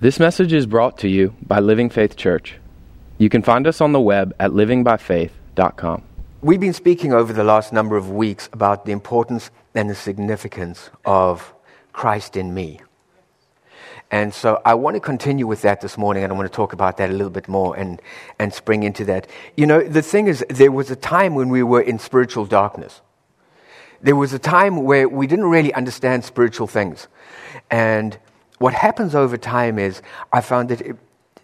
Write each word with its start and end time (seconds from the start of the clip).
This 0.00 0.18
message 0.18 0.54
is 0.54 0.64
brought 0.64 0.96
to 1.00 1.08
you 1.08 1.34
by 1.42 1.60
Living 1.60 1.90
Faith 1.90 2.16
Church. 2.16 2.56
You 3.18 3.28
can 3.28 3.42
find 3.42 3.66
us 3.66 3.82
on 3.82 3.92
the 3.92 4.00
web 4.00 4.34
at 4.40 4.52
livingbyfaith.com. 4.52 6.02
We've 6.40 6.58
been 6.58 6.72
speaking 6.72 7.12
over 7.12 7.34
the 7.34 7.44
last 7.44 7.70
number 7.70 7.98
of 7.98 8.10
weeks 8.10 8.48
about 8.54 8.86
the 8.86 8.92
importance 8.92 9.50
and 9.74 9.90
the 9.90 9.94
significance 9.94 10.88
of 11.04 11.52
Christ 11.92 12.38
in 12.38 12.54
me. 12.54 12.80
And 14.10 14.32
so 14.32 14.62
I 14.64 14.72
want 14.72 14.94
to 14.94 15.00
continue 15.00 15.46
with 15.46 15.60
that 15.62 15.82
this 15.82 15.98
morning, 15.98 16.24
and 16.24 16.32
I 16.32 16.36
want 16.36 16.50
to 16.50 16.56
talk 16.56 16.72
about 16.72 16.96
that 16.96 17.10
a 17.10 17.12
little 17.12 17.28
bit 17.28 17.46
more 17.46 17.76
and, 17.76 18.00
and 18.38 18.54
spring 18.54 18.84
into 18.84 19.04
that. 19.04 19.26
You 19.54 19.66
know, 19.66 19.82
the 19.82 20.00
thing 20.00 20.28
is, 20.28 20.42
there 20.48 20.72
was 20.72 20.90
a 20.90 20.96
time 20.96 21.34
when 21.34 21.50
we 21.50 21.62
were 21.62 21.82
in 21.82 21.98
spiritual 21.98 22.46
darkness. 22.46 23.02
There 24.00 24.16
was 24.16 24.32
a 24.32 24.38
time 24.38 24.82
where 24.84 25.06
we 25.10 25.26
didn't 25.26 25.50
really 25.50 25.74
understand 25.74 26.24
spiritual 26.24 26.68
things. 26.68 27.06
And 27.70 28.18
what 28.60 28.74
happens 28.74 29.14
over 29.14 29.38
time 29.38 29.78
is 29.78 30.02
I 30.30 30.42
found 30.42 30.68
that 30.68 30.82
it, 30.82 30.96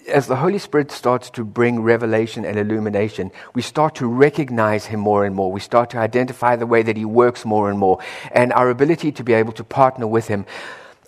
as 0.07 0.27
the 0.27 0.37
Holy 0.37 0.59
Spirit 0.59 0.93
starts 0.93 1.31
to 1.31 1.45
bring 1.45 1.81
revelation 1.81 2.45
and 2.45 2.59
illumination, 2.59 3.33
we 3.55 3.63
start 3.63 3.95
to 3.97 4.07
recognize 4.07 4.85
Him 4.85 5.01
more 5.01 5.25
and 5.25 5.35
more. 5.35 5.51
We 5.51 5.61
start 5.61 5.89
to 5.91 5.99
identify 5.99 6.57
the 6.57 6.67
way 6.67 6.83
that 6.83 6.97
He 6.97 7.07
works 7.07 7.47
more 7.47 7.71
and 7.71 7.79
more. 7.79 8.01
And 8.33 8.53
our 8.53 8.69
ability 8.69 9.13
to 9.13 9.25
be 9.25 9.33
able 9.33 9.55
to 9.55 9.65
partner 9.65 10.07
with 10.07 10.29
Him. 10.29 10.45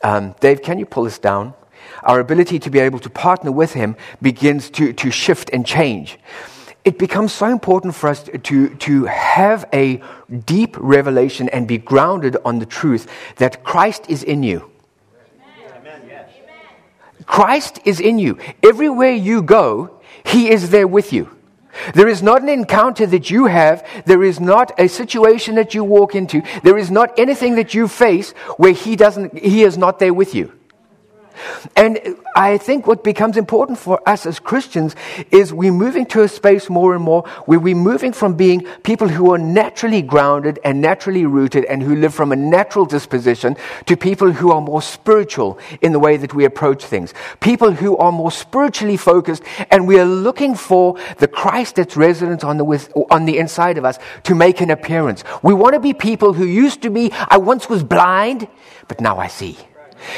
Um, 0.03 0.35
Dave, 0.41 0.63
can 0.63 0.79
you 0.79 0.87
pull 0.87 1.05
us 1.05 1.19
down? 1.19 1.53
Our 2.03 2.21
ability 2.21 2.59
to 2.61 2.71
be 2.71 2.79
able 2.79 3.01
to 3.01 3.11
partner 3.11 3.53
with 3.53 3.75
Him 3.75 3.95
begins 4.23 4.71
to, 4.71 4.95
to 4.95 5.11
shift 5.11 5.51
and 5.53 5.67
change. 5.67 6.19
It 6.87 6.99
becomes 6.99 7.35
so 7.35 7.47
important 7.47 7.95
for 7.95 8.09
us 8.09 8.23
to, 8.23 8.75
to 8.75 9.05
have 9.05 9.69
a 9.75 10.03
deep 10.47 10.75
revelation 10.79 11.51
and 11.51 11.69
be 11.69 11.77
grounded 11.77 12.39
on 12.47 12.61
the 12.61 12.67
truth 12.67 13.07
that 13.37 13.63
Christ 13.63 14.07
is 14.09 14.23
in 14.23 14.43
you 14.43 14.71
Christ 17.29 17.79
is 17.85 18.01
in 18.01 18.19
you. 18.19 18.39
Everywhere 18.63 19.13
you 19.13 19.43
go, 19.43 20.01
He 20.25 20.51
is 20.51 20.71
there 20.71 20.89
with 20.89 21.13
you. 21.13 21.29
There 21.95 22.09
is 22.09 22.23
not 22.23 22.43
an 22.43 22.49
encounter 22.49 23.07
that 23.07 23.31
you 23.31 23.45
have. 23.47 23.87
There 24.07 24.25
is 24.25 24.41
not 24.41 24.73
a 24.81 24.89
situation 24.89 25.55
that 25.57 25.75
you 25.75 25.85
walk 25.85 26.15
into. 26.15 26.43
There 26.65 26.79
is 26.79 26.91
not 26.91 27.17
anything 27.19 27.55
that 27.57 27.75
you 27.75 27.87
face 27.87 28.33
where 28.57 28.73
He 28.73 28.97
doesn't, 28.97 29.39
He 29.39 29.63
is 29.63 29.77
not 29.77 29.99
there 29.99 30.15
with 30.15 30.35
you. 30.35 30.58
And 31.77 32.17
I 32.35 32.59
think 32.59 32.87
what 32.87 33.03
becomes 33.05 33.37
important 33.37 33.79
for 33.79 34.01
us 34.09 34.27
as 34.27 34.39
Christians 34.39 34.95
is 35.31 35.53
we're 35.53 35.73
moving 35.73 36.07
to 36.07 36.23
a 36.23 36.29
space 36.29 36.69
more 36.69 36.95
and 36.95 37.03
more 37.03 37.23
where 37.47 37.59
we're 37.59 37.75
moving 37.75 38.13
from 38.13 38.35
being 38.35 38.67
people 38.83 39.09
who 39.09 39.33
are 39.33 39.39
naturally 39.39 40.03
grounded 40.03 40.59
and 40.65 40.81
naturally 40.81 41.27
rooted 41.27 41.65
and 41.65 41.83
who 41.83 41.97
live 41.97 42.15
from 42.15 42.33
a 42.33 42.37
natural 42.37 42.87
disposition 42.87 43.57
to 43.87 43.97
people 43.97 44.33
who 44.33 44.53
are 44.53 44.61
more 44.61 44.83
spiritual 44.83 45.59
in 45.81 45.93
the 45.93 45.99
way 45.99 46.17
that 46.17 46.35
we 46.35 46.45
approach 46.45 46.85
things. 46.85 47.15
People 47.41 47.73
who 47.73 47.97
are 47.97 48.13
more 48.13 48.31
spiritually 48.31 48.97
focused 48.97 49.43
and 49.71 49.87
we 49.87 49.99
are 49.99 50.05
looking 50.05 50.55
for 50.55 50.97
the 51.19 51.29
Christ 51.29 51.77
that's 51.77 51.97
resident 51.97 52.45
on 52.45 52.57
the, 52.57 53.07
on 53.11 53.25
the 53.25 53.39
inside 53.39 53.79
of 53.79 53.85
us 53.85 53.99
to 54.25 54.35
make 54.35 54.61
an 54.61 54.71
appearance. 54.71 55.25
We 55.43 55.55
want 55.55 55.75
to 55.75 55.81
be 55.81 55.95
people 55.95 56.33
who 56.33 56.45
used 56.45 56.83
to 56.83 56.91
be, 56.91 57.11
I 57.13 57.39
once 57.39 57.69
was 57.69 57.83
blind, 57.83 58.49
but 58.87 59.01
now 59.01 59.19
I 59.19 59.29
see. 59.29 59.57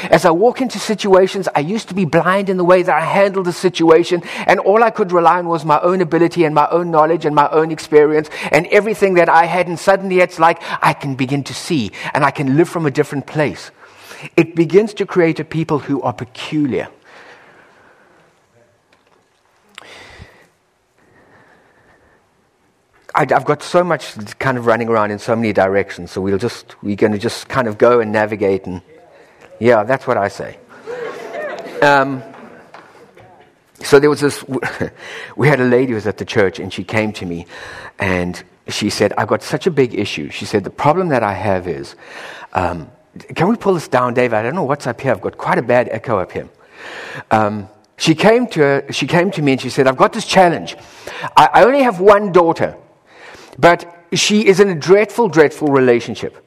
As 0.09 0.25
I 0.25 0.31
walk 0.31 0.61
into 0.61 0.79
situations, 0.79 1.47
I 1.55 1.59
used 1.59 1.87
to 1.89 1.93
be 1.93 2.05
blind 2.05 2.49
in 2.49 2.57
the 2.57 2.63
way 2.63 2.83
that 2.83 2.95
I 2.95 3.05
handled 3.05 3.45
the 3.45 3.53
situation, 3.53 4.23
and 4.45 4.59
all 4.59 4.83
I 4.83 4.89
could 4.89 5.11
rely 5.11 5.39
on 5.39 5.47
was 5.47 5.65
my 5.65 5.79
own 5.81 6.01
ability 6.01 6.45
and 6.45 6.53
my 6.55 6.67
own 6.69 6.91
knowledge 6.91 7.25
and 7.25 7.35
my 7.35 7.49
own 7.49 7.71
experience 7.71 8.29
and 8.51 8.67
everything 8.67 9.15
that 9.15 9.29
I 9.29 9.45
had. 9.45 9.67
And 9.67 9.79
suddenly 9.79 10.19
it's 10.19 10.39
like 10.39 10.61
I 10.81 10.93
can 10.93 11.15
begin 11.15 11.43
to 11.45 11.53
see 11.53 11.91
and 12.13 12.23
I 12.23 12.31
can 12.31 12.57
live 12.57 12.69
from 12.69 12.85
a 12.85 12.91
different 12.91 13.27
place. 13.27 13.71
It 14.37 14.55
begins 14.55 14.93
to 14.95 15.05
create 15.05 15.39
a 15.39 15.43
people 15.43 15.79
who 15.79 16.01
are 16.01 16.13
peculiar. 16.13 16.89
I, 23.13 23.27
have 23.29 23.43
got 23.43 23.61
so 23.61 23.83
much 23.83 24.15
kind 24.39 24.57
of 24.57 24.65
running 24.65 24.87
around 24.87 25.11
in 25.11 25.19
so 25.19 25.35
many 25.35 25.51
directions, 25.51 26.11
so 26.11 26.21
we'll 26.21 26.37
just, 26.37 26.81
we're 26.81 26.95
going 26.95 27.11
to 27.11 27.17
just 27.17 27.49
kind 27.49 27.67
of 27.67 27.77
go 27.77 27.99
and 27.99 28.11
navigate 28.11 28.65
and 28.65 28.81
yeah, 29.61 29.83
that's 29.83 30.07
what 30.07 30.17
I 30.17 30.27
say. 30.27 30.57
Um, 31.83 32.23
so 33.83 33.99
there 33.99 34.09
was 34.09 34.19
this, 34.19 34.43
we 35.35 35.47
had 35.47 35.59
a 35.59 35.65
lady 35.65 35.89
who 35.89 35.95
was 35.95 36.07
at 36.07 36.17
the 36.17 36.25
church 36.25 36.59
and 36.59 36.73
she 36.73 36.83
came 36.83 37.13
to 37.13 37.27
me 37.27 37.45
and 37.99 38.43
she 38.67 38.89
said, 38.89 39.13
I've 39.19 39.27
got 39.27 39.43
such 39.43 39.67
a 39.67 39.71
big 39.71 39.93
issue. 39.93 40.31
She 40.31 40.45
said, 40.45 40.63
the 40.63 40.71
problem 40.71 41.09
that 41.09 41.21
I 41.21 41.33
have 41.33 41.67
is, 41.67 41.95
um, 42.53 42.89
can 43.35 43.49
we 43.49 43.55
pull 43.55 43.75
this 43.75 43.87
down, 43.87 44.15
Dave? 44.15 44.33
I 44.33 44.41
don't 44.41 44.55
know 44.55 44.63
what's 44.63 44.87
up 44.87 44.99
here. 44.99 45.11
I've 45.11 45.21
got 45.21 45.37
quite 45.37 45.59
a 45.59 45.61
bad 45.61 45.89
echo 45.91 46.17
up 46.17 46.31
here. 46.31 46.49
Um, 47.29 47.69
she 47.97 48.15
came 48.15 48.47
to 48.47 48.59
her, 48.61 48.91
she 48.91 49.05
came 49.05 49.29
to 49.29 49.43
me 49.43 49.51
and 49.51 49.61
she 49.61 49.69
said, 49.69 49.85
I've 49.85 49.97
got 49.97 50.11
this 50.11 50.25
challenge. 50.25 50.75
I, 51.37 51.49
I 51.53 51.63
only 51.65 51.83
have 51.83 51.99
one 51.99 52.31
daughter, 52.31 52.77
but 53.59 54.07
she 54.13 54.47
is 54.47 54.59
in 54.59 54.69
a 54.69 54.75
dreadful, 54.75 55.29
dreadful 55.29 55.67
relationship. 55.67 56.43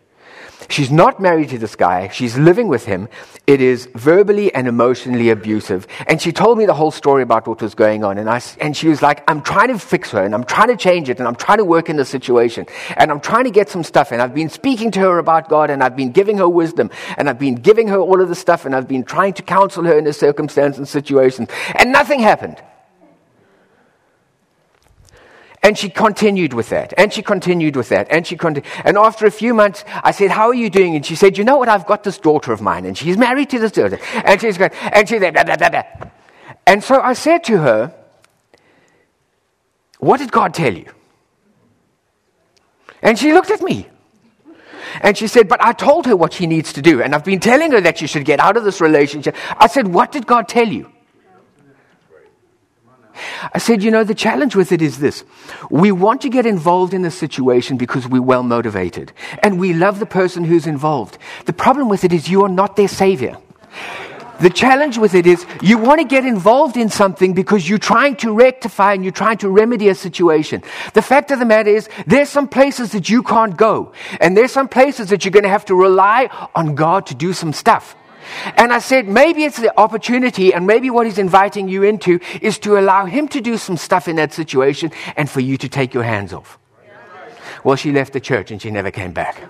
She's 0.68 0.90
not 0.90 1.20
married 1.20 1.50
to 1.50 1.58
this 1.58 1.76
guy. 1.76 2.08
She's 2.08 2.36
living 2.36 2.68
with 2.68 2.84
him. 2.84 3.08
It 3.46 3.60
is 3.60 3.88
verbally 3.94 4.54
and 4.54 4.66
emotionally 4.66 5.30
abusive. 5.30 5.86
And 6.06 6.20
she 6.20 6.32
told 6.32 6.58
me 6.58 6.66
the 6.66 6.74
whole 6.74 6.90
story 6.90 7.22
about 7.22 7.46
what 7.46 7.60
was 7.60 7.74
going 7.74 8.04
on. 8.04 8.18
And, 8.18 8.28
I, 8.28 8.40
and 8.60 8.76
she 8.76 8.88
was 8.88 9.02
like, 9.02 9.22
I'm 9.28 9.42
trying 9.42 9.68
to 9.68 9.78
fix 9.78 10.10
her 10.10 10.22
and 10.22 10.34
I'm 10.34 10.44
trying 10.44 10.68
to 10.68 10.76
change 10.76 11.08
it 11.08 11.18
and 11.18 11.28
I'm 11.28 11.36
trying 11.36 11.58
to 11.58 11.64
work 11.64 11.88
in 11.88 11.96
the 11.96 12.04
situation 12.04 12.66
and 12.96 13.10
I'm 13.10 13.20
trying 13.20 13.44
to 13.44 13.50
get 13.50 13.68
some 13.68 13.84
stuff. 13.84 14.12
And 14.12 14.22
I've 14.22 14.34
been 14.34 14.48
speaking 14.48 14.90
to 14.92 15.00
her 15.00 15.18
about 15.18 15.48
God 15.48 15.70
and 15.70 15.82
I've 15.82 15.96
been 15.96 16.12
giving 16.12 16.38
her 16.38 16.48
wisdom 16.48 16.90
and 17.16 17.28
I've 17.28 17.38
been 17.38 17.56
giving 17.56 17.88
her 17.88 17.98
all 17.98 18.20
of 18.20 18.28
the 18.28 18.34
stuff 18.34 18.64
and 18.64 18.74
I've 18.74 18.88
been 18.88 19.04
trying 19.04 19.34
to 19.34 19.42
counsel 19.42 19.84
her 19.84 19.98
in 19.98 20.04
this 20.04 20.18
circumstance 20.18 20.78
and 20.78 20.88
situation. 20.88 21.48
And 21.76 21.92
nothing 21.92 22.20
happened. 22.20 22.62
And 25.64 25.78
she 25.78 25.88
continued 25.88 26.52
with 26.52 26.68
that, 26.68 26.92
and 26.98 27.10
she 27.10 27.22
continued 27.22 27.74
with 27.74 27.88
that, 27.88 28.08
and 28.10 28.26
she 28.26 28.36
continued. 28.36 28.70
And 28.84 28.98
after 28.98 29.24
a 29.24 29.30
few 29.30 29.54
months, 29.54 29.82
I 30.02 30.10
said, 30.10 30.30
How 30.30 30.48
are 30.48 30.54
you 30.54 30.68
doing? 30.68 30.94
And 30.94 31.06
she 31.06 31.14
said, 31.14 31.38
You 31.38 31.44
know 31.44 31.56
what? 31.56 31.70
I've 31.70 31.86
got 31.86 32.04
this 32.04 32.18
daughter 32.18 32.52
of 32.52 32.60
mine, 32.60 32.84
and 32.84 32.96
she's 32.98 33.16
married 33.16 33.48
to 33.48 33.58
this 33.58 33.72
daughter. 33.72 33.98
And 34.26 34.38
she's 34.38 34.58
going, 34.58 34.72
and 34.92 35.08
she's 35.08 35.20
blah. 35.20 35.82
And 36.66 36.84
so 36.84 37.00
I 37.00 37.14
said 37.14 37.44
to 37.44 37.56
her, 37.56 37.94
What 40.00 40.18
did 40.18 40.30
God 40.30 40.52
tell 40.52 40.74
you? 40.74 40.92
And 43.00 43.18
she 43.18 43.32
looked 43.32 43.50
at 43.50 43.62
me. 43.62 43.88
And 45.00 45.16
she 45.16 45.26
said, 45.28 45.48
But 45.48 45.62
I 45.62 45.72
told 45.72 46.04
her 46.04 46.14
what 46.14 46.34
she 46.34 46.46
needs 46.46 46.74
to 46.74 46.82
do. 46.82 47.00
And 47.00 47.14
I've 47.14 47.24
been 47.24 47.40
telling 47.40 47.72
her 47.72 47.80
that 47.80 47.96
she 47.96 48.06
should 48.06 48.26
get 48.26 48.38
out 48.38 48.58
of 48.58 48.64
this 48.64 48.82
relationship. 48.82 49.34
I 49.56 49.68
said, 49.68 49.88
What 49.88 50.12
did 50.12 50.26
God 50.26 50.46
tell 50.46 50.68
you? 50.68 50.90
I 53.52 53.58
said, 53.58 53.82
you 53.82 53.90
know, 53.90 54.04
the 54.04 54.14
challenge 54.14 54.56
with 54.56 54.72
it 54.72 54.82
is 54.82 54.98
this. 54.98 55.24
We 55.70 55.92
want 55.92 56.20
to 56.22 56.28
get 56.28 56.46
involved 56.46 56.94
in 56.94 57.02
the 57.02 57.10
situation 57.10 57.76
because 57.76 58.06
we're 58.06 58.22
well 58.22 58.42
motivated 58.42 59.12
and 59.42 59.58
we 59.58 59.72
love 59.72 59.98
the 59.98 60.06
person 60.06 60.44
who's 60.44 60.66
involved. 60.66 61.18
The 61.46 61.52
problem 61.52 61.88
with 61.88 62.04
it 62.04 62.12
is 62.12 62.28
you 62.28 62.44
are 62.44 62.48
not 62.48 62.76
their 62.76 62.88
savior. 62.88 63.36
The 64.40 64.50
challenge 64.50 64.98
with 64.98 65.14
it 65.14 65.26
is 65.26 65.46
you 65.62 65.78
want 65.78 66.00
to 66.00 66.06
get 66.06 66.24
involved 66.24 66.76
in 66.76 66.88
something 66.88 67.34
because 67.34 67.68
you're 67.68 67.78
trying 67.78 68.16
to 68.16 68.32
rectify 68.32 68.92
and 68.92 69.04
you're 69.04 69.12
trying 69.12 69.38
to 69.38 69.48
remedy 69.48 69.88
a 69.88 69.94
situation. 69.94 70.62
The 70.92 71.02
fact 71.02 71.30
of 71.30 71.38
the 71.38 71.44
matter 71.44 71.70
is 71.70 71.88
there's 72.06 72.30
some 72.30 72.48
places 72.48 72.92
that 72.92 73.08
you 73.08 73.22
can't 73.22 73.56
go 73.56 73.92
and 74.20 74.36
there's 74.36 74.52
some 74.52 74.68
places 74.68 75.10
that 75.10 75.24
you're 75.24 75.32
going 75.32 75.44
to 75.44 75.48
have 75.48 75.66
to 75.66 75.74
rely 75.74 76.28
on 76.54 76.74
God 76.74 77.06
to 77.06 77.14
do 77.14 77.32
some 77.32 77.52
stuff. 77.52 77.96
And 78.56 78.72
I 78.72 78.78
said, 78.78 79.08
maybe 79.08 79.44
it's 79.44 79.58
the 79.58 79.78
opportunity, 79.78 80.52
and 80.52 80.66
maybe 80.66 80.90
what 80.90 81.06
he's 81.06 81.18
inviting 81.18 81.68
you 81.68 81.82
into 81.82 82.20
is 82.40 82.58
to 82.60 82.78
allow 82.78 83.06
him 83.06 83.28
to 83.28 83.40
do 83.40 83.56
some 83.56 83.76
stuff 83.76 84.08
in 84.08 84.16
that 84.16 84.32
situation 84.32 84.90
and 85.16 85.28
for 85.28 85.40
you 85.40 85.56
to 85.58 85.68
take 85.68 85.94
your 85.94 86.04
hands 86.04 86.32
off. 86.32 86.58
Well, 87.62 87.76
she 87.76 87.92
left 87.92 88.12
the 88.12 88.20
church 88.20 88.50
and 88.50 88.60
she 88.60 88.70
never 88.70 88.90
came 88.90 89.12
back. 89.12 89.40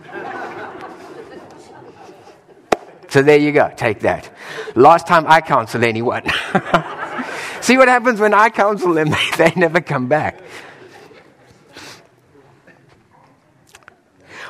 So 3.08 3.22
there 3.22 3.38
you 3.38 3.52
go, 3.52 3.72
take 3.76 4.00
that. 4.00 4.28
Last 4.74 5.06
time 5.06 5.24
I 5.28 5.40
counsel 5.40 5.84
anyone. 5.84 6.24
See 7.60 7.78
what 7.78 7.86
happens 7.88 8.18
when 8.18 8.34
I 8.34 8.50
counsel 8.50 8.92
them, 8.92 9.10
they, 9.38 9.52
never 9.54 9.80
come 9.80 10.08
back. 10.08 10.40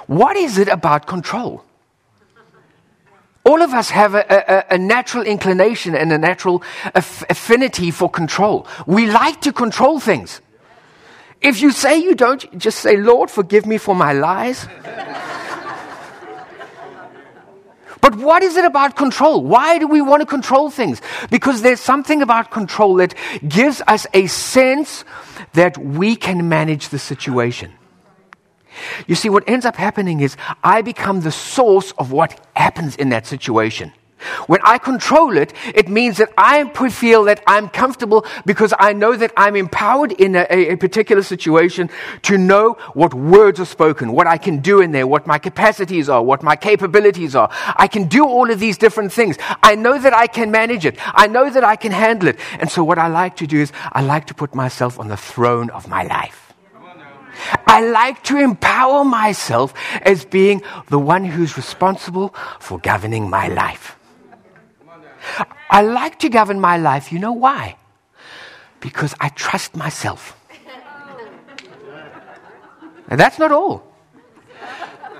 What 0.06 0.36
is 0.36 0.58
it 0.58 0.68
about 0.68 1.06
control? 1.06 1.64
All 3.44 3.60
of 3.60 3.74
us 3.74 3.90
have 3.90 4.14
a, 4.14 4.24
a, 4.28 4.74
a, 4.74 4.78
natural 4.78 5.22
inclination 5.22 5.94
and 5.94 6.10
a 6.12 6.18
natural 6.18 6.62
aff- 6.94 7.24
affinity 7.28 7.90
for 7.90 8.08
control. 8.08 8.66
We 8.86 9.06
like 9.06 9.42
to 9.42 9.52
control 9.52 10.00
things. 10.00 10.40
If 11.42 11.60
you 11.60 11.70
say 11.70 11.98
you 11.98 12.14
don't, 12.14 12.58
just 12.58 12.78
say, 12.78 12.96
Lord, 12.96 13.30
forgive 13.30 13.66
me 13.66 13.76
for 13.76 13.94
my 13.94 14.12
lies. 14.12 14.66
But 18.04 18.16
what 18.16 18.42
is 18.42 18.58
it 18.58 18.66
about 18.66 18.96
control? 18.96 19.42
Why 19.42 19.78
do 19.78 19.88
we 19.88 20.02
want 20.02 20.20
to 20.20 20.26
control 20.26 20.68
things? 20.68 21.00
Because 21.30 21.62
there's 21.62 21.80
something 21.80 22.20
about 22.20 22.50
control 22.50 22.96
that 22.96 23.14
gives 23.48 23.80
us 23.86 24.06
a 24.12 24.26
sense 24.26 25.06
that 25.54 25.78
we 25.78 26.14
can 26.14 26.46
manage 26.46 26.90
the 26.90 26.98
situation. 26.98 27.72
You 29.06 29.14
see, 29.14 29.28
what 29.28 29.44
ends 29.48 29.64
up 29.64 29.76
happening 29.76 30.20
is 30.20 30.36
I 30.62 30.82
become 30.82 31.20
the 31.20 31.32
source 31.32 31.92
of 31.92 32.12
what 32.12 32.40
happens 32.54 32.96
in 32.96 33.10
that 33.10 33.26
situation. 33.26 33.92
When 34.46 34.60
I 34.62 34.78
control 34.78 35.36
it, 35.36 35.52
it 35.74 35.88
means 35.88 36.16
that 36.18 36.32
I 36.36 36.64
feel 36.90 37.24
that 37.24 37.42
I'm 37.46 37.68
comfortable 37.68 38.24
because 38.46 38.72
I 38.78 38.92
know 38.92 39.16
that 39.16 39.32
I'm 39.36 39.56
empowered 39.56 40.12
in 40.12 40.36
a, 40.36 40.46
a, 40.50 40.76
particular 40.76 41.22
situation 41.22 41.90
to 42.22 42.38
know 42.38 42.76
what 42.94 43.14
words 43.14 43.60
are 43.60 43.64
spoken, 43.64 44.12
what 44.12 44.26
I 44.26 44.38
can 44.38 44.60
do 44.60 44.80
in 44.80 44.92
there, 44.92 45.06
what 45.06 45.26
my 45.26 45.38
capacities 45.38 46.08
are, 46.08 46.22
what 46.22 46.42
my 46.42 46.56
capabilities 46.56 47.34
are. 47.34 47.50
I 47.76 47.86
can 47.86 48.04
do 48.08 48.24
all 48.24 48.50
of 48.50 48.60
these 48.60 48.78
different 48.78 49.12
things. 49.12 49.36
I 49.62 49.74
know 49.74 49.98
that 49.98 50.14
I 50.14 50.26
can 50.26 50.50
manage 50.50 50.86
it. 50.86 50.96
I 51.14 51.26
know 51.26 51.50
that 51.50 51.64
I 51.64 51.76
can 51.76 51.92
handle 51.92 52.28
it. 52.28 52.38
And 52.58 52.70
so 52.70 52.84
what 52.84 52.98
I 52.98 53.08
like 53.08 53.36
to 53.36 53.46
do 53.46 53.60
is 53.60 53.72
I 53.92 54.02
like 54.02 54.26
to 54.26 54.34
put 54.34 54.54
myself 54.54 54.98
on 54.98 55.08
the 55.08 55.16
throne 55.16 55.70
of 55.70 55.88
my 55.88 56.04
life. 56.04 56.43
I 57.66 57.80
like 57.80 58.22
to 58.24 58.36
empower 58.38 59.04
myself 59.04 59.74
as 60.02 60.24
being 60.24 60.62
the 60.88 60.98
one 60.98 61.24
who's 61.24 61.56
responsible 61.56 62.34
for 62.60 62.78
governing 62.78 63.28
my 63.28 63.48
life. 63.48 63.98
I 65.70 65.82
like 65.82 66.18
to 66.20 66.28
govern 66.28 66.60
my 66.60 66.76
life. 66.76 67.12
You 67.12 67.18
know 67.18 67.32
why? 67.32 67.76
Because 68.80 69.14
I 69.20 69.30
trust 69.30 69.76
myself. 69.76 70.36
And 73.08 73.18
that's 73.18 73.38
not 73.38 73.52
all. 73.52 73.84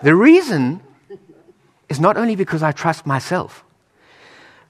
The 0.03 0.15
reason 0.15 0.81
is 1.89 2.01
not 2.01 2.17
only 2.17 2.37
because 2.37 2.63
I 2.63 2.73
trust 2.73 3.07
myself, 3.07 3.65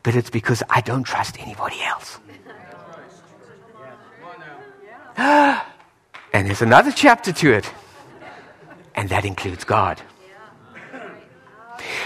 but 0.03 0.15
it's 0.15 0.31
because 0.31 0.63
I 0.71 0.81
don't 0.81 1.05
trust 1.05 1.41
anybody 1.41 1.83
else. 1.83 2.19
And 6.35 6.49
there's 6.49 6.63
another 6.63 6.91
chapter 6.91 7.33
to 7.33 7.53
it, 7.53 7.71
and 8.97 9.09
that 9.09 9.25
includes 9.25 9.63
God. 9.63 10.03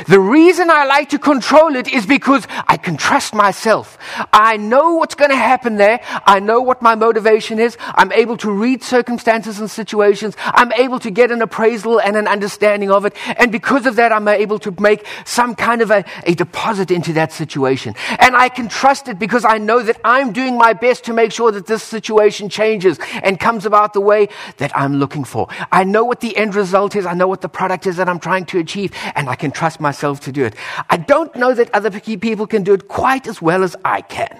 The 0.06 0.20
reason 0.20 0.70
I 0.70 0.84
like 0.86 1.10
to 1.10 1.18
control 1.18 1.76
it 1.76 1.88
is 1.88 2.06
because 2.06 2.46
I 2.66 2.76
can 2.76 2.96
trust 2.96 3.34
myself. 3.34 3.98
I 4.32 4.56
know 4.56 4.94
what's 4.94 5.14
going 5.14 5.30
to 5.30 5.36
happen 5.36 5.76
there. 5.76 6.00
I 6.26 6.40
know 6.40 6.60
what 6.60 6.82
my 6.82 6.94
motivation 6.94 7.58
is. 7.58 7.76
I'm 7.80 8.12
able 8.12 8.36
to 8.38 8.50
read 8.50 8.82
circumstances 8.82 9.60
and 9.60 9.70
situations. 9.70 10.36
I'm 10.38 10.72
able 10.72 10.98
to 11.00 11.10
get 11.10 11.30
an 11.30 11.42
appraisal 11.42 12.00
and 12.00 12.16
an 12.16 12.26
understanding 12.26 12.90
of 12.90 13.04
it. 13.04 13.14
And 13.38 13.52
because 13.52 13.86
of 13.86 13.96
that, 13.96 14.12
I'm 14.12 14.26
able 14.28 14.58
to 14.60 14.74
make 14.80 15.06
some 15.24 15.54
kind 15.54 15.82
of 15.82 15.90
a, 15.90 16.04
a 16.24 16.34
deposit 16.34 16.90
into 16.90 17.12
that 17.14 17.32
situation. 17.32 17.94
And 18.18 18.36
I 18.36 18.48
can 18.48 18.68
trust 18.68 19.08
it 19.08 19.18
because 19.18 19.44
I 19.44 19.58
know 19.58 19.82
that 19.82 20.00
I'm 20.04 20.32
doing 20.32 20.56
my 20.56 20.72
best 20.72 21.04
to 21.04 21.12
make 21.12 21.32
sure 21.32 21.52
that 21.52 21.66
this 21.66 21.82
situation 21.82 22.48
changes 22.48 22.98
and 23.22 23.38
comes 23.38 23.66
about 23.66 23.92
the 23.92 24.00
way 24.00 24.28
that 24.56 24.76
I'm 24.76 24.96
looking 24.96 25.24
for. 25.24 25.48
I 25.70 25.84
know 25.84 26.04
what 26.04 26.20
the 26.20 26.36
end 26.36 26.54
result 26.54 26.96
is. 26.96 27.06
I 27.06 27.14
know 27.14 27.28
what 27.28 27.40
the 27.40 27.48
product 27.48 27.86
is 27.86 27.96
that 27.96 28.08
I'm 28.08 28.18
trying 28.18 28.46
to 28.46 28.58
achieve. 28.58 28.92
And 29.14 29.28
I 29.28 29.34
can 29.34 29.50
trust 29.50 29.67
myself 29.76 29.98
myself 29.98 30.20
to 30.20 30.32
do 30.32 30.44
it. 30.44 30.54
I 30.90 30.96
don't 30.96 31.34
know 31.34 31.54
that 31.54 31.74
other 31.74 31.90
people 32.00 32.46
can 32.46 32.62
do 32.62 32.74
it 32.74 32.88
quite 32.88 33.26
as 33.26 33.42
well 33.42 33.62
as 33.62 33.74
I 33.84 34.00
can. 34.02 34.36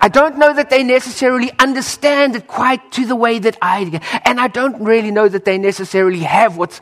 I 0.00 0.08
don't 0.08 0.36
know 0.38 0.52
that 0.54 0.70
they 0.70 0.82
necessarily 0.82 1.50
understand 1.58 2.36
it 2.36 2.46
quite 2.46 2.82
to 2.92 3.06
the 3.06 3.16
way 3.16 3.40
that 3.40 3.56
I 3.62 3.84
do. 3.84 3.98
And 4.24 4.40
I 4.40 4.48
don't 4.48 4.76
really 4.82 5.10
know 5.10 5.28
that 5.28 5.44
they 5.44 5.58
necessarily 5.58 6.20
have 6.20 6.56
what's 6.56 6.80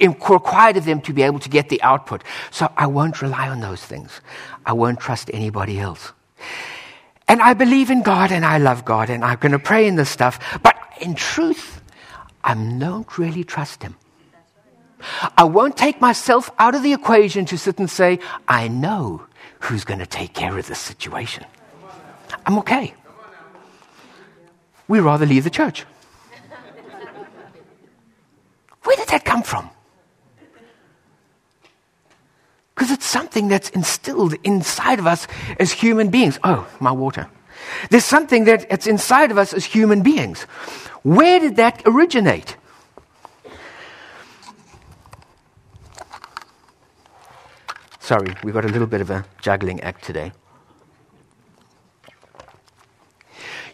required 0.00 0.76
of 0.76 0.84
them 0.84 1.00
to 1.02 1.12
be 1.12 1.22
able 1.22 1.40
to 1.40 1.48
get 1.48 1.68
the 1.68 1.82
output. 1.82 2.22
So 2.50 2.72
I 2.76 2.86
won't 2.86 3.20
rely 3.20 3.48
on 3.48 3.60
those 3.60 3.82
things. 3.84 4.20
I 4.64 4.72
won't 4.72 5.00
trust 5.00 5.30
anybody 5.32 5.78
else. 5.78 6.12
And 7.26 7.40
I 7.40 7.54
believe 7.54 7.90
in 7.90 8.02
God 8.02 8.32
and 8.32 8.44
I 8.44 8.58
love 8.58 8.84
God 8.84 9.10
and 9.10 9.24
I'm 9.24 9.38
going 9.38 9.52
to 9.52 9.58
pray 9.58 9.86
in 9.86 9.96
this 9.96 10.10
stuff. 10.10 10.38
But 10.62 10.76
in 11.00 11.14
truth, 11.14 11.80
I 12.42 12.54
don't 12.54 13.18
really 13.18 13.44
trust 13.44 13.82
Him. 13.82 13.96
I 15.36 15.44
won't 15.44 15.76
take 15.76 16.00
myself 16.00 16.50
out 16.58 16.74
of 16.74 16.82
the 16.82 16.92
equation 16.92 17.44
to 17.46 17.58
sit 17.58 17.78
and 17.78 17.90
say, 17.90 18.18
I 18.48 18.68
know 18.68 19.26
who's 19.60 19.84
going 19.84 20.00
to 20.00 20.06
take 20.06 20.34
care 20.34 20.56
of 20.58 20.66
this 20.66 20.78
situation. 20.78 21.44
I'm 22.46 22.58
okay. 22.58 22.94
We 24.88 25.00
rather 25.00 25.26
leave 25.26 25.44
the 25.44 25.50
church. 25.50 25.84
Where 28.82 28.96
did 28.96 29.08
that 29.08 29.24
come 29.24 29.42
from? 29.42 29.70
Because 32.74 32.90
it's 32.90 33.06
something 33.06 33.48
that's 33.48 33.70
instilled 33.70 34.34
inside 34.44 34.98
of 34.98 35.06
us 35.06 35.26
as 35.58 35.72
human 35.72 36.10
beings. 36.10 36.38
Oh, 36.44 36.68
my 36.80 36.92
water. 36.92 37.28
There's 37.88 38.04
something 38.04 38.44
that's 38.44 38.86
inside 38.86 39.30
of 39.30 39.38
us 39.38 39.54
as 39.54 39.64
human 39.64 40.02
beings. 40.02 40.42
Where 41.02 41.40
did 41.40 41.56
that 41.56 41.82
originate? 41.86 42.56
Sorry, 48.04 48.34
we've 48.44 48.52
got 48.52 48.66
a 48.66 48.68
little 48.68 48.86
bit 48.86 49.00
of 49.00 49.08
a 49.08 49.24
juggling 49.40 49.80
act 49.80 50.04
today. 50.04 50.32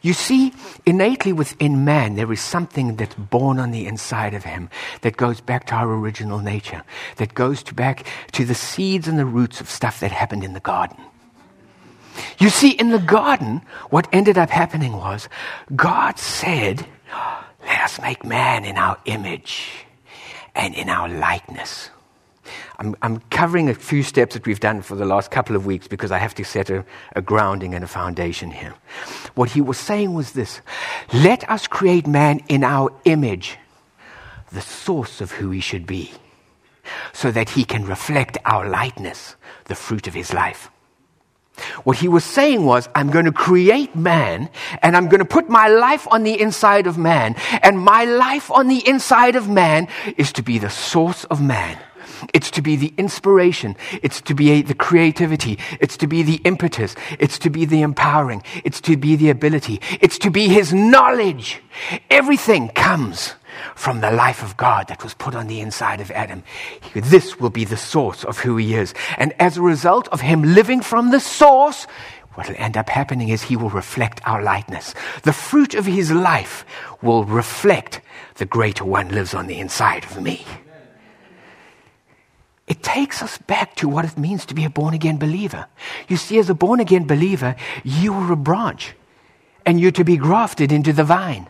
You 0.03 0.13
see, 0.13 0.53
innately 0.87 1.33
within 1.33 1.85
man, 1.85 2.15
there 2.15 2.33
is 2.33 2.41
something 2.41 2.95
that's 2.95 3.17
born 3.17 3.59
on 3.59 3.73
the 3.73 3.89
inside 3.89 4.35
of 4.35 4.45
him 4.45 4.71
that 5.01 5.17
goes 5.17 5.41
back 5.41 5.67
to 5.67 5.75
our 5.75 5.93
original 5.93 6.39
nature, 6.39 6.85
that 7.17 7.35
goes 7.35 7.65
to 7.65 7.75
back 7.75 8.07
to 8.31 8.45
the 8.45 8.55
seeds 8.55 9.09
and 9.09 9.19
the 9.19 9.27
roots 9.27 9.61
of 9.61 9.69
stuff 9.69 9.99
that 9.99 10.13
happened 10.13 10.45
in 10.45 10.53
the 10.53 10.61
garden. 10.61 10.99
You 12.39 12.51
see, 12.51 12.71
in 12.71 12.91
the 12.91 13.01
garden, 13.01 13.63
what 13.89 14.07
ended 14.13 14.39
up 14.39 14.51
happening 14.51 14.93
was 14.93 15.29
God 15.75 16.21
said, 16.21 16.87
Let 17.65 17.81
us 17.81 18.01
make 18.01 18.25
man 18.25 18.65
in 18.65 18.77
our 18.77 18.97
image 19.07 19.87
and 20.55 20.73
in 20.73 20.89
our 20.89 21.09
likeness. 21.09 21.91
I'm, 22.79 22.97
I'm, 23.03 23.21
covering 23.31 23.69
a 23.69 23.75
few 23.75 24.03
steps 24.03 24.35
that 24.35 24.47
we've 24.47 24.61
done 24.61 24.83
for 24.83 24.97
the 24.97 25.05
last 25.05 25.31
couple 25.31 25.57
of 25.57 25.67
weeks 25.67 25.89
because 25.89 26.11
I 26.11 26.19
have 26.19 26.35
to 26.35 26.45
set 26.45 26.71
a, 26.71 26.85
a 27.15 27.23
grounding 27.23 27.75
and 27.75 27.85
a 27.85 27.89
foundation 27.89 28.51
here. 28.51 28.75
What 29.35 29.51
he 29.51 29.61
was 29.61 29.79
saying 29.79 30.15
was 30.15 30.33
this 30.33 30.61
let 31.13 31.49
us 31.51 31.67
create 31.67 32.07
man 32.07 32.41
in 32.49 32.65
our 32.65 32.93
image, 33.05 33.59
the 34.53 34.61
source 34.61 35.21
of 35.21 35.33
who 35.33 35.51
he 35.51 35.61
should 35.61 35.87
be, 35.87 36.13
so 37.13 37.31
that 37.31 37.51
he 37.51 37.65
can 37.65 37.85
reflect 37.85 38.39
our 38.45 38.69
lightness, 38.69 39.37
the 39.67 39.75
fruit 39.75 40.07
of 40.07 40.15
his 40.15 40.33
life. 40.33 40.71
What 41.85 41.99
he 41.99 42.09
was 42.09 42.25
saying 42.25 42.65
was, 42.65 42.89
I'm 42.95 43.11
going 43.11 43.25
to 43.25 43.33
create 43.33 43.95
man 43.95 44.51
and 44.83 44.97
I'm 44.97 45.09
going 45.09 45.21
to 45.21 45.25
put 45.25 45.49
my 45.49 45.69
life 45.69 46.07
on 46.11 46.23
the 46.23 46.41
inside 46.41 46.87
of 46.87 46.99
man. 46.99 47.37
And 47.63 47.79
my 47.79 48.05
life 48.05 48.51
on 48.51 48.69
the 48.69 48.87
inside 48.87 49.37
of 49.37 49.49
man 49.49 49.89
is 50.17 50.33
to 50.35 50.43
be 50.43 50.59
the 50.59 50.71
source 50.71 51.25
of 51.25 51.41
man. 51.41 51.79
It's 52.33 52.51
to 52.53 52.63
be 52.63 52.77
the 52.77 52.93
inspiration. 52.97 53.77
It's 54.03 54.21
to 54.23 54.35
be 54.35 54.63
the 54.63 54.75
creativity. 54.75 55.59
It's 55.81 55.97
to 55.99 56.07
be 56.07 56.23
the 56.23 56.37
impetus. 56.45 56.95
It's 57.19 57.39
to 57.41 57.51
be 57.51 57.65
the 57.65 57.83
empowering. 57.83 58.43
It's 58.65 58.81
to 58.83 58.97
be 58.97 59.17
the 59.17 59.31
ability. 59.31 59.81
It's 60.01 60.19
to 60.19 60.31
be 60.31 60.49
his 60.49 60.73
knowledge. 60.73 61.61
Everything 62.11 62.69
comes 62.69 63.35
from 63.75 64.01
the 64.01 64.11
life 64.11 64.43
of 64.43 64.57
God 64.57 64.89
that 64.89 65.03
was 65.03 65.15
put 65.15 65.35
on 65.35 65.47
the 65.47 65.61
inside 65.61 66.01
of 66.01 66.11
Adam. 66.13 66.43
This 66.95 67.41
will 67.41 67.51
be 67.51 67.65
the 67.65 67.77
source 67.77 68.25
of 68.25 68.39
who 68.39 68.57
he 68.57 68.75
is. 68.75 68.95
And 69.19 69.35
as 69.39 69.57
a 69.57 69.63
result 69.63 70.09
of 70.09 70.21
him 70.21 70.43
living 70.43 70.81
from 70.81 71.11
the 71.11 71.21
source, 71.21 71.87
what 72.35 72.49
will 72.49 72.57
end 72.59 72.77
up 72.77 72.89
happening 72.89 73.29
is 73.29 73.43
he 73.43 73.57
will 73.57 73.71
reflect 73.71 74.21
our 74.25 74.43
lightness. 74.43 74.95
The 75.23 75.33
fruit 75.33 75.75
of 75.75 75.85
his 75.85 76.11
life 76.11 76.65
will 77.03 77.25
reflect 77.25 78.01
the 78.37 78.47
greater 78.47 78.85
one 78.85 79.09
lives 79.09 79.35
on 79.35 79.47
the 79.47 79.59
inside 79.59 80.05
of 80.05 80.23
me. 80.23 80.47
It 82.71 82.85
takes 82.85 83.21
us 83.21 83.37
back 83.37 83.75
to 83.77 83.89
what 83.89 84.05
it 84.05 84.17
means 84.17 84.47
to 84.47 84.55
be 84.55 84.65
a 84.65 84.71
born 84.71 84.95
again 84.95 85.19
believer. 85.19 85.67
You 86.07 86.17
see, 86.17 86.39
as 86.39 86.49
a 86.49 86.55
born 86.55 86.79
again 86.79 87.05
believer, 87.05 87.57
you 87.83 88.15
are 88.15 88.33
a 88.33 88.37
branch 88.37 88.95
and 89.67 89.81
you're 89.81 89.91
to 89.91 90.05
be 90.05 90.17
grafted 90.17 90.71
into 90.71 90.93
the 90.93 91.03
vine. 91.03 91.49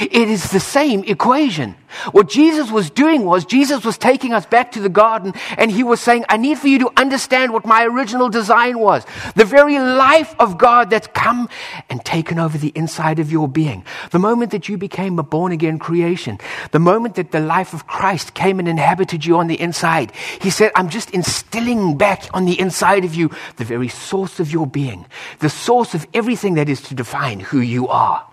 It 0.00 0.28
is 0.28 0.50
the 0.50 0.60
same 0.60 1.04
equation. 1.04 1.76
What 2.12 2.28
Jesus 2.28 2.70
was 2.70 2.90
doing 2.90 3.24
was, 3.24 3.44
Jesus 3.44 3.84
was 3.84 3.96
taking 3.96 4.32
us 4.32 4.44
back 4.44 4.72
to 4.72 4.80
the 4.80 4.88
garden 4.88 5.32
and 5.56 5.70
he 5.70 5.82
was 5.82 6.00
saying, 6.00 6.24
I 6.28 6.36
need 6.36 6.58
for 6.58 6.68
you 6.68 6.78
to 6.80 6.90
understand 6.96 7.52
what 7.52 7.64
my 7.64 7.84
original 7.84 8.28
design 8.28 8.78
was. 8.78 9.04
The 9.34 9.44
very 9.44 9.78
life 9.78 10.34
of 10.38 10.58
God 10.58 10.90
that's 10.90 11.06
come 11.08 11.48
and 11.88 12.04
taken 12.04 12.38
over 12.38 12.58
the 12.58 12.72
inside 12.74 13.18
of 13.18 13.32
your 13.32 13.48
being. 13.48 13.84
The 14.10 14.18
moment 14.18 14.50
that 14.50 14.68
you 14.68 14.76
became 14.76 15.18
a 15.18 15.22
born 15.22 15.52
again 15.52 15.78
creation, 15.78 16.38
the 16.72 16.78
moment 16.78 17.14
that 17.14 17.30
the 17.30 17.40
life 17.40 17.72
of 17.72 17.86
Christ 17.86 18.34
came 18.34 18.58
and 18.58 18.68
inhabited 18.68 19.24
you 19.24 19.38
on 19.38 19.46
the 19.46 19.60
inside, 19.60 20.12
he 20.40 20.50
said, 20.50 20.72
I'm 20.74 20.88
just 20.88 21.10
instilling 21.10 21.96
back 21.96 22.28
on 22.34 22.44
the 22.44 22.58
inside 22.58 23.04
of 23.04 23.14
you 23.14 23.30
the 23.56 23.64
very 23.64 23.88
source 23.88 24.40
of 24.40 24.52
your 24.52 24.66
being, 24.66 25.06
the 25.38 25.48
source 25.48 25.94
of 25.94 26.06
everything 26.12 26.54
that 26.54 26.68
is 26.68 26.82
to 26.82 26.94
define 26.94 27.40
who 27.40 27.60
you 27.60 27.88
are. 27.88 28.26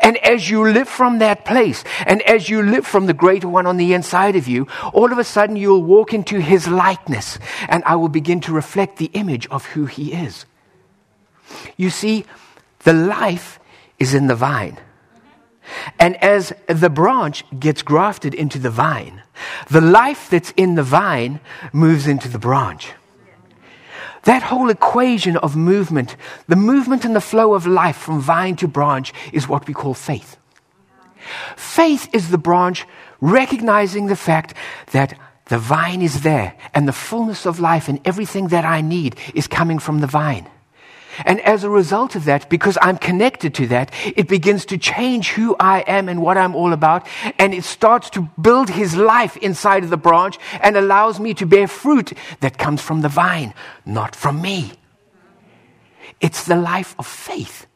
And 0.00 0.16
as 0.18 0.48
you 0.48 0.66
live 0.66 0.88
from 0.88 1.18
that 1.18 1.44
place, 1.44 1.84
and 2.06 2.22
as 2.22 2.48
you 2.48 2.62
live 2.62 2.86
from 2.86 3.06
the 3.06 3.14
greater 3.14 3.48
one 3.48 3.66
on 3.66 3.76
the 3.76 3.92
inside 3.92 4.36
of 4.36 4.48
you, 4.48 4.66
all 4.92 5.12
of 5.12 5.18
a 5.18 5.24
sudden 5.24 5.56
you'll 5.56 5.82
walk 5.82 6.12
into 6.12 6.40
his 6.40 6.68
likeness, 6.68 7.38
and 7.68 7.82
I 7.84 7.96
will 7.96 8.08
begin 8.08 8.40
to 8.42 8.52
reflect 8.52 8.96
the 8.96 9.10
image 9.12 9.46
of 9.48 9.66
who 9.66 9.86
he 9.86 10.12
is. 10.12 10.46
You 11.76 11.90
see, 11.90 12.24
the 12.80 12.92
life 12.92 13.58
is 13.98 14.14
in 14.14 14.26
the 14.26 14.34
vine. 14.34 14.78
And 15.98 16.16
as 16.22 16.52
the 16.68 16.90
branch 16.90 17.44
gets 17.58 17.82
grafted 17.82 18.34
into 18.34 18.58
the 18.58 18.70
vine, 18.70 19.22
the 19.68 19.80
life 19.80 20.30
that's 20.30 20.52
in 20.56 20.74
the 20.76 20.82
vine 20.82 21.40
moves 21.72 22.06
into 22.06 22.28
the 22.28 22.38
branch. 22.38 22.92
That 24.26 24.42
whole 24.42 24.70
equation 24.70 25.36
of 25.36 25.54
movement, 25.54 26.16
the 26.48 26.56
movement 26.56 27.04
and 27.04 27.14
the 27.14 27.20
flow 27.20 27.54
of 27.54 27.64
life 27.64 27.96
from 27.96 28.20
vine 28.20 28.56
to 28.56 28.66
branch, 28.66 29.12
is 29.32 29.48
what 29.48 29.68
we 29.68 29.74
call 29.74 29.94
faith. 29.94 30.36
Faith 31.56 32.08
is 32.12 32.30
the 32.30 32.38
branch 32.38 32.86
recognizing 33.20 34.06
the 34.06 34.16
fact 34.16 34.54
that 34.90 35.16
the 35.46 35.58
vine 35.58 36.02
is 36.02 36.22
there 36.22 36.56
and 36.74 36.88
the 36.88 36.92
fullness 36.92 37.46
of 37.46 37.60
life 37.60 37.88
and 37.88 38.00
everything 38.04 38.48
that 38.48 38.64
I 38.64 38.80
need 38.80 39.14
is 39.32 39.46
coming 39.46 39.78
from 39.78 40.00
the 40.00 40.08
vine. 40.08 40.48
And 41.24 41.40
as 41.40 41.64
a 41.64 41.70
result 41.70 42.14
of 42.14 42.24
that, 42.26 42.48
because 42.50 42.76
I'm 42.82 42.98
connected 42.98 43.54
to 43.54 43.66
that, 43.68 43.92
it 44.04 44.28
begins 44.28 44.66
to 44.66 44.78
change 44.78 45.32
who 45.32 45.56
I 45.58 45.80
am 45.86 46.08
and 46.08 46.20
what 46.20 46.36
I'm 46.36 46.54
all 46.54 46.72
about. 46.72 47.06
And 47.38 47.54
it 47.54 47.64
starts 47.64 48.10
to 48.10 48.28
build 48.40 48.70
his 48.70 48.96
life 48.96 49.36
inside 49.38 49.84
of 49.84 49.90
the 49.90 49.96
branch 49.96 50.38
and 50.60 50.76
allows 50.76 51.18
me 51.18 51.34
to 51.34 51.46
bear 51.46 51.68
fruit 51.68 52.12
that 52.40 52.58
comes 52.58 52.82
from 52.82 53.00
the 53.00 53.08
vine, 53.08 53.54
not 53.84 54.14
from 54.14 54.42
me. 54.42 54.72
It's 56.20 56.44
the 56.44 56.56
life 56.56 56.94
of 56.98 57.06
faith. 57.06 57.66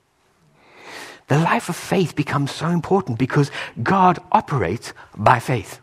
The 1.28 1.38
life 1.38 1.68
of 1.68 1.76
faith 1.76 2.16
becomes 2.16 2.50
so 2.50 2.68
important 2.68 3.18
because 3.18 3.50
God 3.82 4.18
operates 4.32 4.92
by 5.16 5.38
faith. 5.38 5.80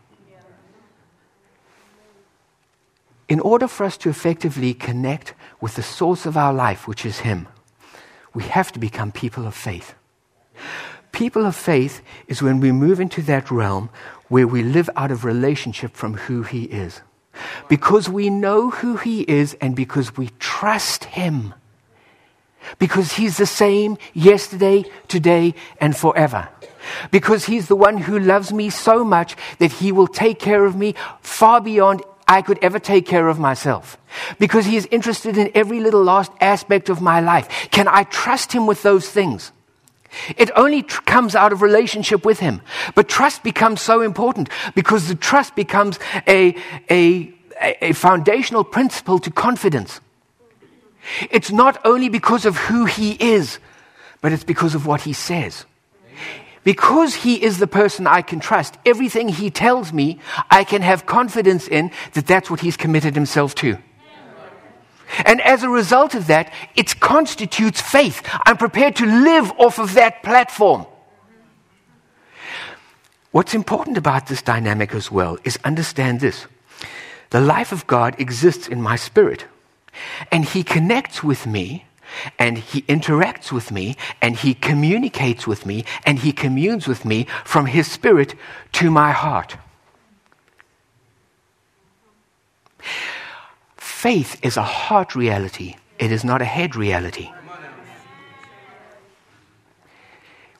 In 3.28 3.40
order 3.40 3.68
for 3.68 3.84
us 3.84 3.96
to 3.98 4.10
effectively 4.10 4.74
connect 4.74 5.34
with 5.60 5.74
the 5.74 5.82
source 5.82 6.26
of 6.26 6.36
our 6.36 6.52
life, 6.52 6.86
which 6.86 7.04
is 7.04 7.20
Him, 7.20 7.48
we 8.34 8.44
have 8.44 8.72
to 8.72 8.78
become 8.78 9.12
people 9.12 9.46
of 9.46 9.54
faith. 9.54 9.94
People 11.12 11.46
of 11.46 11.56
faith 11.56 12.02
is 12.28 12.42
when 12.42 12.60
we 12.60 12.70
move 12.70 13.00
into 13.00 13.22
that 13.22 13.50
realm 13.50 13.90
where 14.28 14.46
we 14.46 14.62
live 14.62 14.90
out 14.94 15.10
of 15.10 15.24
relationship 15.24 15.94
from 15.94 16.14
who 16.14 16.42
He 16.42 16.64
is. 16.64 17.00
Because 17.68 18.08
we 18.08 18.30
know 18.30 18.70
who 18.70 18.96
He 18.96 19.22
is 19.22 19.54
and 19.60 19.74
because 19.74 20.16
we 20.16 20.30
trust 20.38 21.04
Him. 21.04 21.54
Because 22.78 23.12
He's 23.12 23.36
the 23.36 23.46
same 23.46 23.96
yesterday, 24.12 24.84
today, 25.08 25.54
and 25.80 25.96
forever. 25.96 26.48
Because 27.10 27.46
He's 27.46 27.68
the 27.68 27.76
one 27.76 27.98
who 27.98 28.18
loves 28.18 28.52
me 28.52 28.70
so 28.70 29.02
much 29.04 29.36
that 29.58 29.72
He 29.72 29.92
will 29.92 30.08
take 30.08 30.38
care 30.38 30.64
of 30.64 30.76
me 30.76 30.94
far 31.20 31.60
beyond 31.60 32.02
I 32.28 32.42
could 32.42 32.58
ever 32.62 32.78
take 32.78 33.06
care 33.06 33.28
of 33.28 33.38
myself. 33.38 33.96
Because 34.38 34.66
he 34.66 34.76
is 34.76 34.86
interested 34.90 35.38
in 35.38 35.50
every 35.54 35.80
little 35.80 36.04
last 36.04 36.30
aspect 36.40 36.88
of 36.90 37.00
my 37.00 37.20
life. 37.20 37.48
Can 37.70 37.88
I 37.88 38.04
trust 38.04 38.52
him 38.52 38.66
with 38.66 38.82
those 38.82 39.08
things? 39.08 39.50
It 40.36 40.50
only 40.54 40.82
tr- 40.82 41.02
comes 41.02 41.34
out 41.34 41.52
of 41.52 41.62
relationship 41.62 42.24
with 42.24 42.38
him. 42.38 42.60
But 42.94 43.08
trust 43.08 43.42
becomes 43.42 43.80
so 43.80 44.02
important 44.02 44.48
because 44.74 45.08
the 45.08 45.14
trust 45.14 45.54
becomes 45.54 45.98
a, 46.26 46.54
a, 46.90 47.32
a 47.60 47.92
foundational 47.92 48.64
principle 48.64 49.18
to 49.20 49.30
confidence. 49.30 50.00
It's 51.30 51.50
not 51.50 51.80
only 51.84 52.08
because 52.08 52.44
of 52.44 52.56
who 52.56 52.84
he 52.84 53.12
is, 53.12 53.58
but 54.20 54.32
it's 54.32 54.44
because 54.44 54.74
of 54.74 54.86
what 54.86 55.02
he 55.02 55.12
says. 55.12 55.64
Because 56.68 57.14
he 57.14 57.42
is 57.42 57.56
the 57.56 57.66
person 57.66 58.06
I 58.06 58.20
can 58.20 58.40
trust, 58.40 58.76
everything 58.84 59.30
he 59.30 59.48
tells 59.48 59.90
me, 59.90 60.18
I 60.50 60.64
can 60.64 60.82
have 60.82 61.06
confidence 61.06 61.66
in 61.66 61.90
that 62.12 62.26
that's 62.26 62.50
what 62.50 62.60
he's 62.60 62.76
committed 62.76 63.14
himself 63.14 63.54
to. 63.54 63.78
And 65.24 65.40
as 65.40 65.62
a 65.62 65.70
result 65.70 66.14
of 66.14 66.26
that, 66.26 66.52
it 66.76 67.00
constitutes 67.00 67.80
faith. 67.80 68.20
I'm 68.44 68.58
prepared 68.58 68.96
to 68.96 69.06
live 69.06 69.50
off 69.56 69.78
of 69.78 69.94
that 69.94 70.22
platform. 70.22 70.84
What's 73.30 73.54
important 73.54 73.96
about 73.96 74.26
this 74.26 74.42
dynamic 74.42 74.94
as 74.94 75.10
well 75.10 75.38
is 75.44 75.58
understand 75.64 76.20
this. 76.20 76.46
The 77.30 77.40
life 77.40 77.72
of 77.72 77.86
God 77.86 78.14
exists 78.20 78.68
in 78.68 78.82
my 78.82 78.96
spirit, 78.96 79.46
and 80.30 80.44
He 80.44 80.62
connects 80.62 81.24
with 81.24 81.46
me 81.46 81.86
and 82.38 82.58
he 82.58 82.82
interacts 82.82 83.52
with 83.52 83.70
me 83.70 83.96
and 84.20 84.36
he 84.36 84.54
communicates 84.54 85.46
with 85.46 85.66
me 85.66 85.84
and 86.04 86.18
he 86.18 86.32
communes 86.32 86.86
with 86.86 87.04
me 87.04 87.26
from 87.44 87.66
his 87.66 87.90
spirit 87.90 88.34
to 88.72 88.90
my 88.90 89.12
heart. 89.12 89.56
Faith 93.76 94.38
is 94.44 94.56
a 94.56 94.62
heart 94.62 95.14
reality, 95.14 95.74
it 95.98 96.12
is 96.12 96.24
not 96.24 96.40
a 96.40 96.44
head 96.44 96.76
reality. 96.76 97.30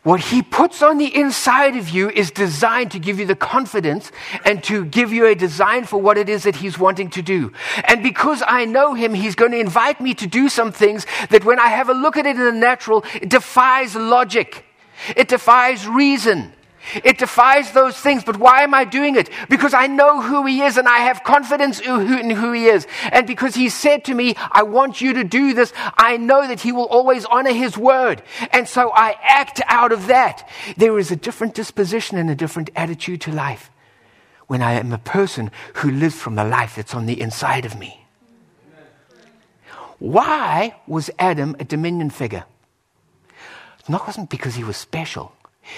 What 0.09 0.21
he 0.21 0.41
puts 0.41 0.81
on 0.81 0.97
the 0.97 1.15
inside 1.15 1.77
of 1.77 1.91
you 1.91 2.09
is 2.09 2.31
designed 2.31 2.93
to 2.93 2.99
give 2.99 3.21
you 3.21 3.27
the 3.27 3.37
confidence 3.37 4.11
and 4.43 4.65
to 4.65 4.87
give 4.87 5.13
you 5.13 5.27
a 5.27 5.35
design 5.35 5.85
for 5.85 6.01
what 6.01 6.17
it 6.17 6.31
is 6.31 6.45
that 6.45 6.57
he's 6.57 6.79
wanting 6.79 7.11
to 7.11 7.21
do. 7.21 7.53
And 7.85 8.03
because 8.03 8.43
I 8.47 8.65
know 8.65 8.95
him, 8.95 9.13
he's 9.13 9.35
going 9.35 9.53
to 9.53 9.59
invite 9.59 10.01
me 10.01 10.15
to 10.15 10.27
do 10.27 10.49
some 10.49 10.73
things 10.73 11.05
that 11.29 11.45
when 11.45 11.61
I 11.61 11.67
have 11.67 11.91
a 11.91 11.93
look 11.93 12.17
at 12.17 12.25
it 12.25 12.37
in 12.37 12.43
the 12.43 12.53
natural, 12.53 13.05
it 13.21 13.29
defies 13.29 13.95
logic. 13.95 14.65
It 15.15 15.29
defies 15.29 15.87
reason. 15.87 16.55
It 17.05 17.19
defies 17.19 17.73
those 17.73 17.97
things, 17.97 18.25
but 18.25 18.37
why 18.37 18.63
am 18.63 18.75
I 18.75 18.85
doing 18.85 19.17
it? 19.17 19.31
Because 19.49 19.75
I 19.75 19.87
know 19.87 20.21
who 20.21 20.47
He 20.47 20.63
is 20.63 20.77
and 20.77 20.89
I 20.89 20.99
have 20.99 21.25
confidence 21.25 21.81
in 21.81 22.31
who 22.31 22.53
He 22.53 22.67
is. 22.67 22.87
And 23.13 23.27
because 23.27 23.55
He 23.55 23.69
said 23.69 24.05
to 24.07 24.15
me, 24.15 24.35
I 24.53 24.63
want 24.63 25.01
you 25.01 25.13
to 25.15 25.25
do 25.25 25.55
this, 25.55 25.73
I 25.97 26.17
know 26.17 26.47
that 26.47 26.61
He 26.61 26.73
will 26.73 26.87
always 26.87 27.25
honor 27.27 27.53
His 27.53 27.77
word. 27.77 28.23
And 28.53 28.69
so 28.69 28.91
I 28.91 29.17
act 29.23 29.61
out 29.67 29.93
of 29.93 30.07
that. 30.09 30.49
There 30.77 30.99
is 30.99 31.11
a 31.11 31.17
different 31.17 31.55
disposition 31.55 32.19
and 32.19 32.31
a 32.31 32.35
different 32.35 32.71
attitude 32.75 33.21
to 33.23 33.33
life 33.33 33.71
when 34.47 34.63
I 34.63 34.73
am 34.73 34.93
a 34.93 34.99
person 34.99 35.51
who 35.75 35.91
lives 35.91 36.17
from 36.17 36.35
the 36.35 36.45
life 36.45 36.77
that's 36.77 36.95
on 36.95 37.07
the 37.07 37.21
inside 37.21 37.65
of 37.65 37.79
me. 37.79 38.07
Why 39.99 40.77
was 40.87 41.11
Adam 41.19 41.57
a 41.59 41.65
dominion 41.65 42.11
figure? 42.11 42.45
It 43.81 43.89
wasn't 43.89 44.31
because 44.31 44.55
he 44.55 44.65
was 44.65 44.77
special. 44.77 45.33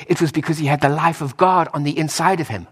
It 0.07 0.21
was 0.21 0.33
because 0.33 0.59
he 0.59 0.67
had 0.67 0.81
the 0.81 0.89
life 0.89 1.21
of 1.21 1.37
God 1.37 1.69
on 1.75 1.83
the 1.83 1.97
inside 1.99 2.41
of 2.41 2.49
him. 2.49 2.67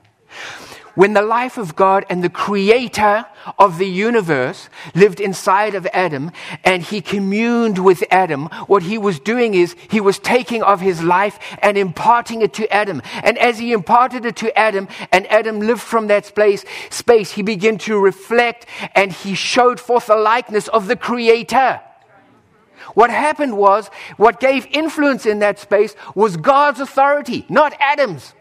When 0.99 1.13
the 1.13 1.23
life 1.23 1.59
of 1.59 1.77
God 1.77 2.05
and 2.11 2.25
the 2.25 2.29
creator 2.29 3.25
of 3.57 3.79
the 3.79 3.87
universe 3.87 4.69
lived 4.97 5.21
inside 5.21 5.77
of 5.77 5.87
Adam 5.93 6.33
and 6.65 6.83
he 6.83 7.01
communed 7.01 7.79
with 7.79 8.03
Adam, 8.11 8.47
what 8.67 8.83
he 8.83 8.99
was 8.99 9.21
doing 9.21 9.55
is 9.55 9.77
he 9.89 10.01
was 10.01 10.19
taking 10.19 10.61
of 10.65 10.81
his 10.81 11.01
life 11.01 11.39
and 11.63 11.79
imparting 11.79 12.43
it 12.43 12.53
to 12.55 12.69
Adam. 12.75 13.01
And 13.23 13.39
as 13.39 13.61
he 13.61 13.73
imparted 13.73 14.27
it 14.27 14.35
to 14.39 14.59
Adam 14.59 14.89
and 15.13 15.25
Adam 15.29 15.61
lived 15.61 15.83
from 15.83 16.09
that 16.09 16.27
space, 16.27 16.65
space, 16.91 17.31
he 17.31 17.43
began 17.43 17.79
to 17.79 17.97
reflect 17.97 18.67
and 18.97 19.13
he 19.13 19.37
showed 19.37 19.79
forth 19.79 20.07
the 20.07 20.17
likeness 20.17 20.67
of 20.67 20.89
the 20.89 20.97
creator. 20.97 21.81
What 22.99 23.11
happened 23.11 23.57
was, 23.57 23.93
what 24.17 24.41
gave 24.41 24.67
influence 24.73 25.25
in 25.25 25.39
that 25.39 25.61
space 25.61 25.95
was 26.17 26.37
God's 26.37 26.81
authority, 26.81 27.47
not 27.49 27.73
Adam's. 27.79 28.35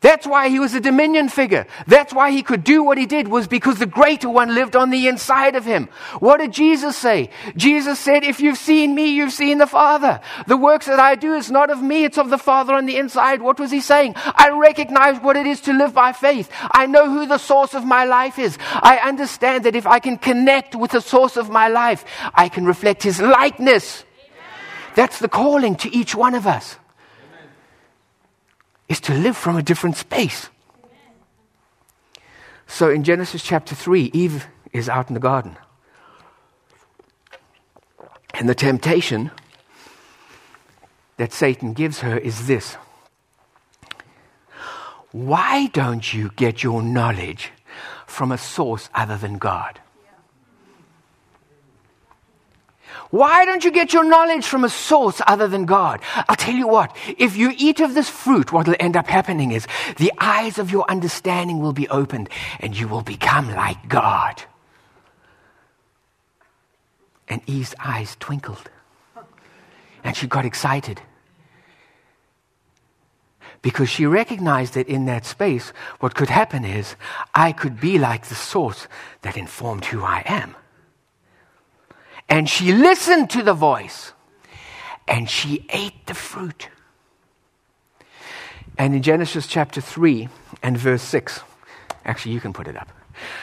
That's 0.00 0.28
why 0.28 0.48
he 0.48 0.60
was 0.60 0.74
a 0.74 0.80
dominion 0.80 1.28
figure. 1.28 1.66
That's 1.88 2.14
why 2.14 2.30
he 2.30 2.44
could 2.44 2.62
do 2.62 2.84
what 2.84 2.98
he 2.98 3.06
did 3.06 3.26
was 3.26 3.48
because 3.48 3.80
the 3.80 3.86
greater 3.86 4.30
one 4.30 4.54
lived 4.54 4.76
on 4.76 4.90
the 4.90 5.08
inside 5.08 5.56
of 5.56 5.64
him. 5.64 5.88
What 6.20 6.38
did 6.38 6.52
Jesus 6.52 6.96
say? 6.96 7.30
Jesus 7.56 7.98
said, 7.98 8.22
if 8.22 8.38
you've 8.38 8.58
seen 8.58 8.94
me, 8.94 9.08
you've 9.08 9.32
seen 9.32 9.58
the 9.58 9.66
Father. 9.66 10.20
The 10.46 10.56
works 10.56 10.86
that 10.86 11.00
I 11.00 11.16
do 11.16 11.34
is 11.34 11.50
not 11.50 11.68
of 11.68 11.82
me, 11.82 12.04
it's 12.04 12.16
of 12.16 12.30
the 12.30 12.38
Father 12.38 12.74
on 12.74 12.86
the 12.86 12.96
inside. 12.96 13.42
What 13.42 13.58
was 13.58 13.72
he 13.72 13.80
saying? 13.80 14.14
I 14.16 14.50
recognize 14.50 15.20
what 15.20 15.36
it 15.36 15.46
is 15.46 15.60
to 15.62 15.72
live 15.72 15.94
by 15.94 16.12
faith. 16.12 16.48
I 16.70 16.86
know 16.86 17.10
who 17.10 17.26
the 17.26 17.38
source 17.38 17.74
of 17.74 17.84
my 17.84 18.04
life 18.04 18.38
is. 18.38 18.56
I 18.60 18.98
understand 18.98 19.64
that 19.64 19.74
if 19.74 19.86
I 19.86 19.98
can 19.98 20.16
connect 20.16 20.76
with 20.76 20.92
the 20.92 21.00
source 21.00 21.36
of 21.36 21.50
my 21.50 21.66
life, 21.66 22.04
I 22.34 22.48
can 22.48 22.66
reflect 22.66 23.02
his 23.02 23.20
likeness. 23.20 24.04
That's 24.94 25.18
the 25.18 25.28
calling 25.28 25.74
to 25.76 25.92
each 25.92 26.14
one 26.14 26.36
of 26.36 26.46
us 26.46 26.76
is 28.88 29.00
to 29.00 29.14
live 29.14 29.36
from 29.36 29.56
a 29.56 29.62
different 29.62 29.96
space. 29.96 30.48
So 32.66 32.90
in 32.90 33.04
Genesis 33.04 33.42
chapter 33.42 33.74
3, 33.74 34.10
Eve 34.12 34.46
is 34.72 34.88
out 34.88 35.08
in 35.08 35.14
the 35.14 35.20
garden. 35.20 35.56
And 38.34 38.48
the 38.48 38.54
temptation 38.54 39.30
that 41.16 41.32
Satan 41.32 41.72
gives 41.72 42.00
her 42.00 42.16
is 42.16 42.46
this 42.46 42.74
Why 45.12 45.66
don't 45.66 46.12
you 46.14 46.30
get 46.36 46.62
your 46.62 46.82
knowledge 46.82 47.52
from 48.06 48.30
a 48.30 48.38
source 48.38 48.88
other 48.94 49.16
than 49.16 49.38
God? 49.38 49.80
Why 53.10 53.44
don't 53.44 53.64
you 53.64 53.70
get 53.70 53.92
your 53.92 54.04
knowledge 54.04 54.46
from 54.46 54.64
a 54.64 54.68
source 54.68 55.20
other 55.26 55.48
than 55.48 55.64
God? 55.64 56.00
I'll 56.28 56.36
tell 56.36 56.54
you 56.54 56.68
what, 56.68 56.96
if 57.16 57.36
you 57.36 57.52
eat 57.56 57.80
of 57.80 57.94
this 57.94 58.08
fruit, 58.08 58.52
what 58.52 58.66
will 58.66 58.76
end 58.78 58.96
up 58.96 59.06
happening 59.06 59.52
is 59.52 59.66
the 59.96 60.12
eyes 60.18 60.58
of 60.58 60.70
your 60.70 60.90
understanding 60.90 61.60
will 61.60 61.72
be 61.72 61.88
opened 61.88 62.28
and 62.60 62.78
you 62.78 62.88
will 62.88 63.02
become 63.02 63.54
like 63.54 63.88
God. 63.88 64.42
And 67.28 67.42
Eve's 67.46 67.74
eyes 67.78 68.16
twinkled 68.20 68.70
and 70.04 70.16
she 70.16 70.26
got 70.26 70.44
excited. 70.44 71.00
Because 73.60 73.88
she 73.88 74.06
recognized 74.06 74.74
that 74.74 74.88
in 74.88 75.06
that 75.06 75.26
space, 75.26 75.72
what 76.00 76.14
could 76.14 76.30
happen 76.30 76.64
is 76.64 76.94
I 77.34 77.52
could 77.52 77.80
be 77.80 77.98
like 77.98 78.26
the 78.26 78.34
source 78.34 78.86
that 79.22 79.36
informed 79.36 79.84
who 79.86 80.02
I 80.02 80.22
am. 80.26 80.54
And 82.28 82.48
she 82.48 82.72
listened 82.72 83.30
to 83.30 83.42
the 83.42 83.54
voice 83.54 84.12
and 85.06 85.28
she 85.28 85.66
ate 85.70 86.06
the 86.06 86.14
fruit. 86.14 86.68
And 88.76 88.94
in 88.94 89.02
Genesis 89.02 89.46
chapter 89.46 89.80
3 89.80 90.28
and 90.62 90.76
verse 90.76 91.02
6, 91.02 91.40
actually, 92.04 92.34
you 92.34 92.40
can 92.40 92.52
put 92.52 92.68
it 92.68 92.76
up. 92.76 92.88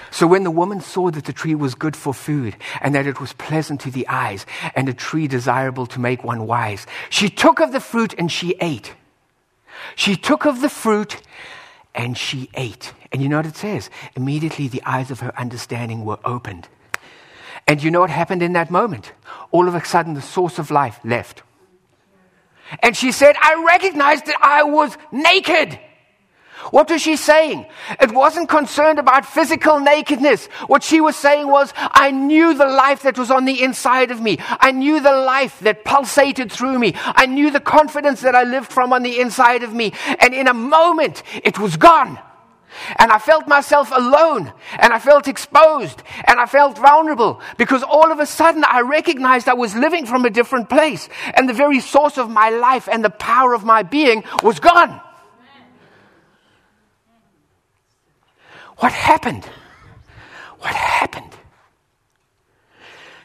So 0.09 0.27
when 0.27 0.43
the 0.43 0.51
woman 0.51 0.79
saw 0.79 1.11
that 1.11 1.25
the 1.25 1.33
tree 1.33 1.55
was 1.55 1.75
good 1.75 1.95
for 1.97 2.13
food, 2.13 2.55
and 2.79 2.95
that 2.95 3.07
it 3.07 3.19
was 3.19 3.33
pleasant 3.33 3.81
to 3.81 3.91
the 3.91 4.07
eyes, 4.07 4.45
and 4.73 4.87
a 4.87 4.93
tree 4.93 5.27
desirable 5.27 5.85
to 5.87 5.99
make 5.99 6.23
one 6.23 6.47
wise, 6.47 6.87
she 7.09 7.29
took 7.29 7.59
of 7.59 7.73
the 7.73 7.81
fruit 7.81 8.13
and 8.17 8.31
she 8.31 8.55
ate. 8.61 8.93
She 9.95 10.15
took 10.15 10.45
of 10.45 10.61
the 10.61 10.69
fruit 10.69 11.21
and 11.93 12.17
she 12.17 12.49
ate. 12.53 12.93
And 13.11 13.21
you 13.21 13.27
know 13.27 13.37
what 13.37 13.45
it 13.45 13.57
says? 13.57 13.89
Immediately 14.15 14.69
the 14.69 14.83
eyes 14.85 15.11
of 15.11 15.19
her 15.19 15.37
understanding 15.37 16.05
were 16.05 16.19
opened. 16.23 16.69
And 17.67 17.81
you 17.81 17.89
know 17.89 18.01
what 18.01 18.09
happened 18.09 18.43
in 18.43 18.53
that 18.53 18.69
moment? 18.69 19.11
All 19.51 19.67
of 19.67 19.75
a 19.75 19.83
sudden, 19.83 20.13
the 20.13 20.21
source 20.21 20.59
of 20.59 20.69
life 20.69 20.99
left. 21.03 21.41
And 22.79 22.95
she 22.95 23.11
said, 23.11 23.35
I 23.41 23.63
recognized 23.67 24.25
that 24.25 24.37
I 24.41 24.63
was 24.63 24.97
naked. 25.11 25.79
What 26.71 26.89
was 26.89 27.01
she 27.01 27.15
saying? 27.15 27.67
It 27.99 28.11
wasn't 28.11 28.49
concerned 28.49 28.97
about 28.97 29.25
physical 29.25 29.79
nakedness. 29.79 30.47
What 30.67 30.83
she 30.83 30.99
was 30.99 31.15
saying 31.15 31.47
was, 31.47 31.71
I 31.75 32.11
knew 32.11 32.55
the 32.55 32.65
life 32.65 33.03
that 33.03 33.19
was 33.19 33.29
on 33.29 33.45
the 33.45 33.61
inside 33.61 34.09
of 34.09 34.21
me. 34.21 34.37
I 34.39 34.71
knew 34.71 34.99
the 34.99 35.11
life 35.11 35.59
that 35.59 35.85
pulsated 35.85 36.51
through 36.51 36.79
me. 36.79 36.93
I 36.95 37.27
knew 37.27 37.51
the 37.51 37.59
confidence 37.59 38.21
that 38.21 38.35
I 38.35 38.43
lived 38.43 38.71
from 38.71 38.93
on 38.93 39.03
the 39.03 39.19
inside 39.19 39.63
of 39.63 39.73
me. 39.73 39.93
And 40.19 40.33
in 40.33 40.47
a 40.47 40.53
moment, 40.53 41.21
it 41.43 41.59
was 41.59 41.77
gone. 41.77 42.19
And 42.97 43.11
I 43.11 43.19
felt 43.19 43.47
myself 43.47 43.91
alone, 43.91 44.51
and 44.77 44.93
I 44.93 44.99
felt 44.99 45.27
exposed, 45.27 46.03
and 46.25 46.39
I 46.39 46.45
felt 46.45 46.77
vulnerable 46.77 47.41
because 47.57 47.83
all 47.83 48.11
of 48.11 48.19
a 48.19 48.25
sudden 48.25 48.63
I 48.63 48.81
recognized 48.81 49.47
I 49.47 49.53
was 49.53 49.75
living 49.75 50.05
from 50.05 50.25
a 50.25 50.29
different 50.29 50.69
place, 50.69 51.09
and 51.33 51.47
the 51.47 51.53
very 51.53 51.79
source 51.79 52.17
of 52.17 52.29
my 52.29 52.49
life 52.49 52.87
and 52.91 53.03
the 53.03 53.09
power 53.09 53.53
of 53.53 53.63
my 53.63 53.83
being 53.83 54.23
was 54.43 54.59
gone. 54.59 55.01
What 58.77 58.91
happened? 58.91 59.45
What 60.59 60.75
happened? 60.75 61.33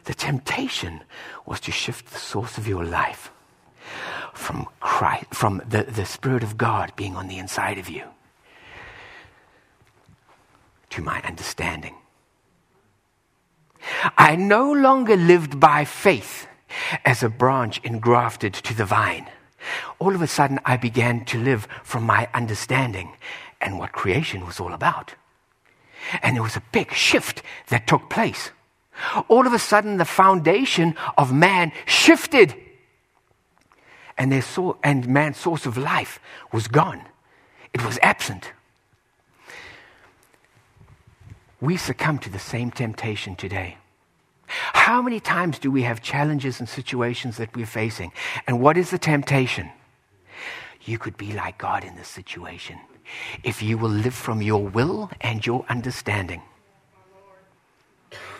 The 0.04 0.14
temptation 0.14 1.02
was 1.44 1.60
to 1.60 1.72
shift 1.72 2.10
the 2.12 2.18
source 2.18 2.56
of 2.56 2.68
your 2.68 2.84
life 2.84 3.32
from 4.32 4.66
Christ, 4.80 5.26
from 5.32 5.62
the, 5.68 5.82
the 5.82 6.06
Spirit 6.06 6.42
of 6.42 6.56
God 6.56 6.92
being 6.96 7.16
on 7.16 7.26
the 7.26 7.38
inside 7.38 7.78
of 7.78 7.88
you 7.88 8.04
to 10.90 11.02
my 11.02 11.20
understanding. 11.22 11.94
I 14.16 14.36
no 14.36 14.70
longer 14.72 15.16
lived 15.16 15.58
by 15.58 15.84
faith 15.84 16.46
as 17.04 17.22
a 17.22 17.28
branch 17.28 17.80
engrafted 17.82 18.54
to 18.54 18.74
the 18.74 18.84
vine. 18.84 19.28
All 19.98 20.14
of 20.14 20.22
a 20.22 20.26
sudden, 20.26 20.60
I 20.64 20.76
began 20.76 21.24
to 21.26 21.38
live 21.38 21.66
from 21.82 22.04
my 22.04 22.28
understanding 22.34 23.12
and 23.60 23.78
what 23.78 23.92
creation 23.92 24.46
was 24.46 24.60
all 24.60 24.72
about. 24.72 25.14
And 26.22 26.36
there 26.36 26.42
was 26.42 26.56
a 26.56 26.62
big 26.72 26.92
shift 26.92 27.42
that 27.68 27.86
took 27.86 28.08
place. 28.08 28.50
All 29.28 29.46
of 29.46 29.52
a 29.52 29.58
sudden, 29.58 29.98
the 29.98 30.04
foundation 30.04 30.94
of 31.16 31.32
man 31.32 31.72
shifted. 31.86 32.54
And, 34.16 34.30
their 34.30 34.42
so- 34.42 34.78
and 34.82 35.08
man's 35.08 35.38
source 35.38 35.66
of 35.66 35.76
life 35.76 36.20
was 36.52 36.68
gone, 36.68 37.02
it 37.72 37.84
was 37.84 37.98
absent. 38.02 38.52
We 41.60 41.76
succumb 41.76 42.18
to 42.20 42.30
the 42.30 42.38
same 42.38 42.70
temptation 42.70 43.36
today. 43.36 43.76
How 44.46 45.00
many 45.02 45.20
times 45.20 45.58
do 45.58 45.70
we 45.70 45.82
have 45.82 46.02
challenges 46.02 46.58
and 46.58 46.68
situations 46.68 47.36
that 47.36 47.54
we're 47.54 47.66
facing? 47.66 48.12
And 48.46 48.60
what 48.60 48.76
is 48.76 48.90
the 48.90 48.98
temptation? 48.98 49.70
You 50.82 50.98
could 50.98 51.16
be 51.16 51.32
like 51.32 51.58
God 51.58 51.84
in 51.84 51.94
this 51.96 52.08
situation 52.08 52.78
if 53.42 53.62
you 53.62 53.76
will 53.76 53.90
live 53.90 54.14
from 54.14 54.40
your 54.40 54.66
will 54.66 55.10
and 55.20 55.44
your 55.44 55.64
understanding. 55.68 56.42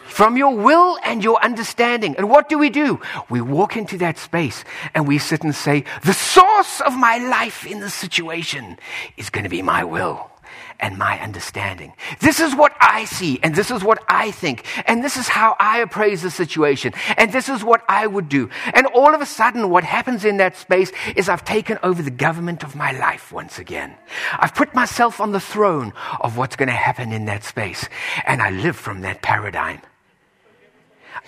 From 0.07 0.37
your 0.37 0.55
will 0.57 0.99
and 1.05 1.23
your 1.23 1.43
understanding. 1.43 2.17
And 2.17 2.29
what 2.29 2.49
do 2.49 2.59
we 2.59 2.71
do? 2.71 3.01
We 3.29 3.41
walk 3.41 3.77
into 3.77 3.99
that 3.99 4.19
space 4.19 4.65
and 4.95 5.07
we 5.07 5.19
sit 5.19 5.45
and 5.45 5.55
say, 5.55 5.85
The 6.05 6.15
source 6.15 6.81
of 6.81 6.97
my 6.97 7.19
life 7.19 7.67
in 7.67 7.81
this 7.81 7.95
situation 7.95 8.79
is 9.17 9.31
going 9.31 9.45
to 9.45 9.51
be 9.51 9.63
my 9.63 9.85
will 9.85 10.31
and 10.79 10.99
my 10.99 11.21
understanding. 11.21 11.93
This 12.21 12.41
is 12.41 12.55
what 12.55 12.75
I 12.81 13.05
see, 13.05 13.39
and 13.43 13.55
this 13.55 13.71
is 13.71 13.85
what 13.85 14.03
I 14.09 14.31
think, 14.31 14.65
and 14.87 15.05
this 15.05 15.17
is 15.17 15.29
how 15.29 15.57
I 15.61 15.81
appraise 15.81 16.23
the 16.23 16.31
situation, 16.31 16.93
and 17.17 17.33
this 17.33 17.49
is 17.49 17.63
what 17.63 17.85
I 17.89 18.07
would 18.07 18.29
do. 18.29 18.49
And 18.75 18.87
all 18.87 19.15
of 19.15 19.21
a 19.21 19.27
sudden, 19.27 19.71
what 19.71 19.85
happens 19.85 20.25
in 20.25 20.39
that 20.39 20.57
space 20.57 20.93
is 21.17 21.29
I've 21.29 21.45
taken 21.45 21.79
over 21.83 22.03
the 22.03 22.11
government 22.11 22.65
of 22.65 22.75
my 22.75 22.93
life 22.93 23.33
once 23.33 23.59
again. 23.59 23.95
I've 24.39 24.55
put 24.55 24.75
myself 24.75 25.21
on 25.21 25.33
the 25.33 25.41
throne 25.41 25.93
of 26.21 26.37
what's 26.37 26.57
going 26.57 26.69
to 26.69 26.75
happen 26.75 27.13
in 27.13 27.27
that 27.27 27.45
space, 27.45 27.89
and 28.27 28.43
I 28.43 28.51
live 28.51 28.77
from 28.77 29.03
that 29.03 29.23
paradigm. 29.23 29.81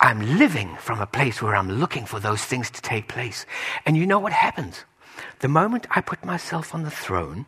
I'm 0.00 0.38
living 0.38 0.76
from 0.76 1.00
a 1.00 1.06
place 1.06 1.42
where 1.42 1.54
I'm 1.54 1.70
looking 1.70 2.06
for 2.06 2.18
those 2.18 2.44
things 2.44 2.70
to 2.70 2.82
take 2.82 3.08
place. 3.08 3.46
And 3.84 3.96
you 3.96 4.06
know 4.06 4.18
what 4.18 4.32
happens? 4.32 4.84
The 5.40 5.48
moment 5.48 5.86
I 5.90 6.00
put 6.00 6.24
myself 6.24 6.74
on 6.74 6.82
the 6.82 6.90
throne, 6.90 7.46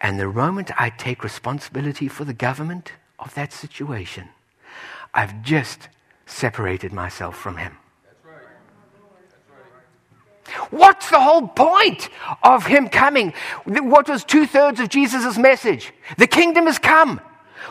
and 0.00 0.18
the 0.18 0.28
moment 0.28 0.70
I 0.80 0.90
take 0.90 1.24
responsibility 1.24 2.08
for 2.08 2.24
the 2.24 2.34
government 2.34 2.92
of 3.18 3.34
that 3.34 3.52
situation, 3.52 4.28
I've 5.12 5.42
just 5.42 5.88
separated 6.26 6.92
myself 6.92 7.36
from 7.36 7.56
Him. 7.56 7.76
What's 10.70 11.10
the 11.10 11.20
whole 11.20 11.48
point 11.48 12.08
of 12.42 12.66
Him 12.66 12.88
coming? 12.88 13.34
What 13.64 14.08
was 14.08 14.24
two 14.24 14.46
thirds 14.46 14.80
of 14.80 14.88
Jesus' 14.88 15.36
message? 15.36 15.92
The 16.16 16.26
kingdom 16.26 16.66
has 16.66 16.78
come. 16.78 17.20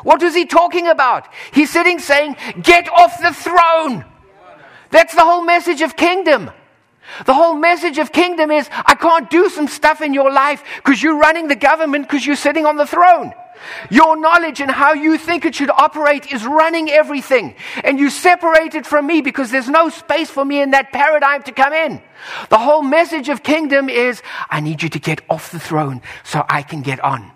What 0.03 0.21
was 0.21 0.35
He 0.35 0.45
talking 0.45 0.87
about? 0.87 1.27
He's 1.51 1.71
sitting 1.71 1.99
saying, 1.99 2.35
Get 2.61 2.87
off 2.89 3.19
the 3.21 3.33
throne. 3.33 4.05
That's 4.89 5.15
the 5.15 5.25
whole 5.25 5.43
message 5.43 5.81
of 5.81 5.95
kingdom. 5.95 6.51
The 7.25 7.33
whole 7.33 7.55
message 7.55 7.97
of 7.97 8.11
kingdom 8.11 8.51
is 8.51 8.69
I 8.85 8.95
can't 8.95 9.29
do 9.29 9.49
some 9.49 9.67
stuff 9.67 10.01
in 10.01 10.13
your 10.13 10.31
life 10.31 10.63
because 10.77 11.01
you're 11.01 11.17
running 11.17 11.47
the 11.47 11.55
government 11.55 12.07
because 12.07 12.25
you're 12.25 12.35
sitting 12.35 12.65
on 12.65 12.77
the 12.77 12.87
throne. 12.87 13.33
Your 13.89 14.19
knowledge 14.19 14.61
and 14.61 14.69
how 14.69 14.93
you 14.93 15.17
think 15.17 15.45
it 15.45 15.55
should 15.55 15.69
operate 15.69 16.31
is 16.31 16.45
running 16.45 16.89
everything. 16.89 17.55
And 17.83 17.99
you 17.99 18.09
separate 18.09 18.75
it 18.75 18.85
from 18.85 19.07
me 19.07 19.21
because 19.21 19.51
there's 19.51 19.69
no 19.69 19.89
space 19.89 20.29
for 20.29 20.45
me 20.45 20.61
in 20.61 20.71
that 20.71 20.91
paradigm 20.91 21.43
to 21.43 21.51
come 21.51 21.73
in. 21.73 22.01
The 22.49 22.57
whole 22.57 22.83
message 22.83 23.29
of 23.29 23.43
kingdom 23.43 23.89
is 23.89 24.21
I 24.49 24.59
need 24.59 24.83
you 24.83 24.89
to 24.89 24.99
get 24.99 25.21
off 25.29 25.51
the 25.51 25.59
throne 25.59 26.01
so 26.23 26.45
I 26.47 26.61
can 26.61 26.81
get 26.81 26.99
on. 26.99 27.31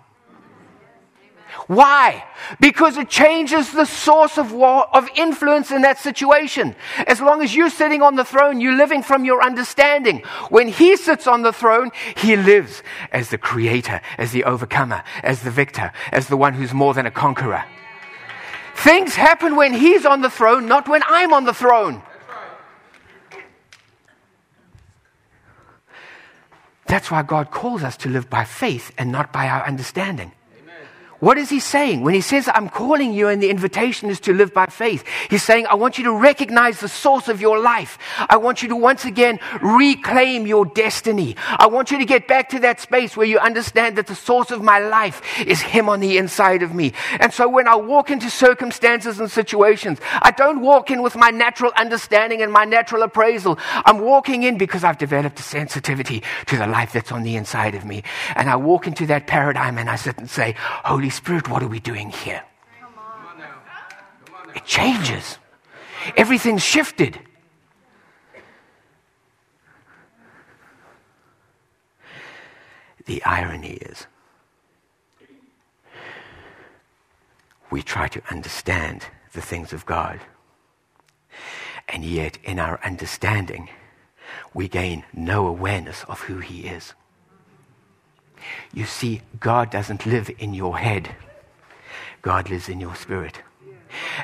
Why? 1.72 2.22
Because 2.60 2.98
it 2.98 3.08
changes 3.08 3.72
the 3.72 3.86
source 3.86 4.36
of, 4.36 4.52
war, 4.52 4.94
of 4.94 5.08
influence 5.14 5.70
in 5.70 5.80
that 5.82 5.98
situation. 5.98 6.76
As 7.06 7.18
long 7.18 7.40
as 7.40 7.56
you're 7.56 7.70
sitting 7.70 8.02
on 8.02 8.14
the 8.14 8.26
throne, 8.26 8.60
you're 8.60 8.76
living 8.76 9.02
from 9.02 9.24
your 9.24 9.42
understanding. 9.42 10.18
When 10.50 10.68
he 10.68 10.96
sits 10.96 11.26
on 11.26 11.40
the 11.40 11.52
throne, 11.52 11.90
he 12.14 12.36
lives 12.36 12.82
as 13.10 13.30
the 13.30 13.38
creator, 13.38 14.02
as 14.18 14.32
the 14.32 14.44
overcomer, 14.44 15.02
as 15.22 15.44
the 15.44 15.50
victor, 15.50 15.92
as 16.12 16.26
the 16.26 16.36
one 16.36 16.52
who's 16.52 16.74
more 16.74 16.92
than 16.92 17.06
a 17.06 17.10
conqueror. 17.10 17.64
Things 18.74 19.14
happen 19.14 19.56
when 19.56 19.72
he's 19.72 20.04
on 20.04 20.20
the 20.20 20.28
throne, 20.28 20.66
not 20.66 20.88
when 20.88 21.02
I'm 21.06 21.32
on 21.32 21.44
the 21.44 21.54
throne. 21.54 22.02
That's 26.84 27.10
why 27.10 27.22
God 27.22 27.50
calls 27.50 27.82
us 27.82 27.96
to 27.98 28.10
live 28.10 28.28
by 28.28 28.44
faith 28.44 28.92
and 28.98 29.10
not 29.10 29.32
by 29.32 29.48
our 29.48 29.66
understanding. 29.66 30.32
What 31.22 31.38
is 31.38 31.50
he 31.50 31.60
saying? 31.60 32.00
When 32.00 32.14
he 32.14 32.20
says, 32.20 32.50
I'm 32.52 32.68
calling 32.68 33.12
you 33.12 33.28
and 33.28 33.40
the 33.40 33.48
invitation 33.48 34.10
is 34.10 34.18
to 34.22 34.34
live 34.34 34.52
by 34.52 34.66
faith, 34.66 35.04
he's 35.30 35.44
saying, 35.44 35.68
I 35.68 35.76
want 35.76 35.96
you 35.96 36.02
to 36.02 36.12
recognize 36.12 36.80
the 36.80 36.88
source 36.88 37.28
of 37.28 37.40
your 37.40 37.60
life. 37.60 37.96
I 38.28 38.38
want 38.38 38.60
you 38.60 38.68
to 38.70 38.74
once 38.74 39.04
again 39.04 39.38
reclaim 39.62 40.48
your 40.48 40.64
destiny. 40.66 41.36
I 41.46 41.68
want 41.68 41.92
you 41.92 41.98
to 41.98 42.04
get 42.04 42.26
back 42.26 42.48
to 42.48 42.58
that 42.66 42.80
space 42.80 43.16
where 43.16 43.24
you 43.24 43.38
understand 43.38 43.98
that 43.98 44.08
the 44.08 44.16
source 44.16 44.50
of 44.50 44.64
my 44.64 44.80
life 44.80 45.22
is 45.46 45.60
him 45.60 45.88
on 45.88 46.00
the 46.00 46.18
inside 46.18 46.60
of 46.60 46.74
me. 46.74 46.92
And 47.20 47.32
so 47.32 47.48
when 47.48 47.68
I 47.68 47.76
walk 47.76 48.10
into 48.10 48.28
circumstances 48.28 49.20
and 49.20 49.30
situations, 49.30 50.00
I 50.22 50.32
don't 50.32 50.60
walk 50.60 50.90
in 50.90 51.02
with 51.02 51.14
my 51.14 51.30
natural 51.30 51.70
understanding 51.76 52.42
and 52.42 52.52
my 52.52 52.64
natural 52.64 53.04
appraisal. 53.04 53.60
I'm 53.84 54.00
walking 54.00 54.42
in 54.42 54.58
because 54.58 54.82
I've 54.82 54.98
developed 54.98 55.38
a 55.38 55.44
sensitivity 55.44 56.24
to 56.46 56.56
the 56.56 56.66
life 56.66 56.92
that's 56.92 57.12
on 57.12 57.22
the 57.22 57.36
inside 57.36 57.76
of 57.76 57.84
me. 57.84 58.02
And 58.34 58.50
I 58.50 58.56
walk 58.56 58.88
into 58.88 59.06
that 59.06 59.28
paradigm 59.28 59.78
and 59.78 59.88
I 59.88 59.94
sit 59.94 60.18
and 60.18 60.28
say, 60.28 60.56
Holy 60.58 61.11
Spirit, 61.12 61.48
what 61.48 61.62
are 61.62 61.68
we 61.68 61.80
doing 61.80 62.10
here? 62.10 62.42
It 64.54 64.64
changes. 64.64 65.38
Everything's 66.16 66.62
shifted. 66.62 67.18
The 73.04 73.24
irony 73.24 73.74
is, 73.74 74.06
we 77.70 77.82
try 77.82 78.06
to 78.08 78.22
understand 78.30 79.06
the 79.32 79.40
things 79.40 79.72
of 79.72 79.84
God. 79.86 80.20
And 81.88 82.04
yet, 82.04 82.38
in 82.44 82.58
our 82.58 82.78
understanding, 82.84 83.68
we 84.54 84.68
gain 84.68 85.04
no 85.12 85.46
awareness 85.46 86.04
of 86.04 86.20
who 86.20 86.38
He 86.38 86.68
is. 86.68 86.94
You 88.72 88.84
see, 88.84 89.22
God 89.40 89.70
doesn't 89.70 90.06
live 90.06 90.30
in 90.38 90.54
your 90.54 90.78
head, 90.78 91.14
God 92.22 92.50
lives 92.50 92.68
in 92.68 92.80
your 92.80 92.94
spirit. 92.94 93.40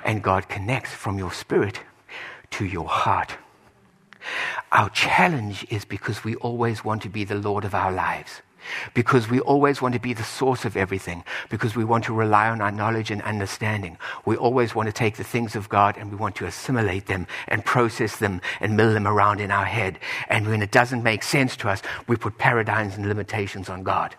And 0.05 0.23
God 0.23 0.49
connects 0.49 0.93
from 0.93 1.19
your 1.19 1.33
spirit 1.33 1.81
to 2.53 2.65
your 2.65 2.89
heart. 2.89 3.37
Our 4.73 4.89
challenge 4.91 5.67
is 5.71 5.85
because 5.85 6.25
we 6.25 6.35
always 6.37 6.85
want 6.85 7.03
to 7.03 7.09
be 7.09 7.25
the 7.25 7.35
Lord 7.35 7.65
of 7.65 7.75
our 7.75 7.93
lives 7.93 8.43
because 8.95 9.29
we 9.29 9.41
always 9.41 9.81
want 9.81 9.95
to 9.95 10.01
be 10.01 10.13
the 10.13 10.25
source 10.25 10.65
of 10.65 10.77
everything, 10.77 11.25
because 11.49 11.77
we 11.77 11.85
want 11.85 12.05
to 12.05 12.13
rely 12.13 12.49
on 12.49 12.61
our 12.61 12.73
knowledge 12.73 13.11
and 13.11 13.23
understanding. 13.23 13.99
We 14.25 14.37
always 14.37 14.75
want 14.75 14.87
to 14.87 14.93
take 14.93 15.17
the 15.17 15.25
things 15.25 15.57
of 15.57 15.69
God 15.69 15.97
and 15.97 16.11
we 16.11 16.17
want 16.17 16.37
to 16.37 16.47
assimilate 16.47 17.07
them 17.07 17.27
and 17.47 17.65
process 17.65 18.17
them 18.17 18.41
and 18.61 18.77
mill 18.77 18.93
them 18.93 19.07
around 19.07 19.41
in 19.41 19.51
our 19.51 19.65
head. 19.65 19.99
And 20.29 20.47
when 20.47 20.63
it 20.63 20.71
doesn't 20.71 21.03
make 21.03 21.23
sense 21.23 21.57
to 21.59 21.69
us, 21.69 21.83
we 22.07 22.17
put 22.17 22.39
paradigms 22.39 22.97
and 22.97 23.07
limitations 23.07 23.69
on 23.69 23.83
God. 23.83 24.15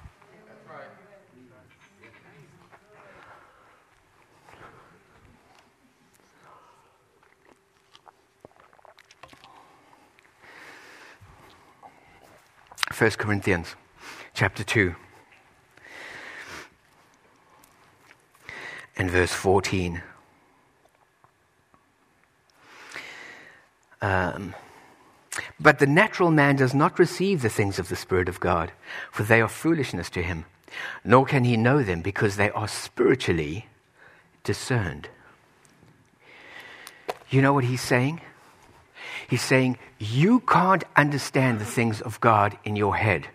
First 12.92 13.18
Corinthians 13.18 13.76
chapter 14.40 14.64
2 14.64 14.96
and 18.96 19.12
verse 19.12 19.34
14. 19.34 20.02
Um, 24.02 24.56
but 25.60 25.80
the 25.80 25.86
natural 25.86 26.32
man 26.32 26.56
does 26.56 26.74
not 26.74 26.98
receive 26.98 27.42
the 27.42 27.50
things 27.50 27.80
of 27.80 27.90
the 27.90 27.98
Spirit 27.98 28.30
of 28.30 28.40
God, 28.40 28.72
for 29.12 29.24
they 29.24 29.42
are 29.42 29.50
foolishness 29.50 30.10
to 30.12 30.24
him, 30.24 30.46
nor 31.04 31.26
can 31.26 31.44
he 31.44 31.58
know 31.58 31.84
them 31.84 32.02
because 32.02 32.38
they 32.38 32.50
are 32.52 32.70
spiritually 32.70 33.68
discerned. 34.46 35.10
You 37.30 37.42
know 37.42 37.52
what 37.52 37.66
he's 37.66 37.82
saying? 37.82 38.22
He's 39.28 39.42
saying, 39.42 39.78
You 39.98 40.40
can't 40.40 40.86
understand 40.96 41.60
the 41.60 41.66
things 41.66 42.00
of 42.00 42.22
God 42.22 42.58
in 42.64 42.78
your 42.78 42.96
head. 42.96 43.28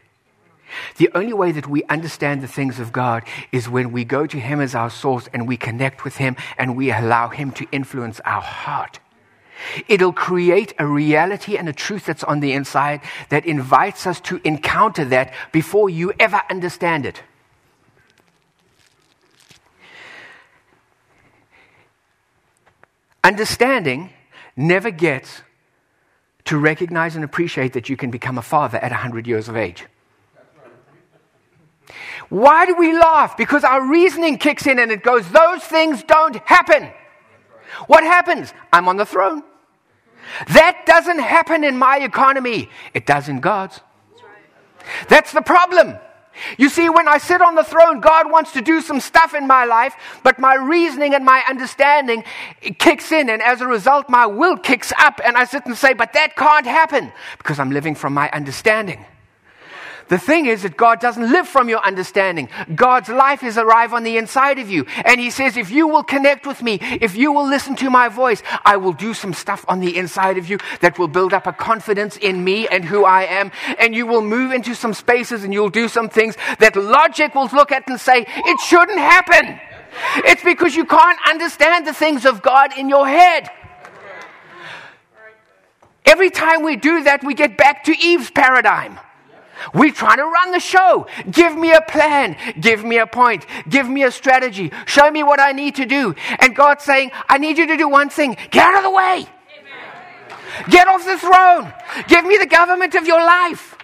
The 0.97 1.11
only 1.15 1.33
way 1.33 1.53
that 1.53 1.69
we 1.69 1.85
understand 1.85 2.43
the 2.43 2.49
things 2.49 2.81
of 2.81 2.93
God 2.93 3.25
is 3.53 3.69
when 3.69 3.93
we 3.93 4.05
go 4.05 4.27
to 4.27 4.39
Him 4.39 4.61
as 4.61 4.75
our 4.75 4.91
source 4.91 5.29
and 5.33 5.49
we 5.49 5.57
connect 5.57 6.05
with 6.05 6.17
Him 6.17 6.37
and 6.59 6.77
we 6.77 6.91
allow 6.91 7.29
Him 7.29 7.51
to 7.53 7.67
influence 7.73 8.21
our 8.25 8.43
heart. 8.43 9.01
It'll 9.89 10.13
create 10.13 10.75
a 10.79 10.87
reality 10.87 11.57
and 11.57 11.69
a 11.69 11.73
truth 11.73 12.07
that's 12.07 12.25
on 12.25 12.41
the 12.41 12.53
inside 12.53 13.01
that 13.29 13.47
invites 13.47 14.07
us 14.07 14.21
to 14.23 14.41
encounter 14.45 15.05
that 15.07 15.33
before 15.53 15.89
you 15.89 16.13
ever 16.19 16.41
understand 16.51 17.07
it. 17.07 17.23
Understanding 23.23 24.11
never 24.55 24.91
gets 24.91 25.41
to 26.45 26.59
recognize 26.59 27.17
and 27.17 27.25
appreciate 27.25 27.73
that 27.73 27.89
you 27.89 27.97
can 27.97 28.11
become 28.11 28.37
a 28.37 28.43
father 28.43 28.79
at 28.79 28.91
100 28.91 29.27
years 29.27 29.49
of 29.49 29.57
age. 29.57 29.87
Why 32.29 32.67
do 32.67 32.75
we 32.77 32.93
laugh? 32.93 33.37
Because 33.37 33.65
our 33.65 33.87
reasoning 33.89 34.39
kicks 34.39 34.67
in 34.67 34.79
and 34.79 34.91
it 34.91 35.03
goes, 35.03 35.29
those 35.31 35.63
things 35.63 36.03
don't 36.03 36.37
happen. 36.37 36.91
What 37.87 38.05
happens? 38.05 38.53
I'm 38.73 38.89
on 38.89 38.97
the 38.97 39.07
throne. 39.07 39.43
That 40.49 40.85
doesn't 40.87 41.19
happen 41.19 41.65
in 41.65 41.77
my 41.77 41.99
economy. 41.99 42.71
It 42.95 43.07
does 43.07 43.29
in 43.29 43.41
God's. 43.41 43.81
That's 45.09 45.33
the 45.33 45.43
problem. 45.43 45.99
You 46.59 46.69
see, 46.69 46.89
when 46.89 47.07
I 47.07 47.19
sit 47.19 47.41
on 47.41 47.55
the 47.55 47.63
throne, 47.63 48.01
God 48.01 48.31
wants 48.31 48.53
to 48.53 48.61
do 48.61 48.81
some 48.81 48.99
stuff 49.01 49.35
in 49.35 49.47
my 49.47 49.65
life, 49.65 49.95
but 50.25 50.39
my 50.39 50.57
reasoning 50.57 51.15
and 51.15 51.25
my 51.25 51.45
understanding 51.49 52.25
kicks 52.79 53.13
in, 53.13 53.31
and 53.31 53.41
as 53.41 53.61
a 53.61 53.67
result, 53.67 54.09
my 54.09 54.27
will 54.27 54.57
kicks 54.57 54.93
up, 54.99 55.21
and 55.25 55.37
I 55.37 55.45
sit 55.45 55.65
and 55.67 55.77
say, 55.77 55.95
But 55.95 56.13
that 56.15 56.35
can't 56.35 56.67
happen 56.67 57.13
because 57.39 57.61
I'm 57.61 57.71
living 57.71 57.95
from 57.95 58.15
my 58.15 58.31
understanding. 58.33 59.05
The 60.09 60.19
thing 60.19 60.47
is 60.47 60.63
that 60.63 60.77
God 60.77 61.01
doesn't 61.01 61.31
live 61.33 61.49
from 61.49 61.69
your 61.69 61.81
understanding. 61.81 62.49
God's 62.75 63.09
life 63.09 63.43
is 63.43 63.57
alive 63.57 63.93
on 63.93 64.03
the 64.03 64.17
inside 64.17 64.59
of 64.59 64.71
you. 64.71 64.87
And 65.05 65.21
He 65.21 65.31
says, 65.31 65.57
if 65.57 65.71
you 65.71 65.89
will 65.89 66.03
connect 66.03 66.47
with 66.47 66.63
me, 66.63 66.79
if 66.81 67.17
you 67.17 67.33
will 67.33 67.47
listen 67.47 67.75
to 67.77 67.91
my 67.91 68.09
voice, 68.09 68.43
I 68.65 68.77
will 68.77 68.93
do 68.93 69.15
some 69.15 69.33
stuff 69.33 69.65
on 69.69 69.81
the 69.81 69.97
inside 69.97 70.37
of 70.37 70.49
you 70.49 70.59
that 70.81 70.99
will 70.99 71.09
build 71.09 71.33
up 71.33 71.47
a 71.47 71.53
confidence 71.53 72.17
in 72.17 72.45
me 72.45 72.69
and 72.69 72.85
who 72.85 73.05
I 73.05 73.25
am. 73.25 73.51
And 73.79 73.95
you 73.95 74.07
will 74.07 74.23
move 74.23 74.53
into 74.53 74.75
some 74.75 74.95
spaces 74.95 75.45
and 75.45 75.53
you'll 75.53 75.71
do 75.71 75.89
some 75.89 76.09
things 76.09 76.37
that 76.59 76.77
logic 76.77 77.35
will 77.35 77.49
look 77.53 77.73
at 77.73 77.89
and 77.89 77.99
say, 77.99 78.27
it 78.29 78.61
shouldn't 78.61 78.99
happen. 78.99 79.59
It's 80.17 80.43
because 80.43 80.75
you 80.75 80.85
can't 80.85 81.19
understand 81.29 81.87
the 81.87 81.95
things 81.95 82.27
of 82.27 82.43
God 82.43 82.77
in 82.77 82.89
your 82.89 83.07
head. 83.07 83.49
Every 86.05 86.31
time 86.31 86.63
we 86.63 86.77
do 86.77 87.05
that, 87.05 87.25
we 87.25 87.35
get 87.35 87.57
back 87.57 87.85
to 87.85 87.97
Eve's 87.97 88.31
paradigm. 88.31 88.99
We're 89.73 89.93
trying 89.93 90.19
to 90.19 90.25
run 90.25 90.53
the 90.53 90.61
show. 90.61 91.07
Give 91.31 91.57
me 91.57 91.73
a 91.73 91.81
plan. 91.81 92.37
Give 92.61 92.85
me 92.85 92.99
a 92.99 93.07
point. 93.07 93.47
Give 93.69 93.89
me 93.89 94.05
a 94.05 94.11
strategy. 94.11 94.73
Show 94.87 95.11
me 95.11 95.23
what 95.23 95.41
I 95.41 95.53
need 95.53 95.77
to 95.77 95.87
do. 95.87 96.15
And 96.41 96.55
God's 96.55 96.85
saying, 96.85 97.13
I 97.29 97.39
need 97.39 97.59
you 97.59 97.67
to 97.69 97.77
do 97.77 97.89
one 97.89 98.11
thing. 98.11 98.37
Get 98.51 98.65
out 98.65 98.77
of 98.77 98.83
the 98.83 98.91
way. 98.91 99.27
Amen. 99.27 100.39
Get 100.69 100.89
off 100.89 101.05
the 101.05 101.19
throne. 101.19 101.73
Give 102.09 102.25
me 102.25 102.37
the 102.37 102.47
government 102.47 102.95
of 102.95 103.07
your 103.07 103.25
life. 103.25 103.77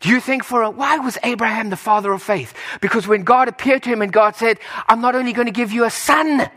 Do 0.00 0.10
you 0.10 0.20
think 0.20 0.44
for 0.44 0.62
a, 0.62 0.70
why 0.70 0.98
was 0.98 1.16
Abraham 1.22 1.70
the 1.70 1.76
father 1.76 2.12
of 2.12 2.22
faith? 2.22 2.54
Because 2.80 3.08
when 3.08 3.24
God 3.24 3.48
appeared 3.48 3.82
to 3.84 3.90
him 3.90 4.02
and 4.02 4.12
God 4.12 4.36
said, 4.36 4.58
I'm 4.86 5.00
not 5.00 5.14
only 5.14 5.32
going 5.32 5.46
to 5.46 5.52
give 5.52 5.72
you 5.72 5.84
a 5.84 5.90
son, 5.90 6.48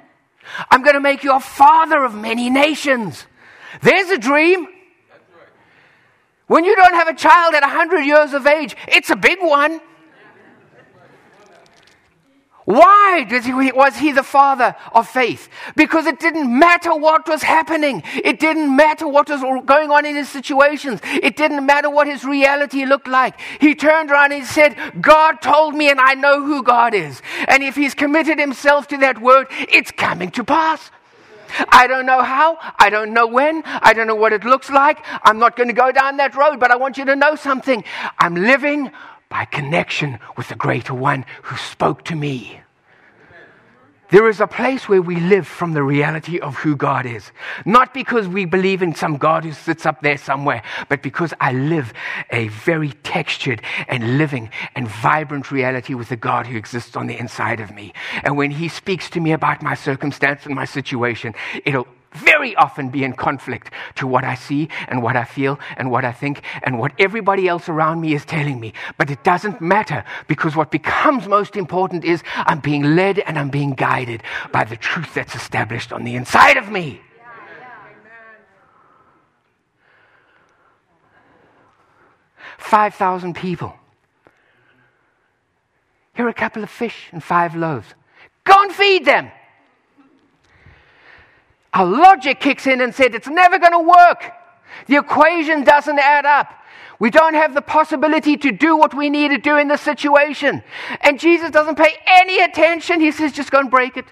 I'm 0.69 0.84
going 0.84 0.95
to 0.95 0.99
make 0.99 1.23
you 1.23 1.34
a 1.34 1.39
father 1.39 2.04
of 2.04 2.13
many 2.13 2.49
nations. 2.49 3.25
There's 3.82 4.10
a 4.10 4.17
dream. 4.17 4.67
When 6.49 6.65
you 6.65 6.75
don't 6.75 6.95
have 6.95 7.07
a 7.07 7.13
child 7.13 7.53
at 7.53 7.62
100 7.62 8.01
years 8.01 8.33
of 8.33 8.47
age, 8.47 8.75
it's 8.88 9.12
a 9.12 9.15
big 9.15 9.38
one. 9.39 9.79
Why 12.65 13.23
he, 13.29 13.71
was 13.71 13.97
he 13.97 14.12
the 14.12 14.23
father 14.23 14.75
of 14.91 15.07
faith? 15.07 15.47
Because 15.75 16.07
it 16.07 16.19
didn't 16.19 16.47
matter 16.57 16.95
what 16.95 17.27
was 17.27 17.43
happening. 17.43 18.01
It 18.15 18.39
didn't 18.39 18.75
matter 18.75 19.07
what 19.07 19.29
was 19.29 19.41
going 19.65 19.91
on 19.91 20.07
in 20.07 20.15
his 20.15 20.27
situations. 20.27 21.01
It 21.03 21.35
didn't 21.35 21.67
matter 21.67 21.89
what 21.89 22.07
his 22.07 22.25
reality 22.25 22.83
looked 22.85 23.07
like. 23.07 23.39
He 23.62 23.75
turned 23.75 24.09
around 24.09 24.33
and 24.33 24.43
said, 24.43 24.75
God 24.99 25.41
told 25.43 25.75
me 25.75 25.91
and 25.91 25.99
I 25.99 26.15
know 26.15 26.43
who 26.43 26.63
God 26.63 26.95
is. 26.95 27.21
And 27.47 27.62
if 27.62 27.75
he's 27.75 27.93
committed 27.93 28.39
himself 28.39 28.88
to 28.88 28.97
that 28.97 29.21
word, 29.21 29.47
it's 29.51 29.91
coming 29.91 30.31
to 30.31 30.43
pass. 30.43 30.89
I 31.69 31.88
don't 31.88 32.05
know 32.05 32.21
how. 32.21 32.57
I 32.77 32.89
don't 32.89 33.13
know 33.13 33.27
when. 33.27 33.63
I 33.65 33.93
don't 33.93 34.07
know 34.07 34.15
what 34.15 34.33
it 34.33 34.43
looks 34.43 34.69
like. 34.69 35.03
I'm 35.23 35.39
not 35.39 35.55
going 35.55 35.67
to 35.69 35.73
go 35.73 35.91
down 35.91 36.17
that 36.17 36.35
road, 36.35 36.59
but 36.59 36.71
I 36.71 36.75
want 36.75 36.97
you 36.97 37.05
to 37.05 37.15
know 37.15 37.35
something. 37.35 37.83
I'm 38.17 38.35
living 38.35 38.91
by 39.29 39.45
connection 39.45 40.19
with 40.38 40.49
the 40.49 40.55
greater 40.55 40.93
one 40.93 41.25
who 41.43 41.57
spoke 41.57 42.03
to 42.05 42.15
me. 42.15 42.62
There 44.12 44.28
is 44.28 44.41
a 44.41 44.48
place 44.48 44.89
where 44.89 45.02
we 45.02 45.17
live 45.17 45.48
from 45.48 45.74
the 45.74 45.84
reality 45.84 46.39
of 46.39 46.56
who 46.56 46.76
God 46.76 47.06
is. 47.06 47.32
Not 47.63 47.93
because 47.93 48.28
we 48.28 48.45
believe 48.45 48.82
in 48.82 48.95
some 48.95 49.17
God 49.17 49.43
who 49.43 49.52
sits 49.52 49.86
up 49.86 50.02
there 50.02 50.17
somewhere, 50.17 50.63
but 50.88 51.04
because 51.04 51.32
I 51.39 51.54
live 51.54 51.93
a 52.32 52.48
very 52.48 52.91
textured 53.04 53.62
and 53.88 54.17
living 54.17 54.50
and 54.74 54.88
vibrant 54.88 55.52
reality 55.52 55.93
with 55.93 56.10
the 56.10 56.15
God 56.15 56.48
who 56.48 56.58
exists 56.58 56.95
on 56.95 57.06
the 57.06 57.19
inside 57.19 57.60
of 57.60 57.72
me. 57.72 57.93
And 58.24 58.36
when 58.36 58.50
He 58.50 58.67
speaks 58.67 59.12
to 59.12 59.19
me 59.19 59.32
about 59.32 59.62
my 59.62 59.76
circumstance 59.76 60.45
and 60.48 60.56
my 60.56 60.65
situation, 60.65 61.36
it'll 61.63 61.88
very 62.13 62.56
often 62.56 62.89
be 62.89 63.04
in 63.04 63.13
conflict 63.13 63.72
to 63.95 64.08
what 64.08 64.24
I 64.24 64.36
see 64.36 64.69
and 64.88 65.04
what 65.04 65.15
I 65.15 65.24
feel 65.24 65.60
and 65.78 65.91
what 65.91 66.06
I 66.06 66.12
think 66.12 66.41
and 66.63 66.80
what 66.80 66.91
everybody 66.98 67.48
else 67.48 67.69
around 67.69 68.02
me 68.02 68.13
is 68.13 68.26
telling 68.26 68.60
me. 68.60 68.74
But 68.98 69.12
it 69.12 69.24
doesn't 69.24 69.62
matter 69.62 70.04
because 70.28 70.56
what 70.56 70.72
becomes 70.72 71.28
most 71.28 71.56
important 71.56 72.04
is 72.04 72.24
I'm 72.36 72.60
being 72.60 72.95
led 72.95 73.19
and 73.19 73.38
I'm 73.38 73.50
being 73.50 73.74
guided 73.74 74.24
by 74.52 74.63
the 74.63 74.78
truth 74.78 75.13
that's 75.13 75.36
established 75.36 75.93
on 75.93 76.04
the 76.04 76.15
inside 76.15 76.58
of 76.58 76.69
me. 76.69 77.02
5,000 82.58 83.34
people. 83.34 83.74
Here 86.13 86.26
are 86.26 86.30
a 86.30 86.34
couple 86.34 86.62
of 86.62 86.69
fish 86.69 87.08
and 87.12 87.24
five 87.24 87.56
loaves. 87.56 87.88
Go 88.43 88.62
and 88.62 88.72
feed 88.72 89.06
them. 89.06 89.32
Our 91.73 91.86
logic 91.86 92.39
kicks 92.39 92.67
in 92.67 92.82
and 92.82 92.93
said, 92.93 93.13
it's 93.13 93.27
never 93.27 93.60
going 93.60 93.73
to 93.73 93.79
work. 93.79 94.32
The 94.88 94.97
equation 94.97 95.63
doesn't 95.63 95.99
add 95.99 96.25
up. 96.25 96.51
We 96.99 97.10
don't 97.10 97.34
have 97.34 97.53
the 97.53 97.62
possibility 97.62 98.36
to 98.38 98.51
do 98.51 98.75
what 98.75 98.93
we 98.93 99.10
need 99.10 99.29
to 99.29 99.38
do 99.38 99.58
in 99.58 99.67
this 99.67 99.82
situation. 99.82 100.63
And 101.01 101.19
Jesus 101.19 101.51
doesn't 101.51 101.75
pay 101.75 101.97
any 102.05 102.41
attention. 102.41 102.99
He 102.99 103.12
says, 103.12 103.32
just 103.32 103.51
go 103.51 103.60
and 103.60 103.71
break 103.71 103.95
it. 103.97 104.05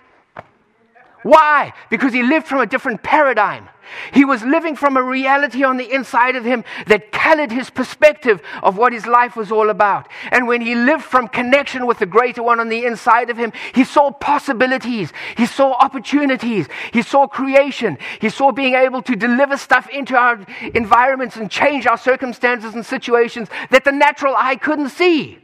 Why? 1.27 1.73
Because 1.89 2.13
he 2.13 2.23
lived 2.23 2.47
from 2.47 2.61
a 2.61 2.65
different 2.65 3.03
paradigm. 3.03 3.67
He 4.13 4.23
was 4.23 4.43
living 4.43 4.77
from 4.77 4.95
a 4.95 5.03
reality 5.03 5.61
on 5.61 5.75
the 5.75 5.91
inside 5.91 6.37
of 6.37 6.45
him 6.45 6.63
that 6.85 7.11
colored 7.11 7.51
his 7.51 7.69
perspective 7.69 8.41
of 8.63 8.77
what 8.77 8.93
his 8.93 9.05
life 9.05 9.35
was 9.35 9.51
all 9.51 9.69
about. 9.69 10.07
And 10.31 10.47
when 10.47 10.61
he 10.61 10.73
lived 10.73 11.03
from 11.03 11.27
connection 11.27 11.85
with 11.85 11.99
the 11.99 12.05
greater 12.05 12.41
one 12.41 12.61
on 12.61 12.69
the 12.69 12.85
inside 12.85 13.29
of 13.29 13.35
him, 13.35 13.51
he 13.75 13.83
saw 13.83 14.09
possibilities. 14.09 15.11
He 15.35 15.47
saw 15.47 15.73
opportunities. 15.73 16.69
He 16.93 17.01
saw 17.01 17.27
creation. 17.27 17.97
He 18.21 18.29
saw 18.29 18.53
being 18.53 18.75
able 18.75 19.01
to 19.01 19.15
deliver 19.17 19.57
stuff 19.57 19.89
into 19.89 20.15
our 20.15 20.39
environments 20.73 21.35
and 21.35 21.51
change 21.51 21.87
our 21.87 21.97
circumstances 21.97 22.73
and 22.73 22.85
situations 22.85 23.49
that 23.69 23.83
the 23.83 23.91
natural 23.91 24.33
eye 24.37 24.55
couldn't 24.55 24.91
see. 24.91 25.39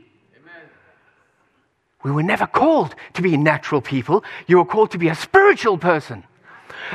We 2.04 2.12
were 2.12 2.24
never 2.24 2.46
called 2.46 2.96
to 3.14 3.22
be 3.22 3.38
natural 3.38 3.82
people. 3.82 4.24
You 4.48 4.58
were 4.58 4.66
called 4.66 4.92
to 4.92 4.98
be 4.98 5.08
a 5.08 5.16
spiritual 5.16 5.78
person. 5.78 6.26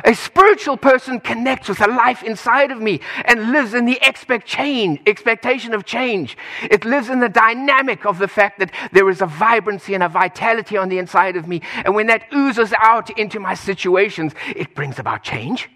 A 0.05 0.14
spiritual 0.14 0.77
person 0.77 1.18
connects 1.18 1.68
with 1.68 1.81
a 1.81 1.87
life 1.87 2.23
inside 2.23 2.71
of 2.71 2.81
me 2.81 3.01
and 3.25 3.53
lives 3.53 3.75
in 3.75 3.87
the 3.87 3.99
expect 4.03 4.47
change, 4.47 5.01
expectation 5.07 5.73
of 5.73 5.85
change. 5.85 6.37
It 6.71 6.85
lives 6.85 7.09
in 7.09 7.21
the 7.21 7.29
dynamic 7.29 8.05
of 8.05 8.18
the 8.18 8.29
fact 8.29 8.59
that 8.59 8.71
there 8.92 9.09
is 9.09 9.23
a 9.23 9.27
vibrancy 9.27 9.94
and 9.94 10.03
a 10.03 10.09
vitality 10.09 10.77
on 10.77 10.88
the 10.88 10.99
inside 10.99 11.37
of 11.37 11.49
me. 11.49 11.62
And 11.85 11.94
when 11.94 12.07
that 12.09 12.25
oozes 12.35 12.73
out 12.79 13.11
into 13.18 13.40
my 13.40 13.55
situations, 13.55 14.35
it 14.55 14.75
brings 14.75 14.99
about 14.99 15.23
change. 15.23 15.71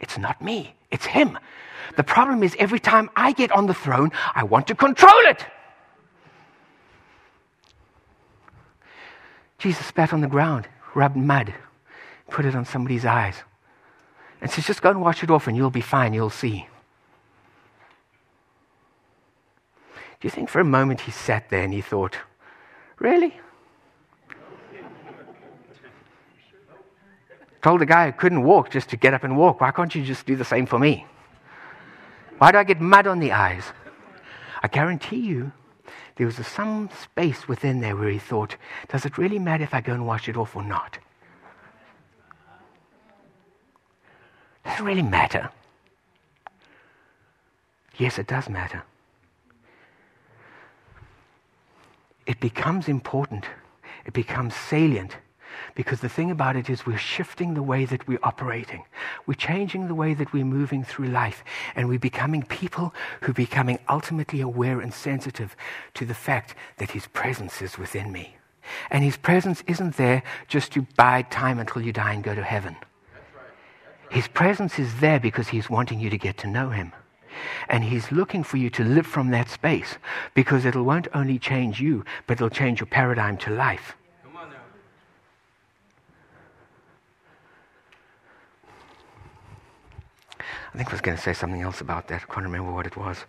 It's 0.00 0.18
not 0.18 0.42
me, 0.42 0.74
it's 0.90 1.06
Him. 1.06 1.38
The 1.96 2.04
problem 2.04 2.42
is 2.42 2.56
every 2.58 2.80
time 2.80 3.10
I 3.14 3.32
get 3.32 3.52
on 3.52 3.66
the 3.66 3.74
throne, 3.74 4.10
I 4.34 4.42
want 4.42 4.66
to 4.66 4.74
control 4.74 5.20
it. 5.26 5.46
Jesus 9.64 9.86
spat 9.86 10.12
on 10.12 10.20
the 10.20 10.28
ground, 10.28 10.68
rubbed 10.94 11.16
mud 11.16 11.54
put 12.30 12.44
it 12.44 12.54
on 12.54 12.66
somebody's 12.66 13.06
eyes. 13.06 13.36
And 14.42 14.50
says, 14.50 14.66
just 14.66 14.82
go 14.82 14.90
and 14.90 15.00
wash 15.00 15.22
it 15.22 15.30
off 15.30 15.46
and 15.46 15.56
you'll 15.56 15.70
be 15.70 15.80
fine, 15.80 16.12
you'll 16.12 16.28
see. 16.28 16.68
Do 20.20 20.26
you 20.26 20.30
think 20.30 20.50
for 20.50 20.60
a 20.60 20.64
moment 20.64 21.00
he 21.00 21.12
sat 21.12 21.48
there 21.48 21.62
and 21.62 21.72
he 21.72 21.80
thought, 21.80 22.18
really? 22.98 23.34
Told 27.62 27.80
a 27.80 27.86
guy 27.86 28.10
who 28.10 28.12
couldn't 28.12 28.42
walk 28.42 28.70
just 28.70 28.90
to 28.90 28.98
get 28.98 29.14
up 29.14 29.24
and 29.24 29.38
walk, 29.38 29.62
why 29.62 29.70
can't 29.70 29.94
you 29.94 30.04
just 30.04 30.26
do 30.26 30.36
the 30.36 30.44
same 30.44 30.66
for 30.66 30.78
me? 30.78 31.06
Why 32.36 32.52
do 32.52 32.58
I 32.58 32.64
get 32.64 32.82
mud 32.82 33.06
on 33.06 33.18
the 33.18 33.32
eyes? 33.32 33.64
I 34.62 34.68
guarantee 34.68 35.20
you, 35.20 35.52
there 36.16 36.26
was 36.26 36.36
some 36.46 36.88
space 37.02 37.48
within 37.48 37.80
there 37.80 37.96
where 37.96 38.08
he 38.08 38.18
thought, 38.18 38.56
does 38.88 39.04
it 39.04 39.18
really 39.18 39.38
matter 39.38 39.64
if 39.64 39.74
I 39.74 39.80
go 39.80 39.92
and 39.92 40.06
wash 40.06 40.28
it 40.28 40.36
off 40.36 40.54
or 40.54 40.62
not? 40.62 40.98
Does 44.64 44.80
it 44.80 44.82
really 44.82 45.02
matter? 45.02 45.50
Yes, 47.96 48.18
it 48.18 48.26
does 48.26 48.48
matter. 48.48 48.82
It 52.26 52.40
becomes 52.40 52.88
important, 52.88 53.46
it 54.06 54.12
becomes 54.12 54.54
salient. 54.54 55.16
Because 55.74 56.00
the 56.00 56.08
thing 56.08 56.30
about 56.30 56.56
it 56.56 56.70
is, 56.70 56.86
we're 56.86 56.98
shifting 56.98 57.54
the 57.54 57.62
way 57.62 57.84
that 57.84 58.06
we're 58.06 58.18
operating. 58.22 58.84
We're 59.26 59.34
changing 59.34 59.88
the 59.88 59.94
way 59.94 60.14
that 60.14 60.32
we're 60.32 60.44
moving 60.44 60.84
through 60.84 61.08
life. 61.08 61.44
And 61.74 61.88
we're 61.88 61.98
becoming 61.98 62.42
people 62.42 62.94
who 63.22 63.30
are 63.30 63.34
becoming 63.34 63.78
ultimately 63.88 64.40
aware 64.40 64.80
and 64.80 64.92
sensitive 64.92 65.56
to 65.94 66.04
the 66.04 66.14
fact 66.14 66.54
that 66.78 66.92
His 66.92 67.06
presence 67.06 67.60
is 67.60 67.78
within 67.78 68.12
me. 68.12 68.36
And 68.90 69.04
His 69.04 69.16
presence 69.16 69.62
isn't 69.66 69.96
there 69.96 70.22
just 70.48 70.72
to 70.72 70.86
bide 70.96 71.30
time 71.30 71.58
until 71.58 71.82
you 71.82 71.92
die 71.92 72.12
and 72.12 72.24
go 72.24 72.34
to 72.34 72.42
heaven. 72.42 72.76
His 74.10 74.28
presence 74.28 74.78
is 74.78 75.00
there 75.00 75.18
because 75.18 75.48
He's 75.48 75.68
wanting 75.68 76.00
you 76.00 76.10
to 76.10 76.18
get 76.18 76.38
to 76.38 76.46
know 76.46 76.70
Him. 76.70 76.92
And 77.68 77.82
He's 77.82 78.12
looking 78.12 78.44
for 78.44 78.58
you 78.58 78.70
to 78.70 78.84
live 78.84 79.06
from 79.06 79.30
that 79.30 79.50
space 79.50 79.98
because 80.34 80.64
it 80.64 80.76
won't 80.76 81.08
only 81.14 81.38
change 81.38 81.80
you, 81.80 82.04
but 82.26 82.34
it'll 82.34 82.50
change 82.50 82.80
your 82.80 82.86
paradigm 82.86 83.36
to 83.38 83.50
life. 83.50 83.96
I 90.74 90.76
think 90.76 90.88
I 90.88 90.92
was 90.92 91.00
going 91.00 91.16
to 91.16 91.22
say 91.22 91.32
something 91.32 91.62
else 91.62 91.80
about 91.80 92.08
that. 92.08 92.22
I 92.28 92.32
can't 92.32 92.44
remember 92.44 92.72
what 92.72 92.84
it 92.84 92.96
was. 92.96 93.24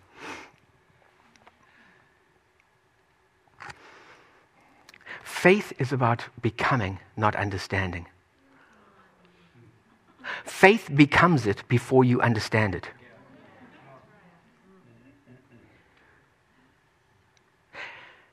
Faith 5.22 5.72
is 5.78 5.92
about 5.92 6.24
becoming, 6.42 6.98
not 7.16 7.36
understanding. 7.36 8.06
Faith 10.44 10.90
becomes 10.92 11.46
it 11.46 11.62
before 11.68 12.02
you 12.02 12.20
understand 12.20 12.74
it. 12.74 12.88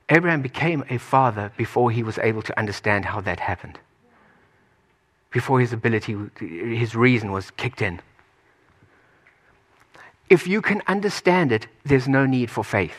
Abraham 0.09 0.41
became 0.41 0.83
a 0.89 0.97
father 0.97 1.51
before 1.55 1.91
he 1.91 2.01
was 2.01 2.17
able 2.17 2.41
to 2.41 2.57
understand 2.57 3.05
how 3.05 3.21
that 3.21 3.39
happened. 3.39 3.77
Before 5.29 5.59
his 5.59 5.71
ability, 5.71 6.17
his 6.39 6.95
reason 6.95 7.31
was 7.31 7.51
kicked 7.51 7.81
in. 7.81 8.01
If 10.29 10.47
you 10.47 10.61
can 10.61 10.81
understand 10.87 11.51
it, 11.51 11.67
there's 11.83 12.07
no 12.07 12.25
need 12.25 12.49
for 12.49 12.63
faith. 12.63 12.95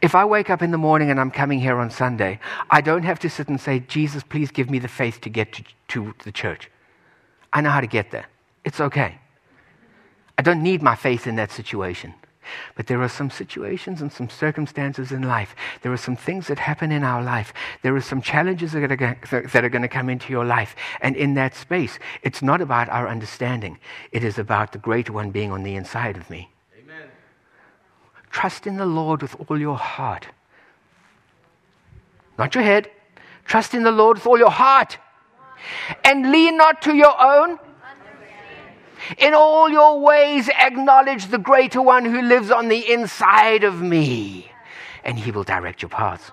If 0.00 0.14
I 0.14 0.24
wake 0.24 0.50
up 0.50 0.62
in 0.62 0.70
the 0.70 0.78
morning 0.78 1.10
and 1.10 1.18
I'm 1.18 1.30
coming 1.30 1.60
here 1.60 1.78
on 1.78 1.90
Sunday, 1.90 2.38
I 2.70 2.80
don't 2.80 3.02
have 3.02 3.18
to 3.20 3.30
sit 3.30 3.48
and 3.48 3.60
say, 3.60 3.80
Jesus, 3.80 4.22
please 4.22 4.50
give 4.50 4.70
me 4.70 4.78
the 4.78 4.88
faith 4.88 5.20
to 5.22 5.30
get 5.30 5.52
to, 5.52 5.64
to 5.88 6.14
the 6.24 6.32
church. 6.32 6.70
I 7.52 7.60
know 7.60 7.70
how 7.70 7.80
to 7.80 7.86
get 7.86 8.10
there. 8.10 8.26
It's 8.64 8.80
okay. 8.80 9.18
I 10.36 10.42
don't 10.42 10.62
need 10.62 10.82
my 10.82 10.94
faith 10.94 11.26
in 11.26 11.36
that 11.36 11.50
situation. 11.50 12.14
But 12.74 12.86
there 12.86 13.02
are 13.02 13.08
some 13.08 13.30
situations 13.30 14.00
and 14.00 14.12
some 14.12 14.28
circumstances 14.28 15.12
in 15.12 15.22
life. 15.22 15.54
There 15.82 15.92
are 15.92 15.96
some 15.98 16.16
things 16.16 16.46
that 16.48 16.58
happen 16.58 16.92
in 16.92 17.04
our 17.04 17.22
life. 17.22 17.52
There 17.82 17.94
are 17.96 18.00
some 18.00 18.22
challenges 18.22 18.72
that 18.72 18.90
are, 18.90 19.68
going 19.68 19.82
to 19.82 19.88
come 19.88 20.08
into 20.08 20.32
your 20.32 20.44
life. 20.44 20.74
And 21.00 21.16
in 21.16 21.34
that 21.34 21.54
space, 21.54 21.98
it's 22.22 22.42
not 22.42 22.60
about 22.60 22.88
our 22.88 23.08
understanding, 23.08 23.78
it 24.12 24.24
is 24.24 24.38
about 24.38 24.72
the 24.72 24.78
greater 24.78 25.12
one 25.12 25.30
being 25.30 25.50
on 25.50 25.62
the 25.62 25.74
inside 25.74 26.16
of 26.16 26.28
me. 26.30 26.50
Amen. 26.78 27.08
Trust 28.30 28.66
in 28.66 28.76
the 28.76 28.86
Lord 28.86 29.22
with 29.22 29.36
all 29.48 29.58
your 29.58 29.76
heart. 29.76 30.28
Not 32.38 32.54
your 32.54 32.64
head. 32.64 32.90
Trust 33.44 33.74
in 33.74 33.82
the 33.82 33.90
Lord 33.90 34.18
with 34.18 34.26
all 34.26 34.38
your 34.38 34.50
heart. 34.50 34.98
And 36.04 36.30
lean 36.30 36.56
not 36.56 36.82
to 36.82 36.94
your 36.94 37.14
own. 37.20 37.58
In 39.18 39.34
all 39.34 39.70
your 39.70 40.00
ways, 40.00 40.48
acknowledge 40.48 41.26
the 41.26 41.38
greater 41.38 41.82
one 41.82 42.04
who 42.04 42.22
lives 42.22 42.50
on 42.50 42.68
the 42.68 42.90
inside 42.92 43.64
of 43.64 43.80
me, 43.80 44.50
and 45.04 45.18
he 45.18 45.30
will 45.30 45.44
direct 45.44 45.82
your 45.82 45.88
paths. 45.88 46.30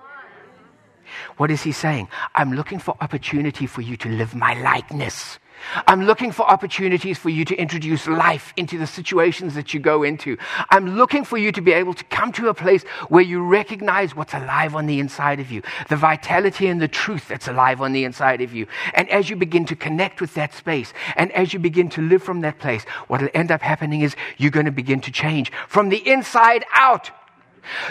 What 1.36 1.50
is 1.50 1.62
he 1.62 1.72
saying? 1.72 2.08
I'm 2.34 2.52
looking 2.52 2.78
for 2.78 2.96
opportunity 3.00 3.66
for 3.66 3.82
you 3.82 3.96
to 3.98 4.08
live 4.08 4.34
my 4.34 4.54
likeness. 4.60 5.38
I'm 5.86 6.04
looking 6.04 6.32
for 6.32 6.48
opportunities 6.48 7.18
for 7.18 7.30
you 7.30 7.44
to 7.44 7.54
introduce 7.56 8.06
life 8.06 8.52
into 8.56 8.78
the 8.78 8.86
situations 8.86 9.54
that 9.54 9.74
you 9.74 9.80
go 9.80 10.02
into. 10.02 10.36
I'm 10.70 10.96
looking 10.96 11.24
for 11.24 11.38
you 11.38 11.52
to 11.52 11.60
be 11.60 11.72
able 11.72 11.94
to 11.94 12.04
come 12.04 12.32
to 12.32 12.48
a 12.48 12.54
place 12.54 12.82
where 13.08 13.22
you 13.22 13.42
recognize 13.42 14.14
what's 14.14 14.34
alive 14.34 14.74
on 14.74 14.86
the 14.86 15.00
inside 15.00 15.40
of 15.40 15.50
you, 15.50 15.62
the 15.88 15.96
vitality 15.96 16.66
and 16.66 16.80
the 16.80 16.88
truth 16.88 17.28
that's 17.28 17.48
alive 17.48 17.80
on 17.80 17.92
the 17.92 18.04
inside 18.04 18.40
of 18.40 18.54
you. 18.54 18.66
And 18.94 19.08
as 19.10 19.30
you 19.30 19.36
begin 19.36 19.64
to 19.66 19.76
connect 19.76 20.20
with 20.20 20.34
that 20.34 20.54
space, 20.54 20.92
and 21.16 21.32
as 21.32 21.52
you 21.52 21.58
begin 21.58 21.88
to 21.90 22.02
live 22.02 22.22
from 22.22 22.40
that 22.40 22.58
place, 22.58 22.84
what 23.08 23.20
will 23.20 23.30
end 23.34 23.50
up 23.50 23.62
happening 23.62 24.02
is 24.02 24.16
you're 24.38 24.50
going 24.50 24.66
to 24.66 24.72
begin 24.72 25.00
to 25.02 25.10
change 25.10 25.52
from 25.68 25.88
the 25.88 26.08
inside 26.08 26.64
out. 26.72 27.10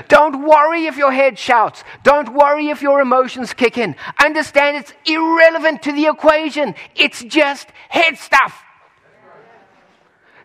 Don't 0.07 0.45
worry 0.45 0.85
if 0.85 0.97
your 0.97 1.11
head 1.11 1.37
shouts. 1.37 1.83
Don't 2.03 2.33
worry 2.33 2.69
if 2.69 2.81
your 2.81 3.01
emotions 3.01 3.53
kick 3.53 3.77
in. 3.77 3.95
Understand 4.23 4.77
it's 4.77 4.93
irrelevant 5.05 5.83
to 5.83 5.91
the 5.91 6.07
equation. 6.07 6.75
It's 6.95 7.23
just 7.23 7.67
head 7.89 8.17
stuff. 8.17 8.63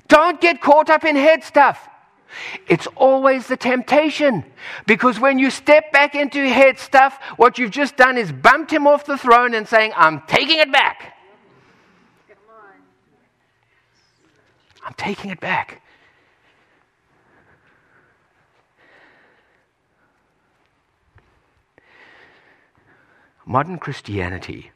Don't 0.09 0.41
get 0.41 0.61
caught 0.61 0.91
up 0.91 1.05
in 1.05 1.17
head 1.17 1.45
stuff. 1.45 1.89
It's 2.69 2.87
always 2.97 3.47
the 3.47 3.57
temptation. 3.57 4.45
Because 4.87 5.19
when 5.19 5.39
you 5.39 5.51
step 5.51 5.93
back 5.93 6.15
into 6.15 6.49
head 6.49 6.79
stuff, 6.79 7.19
what 7.37 7.59
you've 7.59 7.71
just 7.71 7.97
done 7.97 8.17
is 8.17 8.33
bumped 8.33 8.73
him 8.73 8.87
off 8.87 9.05
the 9.05 9.19
throne 9.19 9.55
and 9.55 9.69
saying, 9.69 9.93
I'm 9.97 10.23
taking 10.27 10.59
it 10.59 10.73
back. 10.73 11.17
I'm 14.85 14.95
taking 14.95 15.31
it 15.31 15.41
back. 15.41 15.80
Modern 23.51 23.79
Christianity 23.79 24.71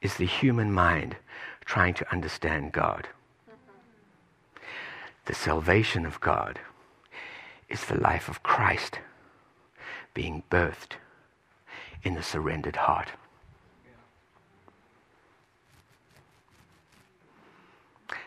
is 0.00 0.16
the 0.16 0.24
human 0.24 0.72
mind 0.72 1.16
trying 1.66 1.92
to 1.92 2.10
understand 2.10 2.72
God. 2.72 3.06
The 5.26 5.34
salvation 5.34 6.06
of 6.06 6.22
God 6.22 6.58
is 7.68 7.84
the 7.84 8.00
life 8.00 8.30
of 8.30 8.42
Christ 8.42 9.00
being 10.14 10.42
birthed 10.50 10.92
in 12.02 12.14
the 12.14 12.22
surrendered 12.22 12.76
heart. 12.76 13.08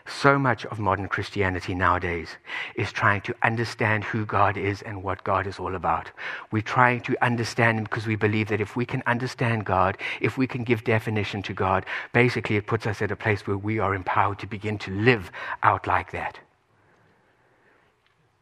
So 0.06 0.38
much 0.38 0.66
of 0.66 0.78
modern 0.78 1.08
Christianity 1.08 1.74
nowadays 1.74 2.28
is 2.76 2.92
trying 2.92 3.22
to 3.22 3.34
understand 3.42 4.04
who 4.04 4.26
God 4.26 4.58
is 4.58 4.82
and 4.82 5.02
what 5.02 5.24
God 5.24 5.46
is 5.46 5.58
all 5.58 5.74
about. 5.74 6.10
We're 6.50 6.60
trying 6.60 7.00
to 7.02 7.24
understand 7.24 7.78
Him 7.78 7.84
because 7.84 8.06
we 8.06 8.16
believe 8.16 8.48
that 8.48 8.60
if 8.60 8.76
we 8.76 8.84
can 8.84 9.02
understand 9.06 9.64
God, 9.64 9.96
if 10.20 10.36
we 10.36 10.46
can 10.46 10.62
give 10.62 10.84
definition 10.84 11.42
to 11.44 11.54
God, 11.54 11.86
basically 12.12 12.56
it 12.56 12.66
puts 12.66 12.86
us 12.86 13.00
at 13.00 13.10
a 13.10 13.16
place 13.16 13.46
where 13.46 13.56
we 13.56 13.78
are 13.78 13.94
empowered 13.94 14.38
to 14.40 14.46
begin 14.46 14.76
to 14.78 14.90
live 14.90 15.30
out 15.62 15.86
like 15.86 16.12
that. 16.12 16.38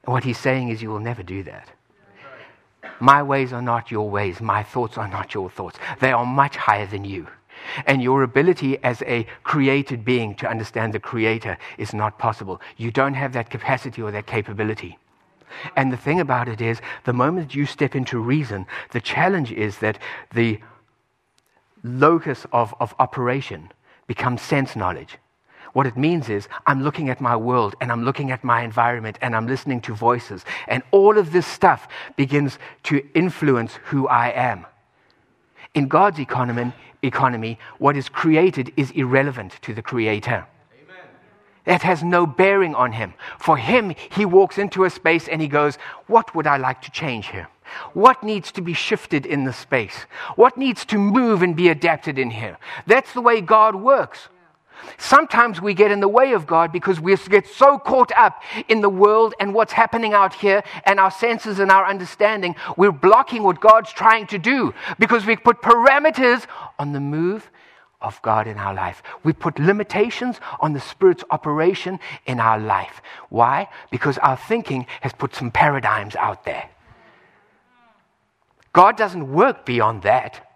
What 0.04 0.24
He's 0.24 0.38
saying 0.38 0.70
is, 0.70 0.82
you 0.82 0.90
will 0.90 0.98
never 0.98 1.22
do 1.22 1.44
that. 1.44 1.70
My 2.98 3.22
ways 3.22 3.52
are 3.52 3.62
not 3.62 3.90
your 3.90 4.10
ways. 4.10 4.40
My 4.40 4.64
thoughts 4.64 4.98
are 4.98 5.08
not 5.08 5.32
your 5.32 5.48
thoughts. 5.48 5.78
They 6.00 6.10
are 6.10 6.26
much 6.26 6.56
higher 6.56 6.86
than 6.86 7.04
you. 7.04 7.28
And 7.86 8.02
your 8.02 8.22
ability 8.22 8.82
as 8.82 9.02
a 9.02 9.26
created 9.44 10.04
being 10.04 10.34
to 10.36 10.48
understand 10.48 10.92
the 10.92 11.00
Creator 11.00 11.58
is 11.78 11.94
not 11.94 12.18
possible. 12.18 12.60
You 12.76 12.90
don't 12.90 13.14
have 13.14 13.32
that 13.32 13.50
capacity 13.50 14.02
or 14.02 14.10
that 14.10 14.26
capability. 14.26 14.98
And 15.76 15.92
the 15.92 15.96
thing 15.96 16.20
about 16.20 16.48
it 16.48 16.60
is, 16.60 16.80
the 17.04 17.12
moment 17.12 17.54
you 17.54 17.66
step 17.66 17.94
into 17.94 18.18
reason, 18.18 18.66
the 18.90 19.00
challenge 19.00 19.52
is 19.52 19.78
that 19.78 19.98
the 20.32 20.60
locus 21.84 22.46
of, 22.52 22.74
of 22.80 22.94
operation 22.98 23.70
becomes 24.06 24.42
sense 24.42 24.76
knowledge. 24.76 25.18
What 25.72 25.86
it 25.86 25.96
means 25.96 26.28
is, 26.28 26.48
I'm 26.66 26.82
looking 26.82 27.08
at 27.08 27.20
my 27.20 27.34
world 27.34 27.76
and 27.80 27.90
I'm 27.90 28.04
looking 28.04 28.30
at 28.30 28.44
my 28.44 28.62
environment 28.62 29.18
and 29.22 29.34
I'm 29.34 29.46
listening 29.46 29.80
to 29.82 29.94
voices. 29.94 30.44
And 30.68 30.82
all 30.90 31.16
of 31.16 31.32
this 31.32 31.46
stuff 31.46 31.88
begins 32.16 32.58
to 32.84 33.02
influence 33.14 33.78
who 33.84 34.06
I 34.06 34.28
am. 34.30 34.66
In 35.74 35.88
God's 35.88 36.20
economy, 36.20 36.72
economy, 37.02 37.58
what 37.78 37.96
is 37.96 38.08
created 38.08 38.72
is 38.76 38.90
irrelevant 38.92 39.58
to 39.62 39.74
the 39.74 39.82
Creator. 39.82 40.46
That 41.64 41.82
has 41.82 42.02
no 42.02 42.26
bearing 42.26 42.74
on 42.74 42.92
him. 42.92 43.14
For 43.38 43.56
him, 43.56 43.94
he 44.10 44.24
walks 44.24 44.58
into 44.58 44.84
a 44.84 44.90
space 44.90 45.28
and 45.28 45.40
he 45.40 45.46
goes, 45.46 45.76
What 46.08 46.34
would 46.34 46.46
I 46.46 46.56
like 46.56 46.82
to 46.82 46.90
change 46.90 47.28
here? 47.28 47.48
What 47.94 48.22
needs 48.22 48.50
to 48.52 48.60
be 48.60 48.72
shifted 48.72 49.24
in 49.24 49.44
the 49.44 49.52
space? 49.52 50.06
What 50.34 50.58
needs 50.58 50.84
to 50.86 50.98
move 50.98 51.42
and 51.42 51.54
be 51.54 51.68
adapted 51.68 52.18
in 52.18 52.30
here? 52.30 52.58
That's 52.86 53.12
the 53.12 53.20
way 53.20 53.40
God 53.40 53.76
works. 53.76 54.28
Sometimes 54.98 55.60
we 55.60 55.74
get 55.74 55.90
in 55.90 56.00
the 56.00 56.08
way 56.08 56.32
of 56.32 56.46
God 56.46 56.72
because 56.72 57.00
we 57.00 57.16
get 57.16 57.46
so 57.46 57.78
caught 57.78 58.12
up 58.16 58.42
in 58.68 58.80
the 58.80 58.88
world 58.88 59.34
and 59.40 59.54
what's 59.54 59.72
happening 59.72 60.12
out 60.12 60.34
here 60.34 60.62
and 60.84 60.98
our 60.98 61.10
senses 61.10 61.58
and 61.58 61.70
our 61.70 61.86
understanding. 61.86 62.54
We're 62.76 62.92
blocking 62.92 63.42
what 63.42 63.60
God's 63.60 63.92
trying 63.92 64.26
to 64.28 64.38
do 64.38 64.74
because 64.98 65.26
we 65.26 65.36
put 65.36 65.62
parameters 65.62 66.46
on 66.78 66.92
the 66.92 67.00
move 67.00 67.50
of 68.00 68.20
God 68.22 68.46
in 68.46 68.58
our 68.58 68.74
life. 68.74 69.02
We 69.22 69.32
put 69.32 69.58
limitations 69.58 70.40
on 70.60 70.72
the 70.72 70.80
Spirit's 70.80 71.24
operation 71.30 72.00
in 72.26 72.40
our 72.40 72.58
life. 72.58 73.00
Why? 73.28 73.68
Because 73.90 74.18
our 74.18 74.36
thinking 74.36 74.86
has 75.00 75.12
put 75.12 75.34
some 75.34 75.50
paradigms 75.50 76.16
out 76.16 76.44
there. 76.44 76.68
God 78.72 78.96
doesn't 78.96 79.32
work 79.32 79.64
beyond 79.64 80.02
that. 80.02 80.51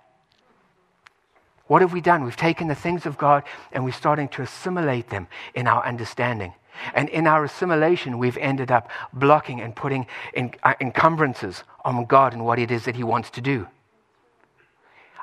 What 1.67 1.83
have 1.83 1.93
we 1.93 2.01
done? 2.01 2.25
We've 2.25 2.37
taken 2.37 2.69
the 2.69 2.75
things 2.75 3.07
of 3.07 3.19
God 3.19 3.43
and 3.73 3.85
we're 3.85 3.93
starting 3.93 4.29
to 4.29 4.43
assimilate 4.43 5.11
them 5.11 5.27
in 5.55 5.67
our 5.67 5.85
understanding. 5.85 6.55
And 6.95 7.09
in 7.09 7.27
our 7.27 7.45
assimilation, 7.45 8.19
we've 8.19 8.37
ended 8.37 8.71
up 8.71 8.91
blocking 9.13 9.61
and 9.61 9.75
putting 9.75 10.07
in, 10.35 10.55
uh, 10.63 10.75
encumbrances 10.81 11.65
on 11.85 12.05
God 12.05 12.33
and 12.35 12.45
what 12.45 12.59
it 12.59 12.71
is 12.71 12.85
that 12.85 12.97
He 12.97 13.03
wants 13.03 13.31
to 13.31 13.41
do. 13.41 13.67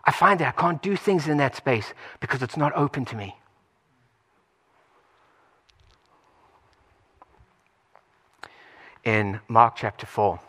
I 0.03 0.12
find 0.12 0.39
that 0.39 0.47
I 0.47 0.62
can't 0.62 0.82
do 0.82 0.95
things 0.97 1.27
in 1.27 1.38
that 1.38 1.56
space 1.56 1.93
because 2.19 2.41
it's 2.41 2.58
not 2.58 2.73
open 2.75 3.06
to 3.06 3.15
me. 3.15 3.36
In 9.03 9.39
Mark 9.47 9.75
chapter 9.75 10.06
4, 10.06 10.39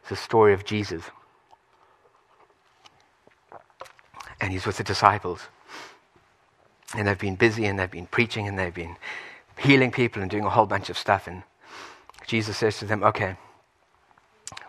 it's 0.00 0.10
the 0.10 0.16
story 0.16 0.52
of 0.52 0.64
Jesus. 0.64 1.04
And 4.40 4.52
he's 4.52 4.66
with 4.66 4.76
the 4.76 4.84
disciples. 4.84 5.40
And 6.94 7.08
they've 7.08 7.18
been 7.18 7.36
busy 7.36 7.66
and 7.66 7.78
they've 7.78 7.90
been 7.90 8.06
preaching 8.06 8.46
and 8.46 8.58
they've 8.58 8.72
been 8.72 8.96
healing 9.58 9.90
people 9.90 10.22
and 10.22 10.30
doing 10.30 10.44
a 10.44 10.50
whole 10.50 10.66
bunch 10.66 10.90
of 10.90 10.96
stuff. 10.96 11.26
And 11.26 11.42
Jesus 12.26 12.56
says 12.56 12.78
to 12.78 12.84
them, 12.84 13.02
Okay, 13.02 13.36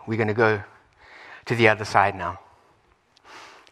we're 0.06 0.16
going 0.16 0.28
to 0.28 0.34
go 0.34 0.62
to 1.46 1.54
the 1.54 1.68
other 1.68 1.84
side 1.84 2.14
now. 2.14 2.40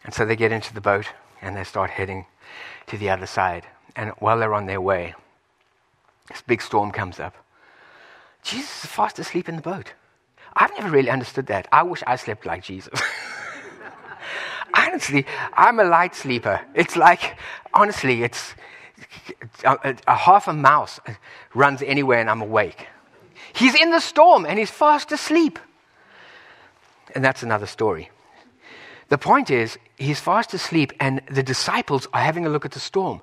And 0.05 0.15
so 0.15 0.25
they 0.25 0.37
get 0.37 0.53
into 0.53 0.73
the 0.73 0.81
boat 0.81 1.07
and 1.43 1.57
they 1.57 1.65
start 1.65 1.91
heading 1.91 2.27
to 2.87 2.97
the 2.97 3.11
other 3.11 3.27
side. 3.27 3.67
And 3.97 4.11
while 4.19 4.39
they're 4.39 4.55
on 4.55 4.67
their 4.67 4.81
way, 4.81 5.15
this 6.29 6.43
big 6.43 6.63
storm 6.63 6.91
comes 6.91 7.19
up. 7.19 7.35
Jesus 8.43 8.85
is 8.85 8.91
fast 8.91 9.19
asleep 9.19 9.49
in 9.49 9.57
the 9.57 9.63
boat. 9.63 9.95
I've 10.55 10.71
never 10.79 10.91
really 10.91 11.11
understood 11.11 11.47
that. 11.47 11.69
I 11.73 11.83
wish 11.83 12.03
I 12.07 12.17
slept 12.17 12.47
like 12.47 12.63
Jesus. 12.63 13.01
honestly, 14.97 15.27
I'm 15.53 15.79
a 15.79 15.85
light 15.85 16.15
sleeper. 16.15 16.59
It's 16.75 16.97
like, 16.97 17.37
honestly, 17.75 18.23
it's 18.23 18.55
a, 19.63 19.73
a, 19.85 19.97
a 20.07 20.17
half 20.17 20.49
a 20.49 20.55
mouse 20.55 20.99
runs 21.53 21.83
anywhere 21.83 22.19
and 22.21 22.31
I'm 22.31 22.41
awake. 22.41 22.87
He's 23.55 23.75
in 23.75 23.91
the 23.91 24.01
storm 24.01 24.47
and 24.47 24.59
he's 24.59 24.71
fast 24.71 25.13
asleep. 25.13 25.59
And 27.15 27.23
that's 27.23 27.43
another 27.43 27.67
story. 27.67 28.11
The 29.11 29.19
point 29.19 29.51
is, 29.51 29.79
he's 29.99 30.19
fast 30.19 30.53
asleep, 30.53 30.93
and 30.99 31.23
the 31.31 31.43
disciples 31.43 32.09
are 32.13 32.21
having 32.21 32.45
a 32.45 32.49
look 32.49 32.65
at 32.65 32.73
the 32.73 32.81
storm. 32.81 33.23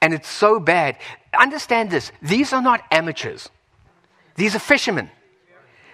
And 0.00 0.14
it's 0.14 0.28
so 0.28 0.60
bad. 0.60 0.96
Understand 1.36 1.90
this 1.90 2.12
these 2.22 2.52
are 2.52 2.62
not 2.62 2.82
amateurs, 2.92 3.48
these 4.36 4.54
are 4.54 4.60
fishermen. 4.60 5.10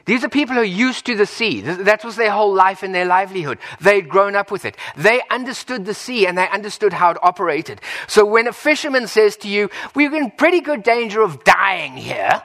These 0.05 0.23
are 0.23 0.29
people 0.29 0.55
who 0.55 0.61
are 0.61 0.65
used 0.65 1.07
to 1.07 1.17
the 1.17 1.25
sea. 1.25 1.63
That 1.63 2.05
was 2.05 2.17
their 2.17 2.31
whole 2.31 2.53
life 2.53 2.83
and 2.83 2.95
their 2.95 3.07
livelihood. 3.07 3.59
They'd 3.81 4.09
grown 4.09 4.37
up 4.37 4.51
with 4.51 4.67
it. 4.67 4.77
They 4.97 5.23
understood 5.31 5.87
the 5.87 5.95
sea 5.95 6.27
and 6.27 6.37
they 6.37 6.49
understood 6.49 6.93
how 6.93 7.13
it 7.13 7.17
operated. 7.23 7.81
So 8.07 8.27
when 8.27 8.47
a 8.47 8.53
fisherman 8.53 9.07
says 9.07 9.37
to 9.39 9.49
you, 9.49 9.71
We're 9.95 10.15
in 10.15 10.31
pretty 10.33 10.61
good 10.61 10.83
danger 10.83 11.23
of 11.23 11.43
dying 11.45 11.97
here, 11.97 12.43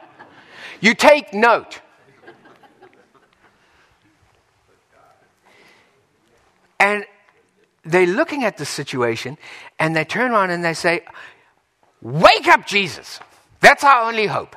you 0.79 0.93
take 0.93 1.33
note. 1.33 1.81
And 6.79 7.03
they're 7.83 8.07
looking 8.07 8.45
at 8.45 8.57
the 8.57 8.65
situation 8.65 9.37
and 9.77 9.93
they 9.93 10.05
turn 10.05 10.31
around 10.31 10.51
and 10.51 10.63
they 10.63 10.73
say, 10.73 11.01
Wake 12.01 12.47
up, 12.47 12.65
Jesus. 12.65 13.19
That's 13.59 13.83
our 13.83 14.07
only 14.07 14.27
hope. 14.27 14.55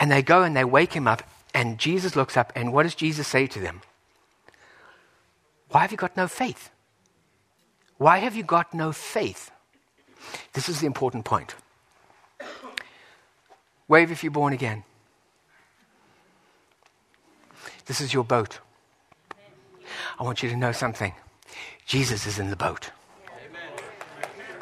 And 0.00 0.10
they 0.10 0.22
go 0.22 0.42
and 0.42 0.56
they 0.56 0.64
wake 0.64 0.92
him 0.92 1.06
up 1.06 1.22
and 1.54 1.78
Jesus 1.78 2.16
looks 2.16 2.36
up, 2.36 2.52
and 2.54 2.72
what 2.72 2.84
does 2.84 2.94
Jesus 2.94 3.28
say 3.28 3.46
to 3.46 3.60
them? 3.60 3.82
Why 5.70 5.80
have 5.80 5.92
you 5.92 5.98
got 5.98 6.16
no 6.16 6.28
faith? 6.28 6.70
Why 7.98 8.18
have 8.18 8.36
you 8.36 8.42
got 8.42 8.74
no 8.74 8.92
faith? 8.92 9.50
This 10.52 10.68
is 10.68 10.80
the 10.80 10.86
important 10.86 11.24
point. 11.24 11.54
Wave 13.88 14.10
if 14.10 14.22
you're 14.22 14.30
born 14.30 14.52
again. 14.52 14.84
This 17.86 18.00
is 18.00 18.14
your 18.14 18.24
boat. 18.24 18.60
I 20.18 20.22
want 20.22 20.42
you 20.42 20.48
to 20.48 20.56
know 20.56 20.72
something. 20.72 21.12
Jesus 21.86 22.26
is 22.26 22.38
in 22.38 22.50
the 22.50 22.56
boat. 22.56 22.90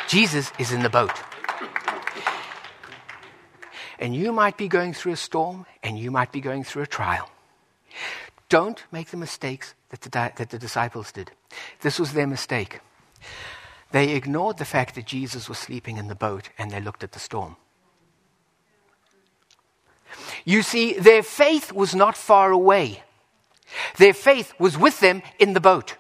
Jesus 0.09 0.53
is 0.59 0.73
in 0.73 0.83
the 0.83 0.91
boat. 0.91 1.13
And 4.01 4.17
you 4.17 4.33
might 4.33 4.57
be 4.57 4.67
going 4.67 4.95
through 4.95 5.13
a 5.13 5.17
storm 5.17 5.67
and 5.83 5.99
you 5.99 6.11
might 6.11 6.33
be 6.33 6.41
going 6.41 6.65
through 6.65 6.83
a 6.83 6.87
trial. 6.87 7.31
Don't 8.49 8.83
make 8.91 9.11
the 9.11 9.17
mistakes 9.19 9.75
that 9.91 10.01
the, 10.01 10.11
that 10.11 10.49
the 10.51 10.59
disciples 10.59 11.13
did. 11.13 11.31
This 11.83 12.01
was 12.01 12.15
their 12.15 12.27
mistake. 12.27 12.81
They 13.93 14.15
ignored 14.15 14.57
the 14.57 14.65
fact 14.65 14.95
that 14.95 15.07
Jesus 15.07 15.49
was 15.49 15.59
sleeping 15.59 15.99
in 15.99 16.09
the 16.09 16.15
boat 16.15 16.49
and 16.59 16.71
they 16.71 16.81
looked 16.81 17.05
at 17.05 17.13
the 17.13 17.19
storm. 17.19 17.57
You 20.45 20.63
see, 20.63 20.95
their 20.95 21.23
faith 21.23 21.71
was 21.71 21.95
not 21.95 22.17
far 22.17 22.51
away. 22.51 23.03
Their 23.99 24.15
faith 24.15 24.55
was 24.59 24.79
with 24.79 25.01
them 25.01 25.23
in 25.39 25.53
the 25.53 25.61
boat. 25.61 25.97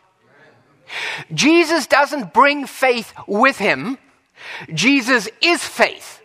Jesus 1.32 1.86
doesn't 1.86 2.32
bring 2.32 2.66
faith 2.66 3.12
with 3.28 3.58
him, 3.58 3.98
Jesus 4.72 5.28
is 5.40 5.62
faith. 5.62 6.19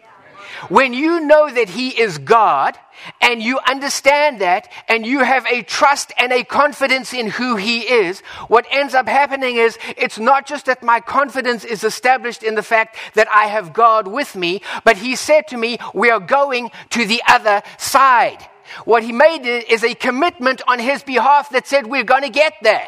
When 0.69 0.93
you 0.93 1.19
know 1.21 1.49
that 1.49 1.69
He 1.69 1.89
is 1.89 2.17
God 2.17 2.77
and 3.21 3.41
you 3.41 3.59
understand 3.67 4.41
that 4.41 4.71
and 4.87 5.05
you 5.05 5.19
have 5.19 5.45
a 5.47 5.61
trust 5.63 6.11
and 6.17 6.31
a 6.31 6.43
confidence 6.43 7.13
in 7.13 7.27
who 7.27 7.55
He 7.55 7.81
is, 7.81 8.21
what 8.47 8.65
ends 8.71 8.93
up 8.93 9.07
happening 9.07 9.57
is 9.57 9.77
it's 9.97 10.19
not 10.19 10.45
just 10.45 10.65
that 10.65 10.83
my 10.83 10.99
confidence 10.99 11.63
is 11.63 11.83
established 11.83 12.43
in 12.43 12.55
the 12.55 12.63
fact 12.63 12.97
that 13.15 13.27
I 13.29 13.47
have 13.47 13.73
God 13.73 14.07
with 14.07 14.35
me, 14.35 14.61
but 14.83 14.97
He 14.97 15.15
said 15.15 15.47
to 15.49 15.57
me, 15.57 15.77
we 15.93 16.09
are 16.09 16.19
going 16.19 16.71
to 16.91 17.05
the 17.05 17.21
other 17.27 17.61
side. 17.77 18.47
What 18.85 19.03
He 19.03 19.11
made 19.11 19.45
is 19.45 19.83
a 19.83 19.93
commitment 19.93 20.61
on 20.67 20.79
His 20.79 21.03
behalf 21.03 21.49
that 21.51 21.67
said 21.67 21.87
we're 21.87 22.03
going 22.03 22.23
to 22.23 22.29
get 22.29 22.53
there. 22.61 22.87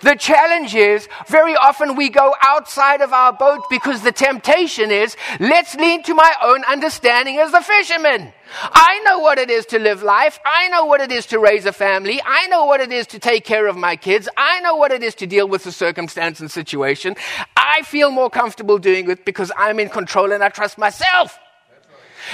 The 0.00 0.16
challenge 0.16 0.74
is 0.74 1.08
very 1.26 1.54
often 1.56 1.96
we 1.96 2.08
go 2.08 2.34
outside 2.42 3.00
of 3.00 3.12
our 3.12 3.32
boat 3.32 3.62
because 3.70 4.02
the 4.02 4.12
temptation 4.12 4.90
is 4.90 5.16
let's 5.40 5.74
lean 5.74 6.02
to 6.04 6.14
my 6.14 6.32
own 6.42 6.64
understanding 6.64 7.38
as 7.38 7.52
the 7.52 7.60
fisherman. 7.60 8.32
I 8.62 9.00
know 9.04 9.20
what 9.20 9.38
it 9.38 9.50
is 9.50 9.66
to 9.66 9.78
live 9.78 10.02
life. 10.02 10.38
I 10.44 10.68
know 10.68 10.84
what 10.84 11.00
it 11.00 11.10
is 11.10 11.26
to 11.26 11.38
raise 11.38 11.64
a 11.64 11.72
family. 11.72 12.20
I 12.24 12.46
know 12.48 12.66
what 12.66 12.80
it 12.80 12.92
is 12.92 13.06
to 13.08 13.18
take 13.18 13.44
care 13.44 13.66
of 13.66 13.76
my 13.76 13.96
kids. 13.96 14.28
I 14.36 14.60
know 14.60 14.76
what 14.76 14.92
it 14.92 15.02
is 15.02 15.14
to 15.16 15.26
deal 15.26 15.48
with 15.48 15.64
the 15.64 15.72
circumstance 15.72 16.40
and 16.40 16.50
situation. 16.50 17.16
I 17.56 17.82
feel 17.82 18.10
more 18.10 18.28
comfortable 18.28 18.78
doing 18.78 19.10
it 19.10 19.24
because 19.24 19.50
I'm 19.56 19.80
in 19.80 19.88
control 19.88 20.32
and 20.32 20.44
I 20.44 20.50
trust 20.50 20.76
myself. 20.76 21.38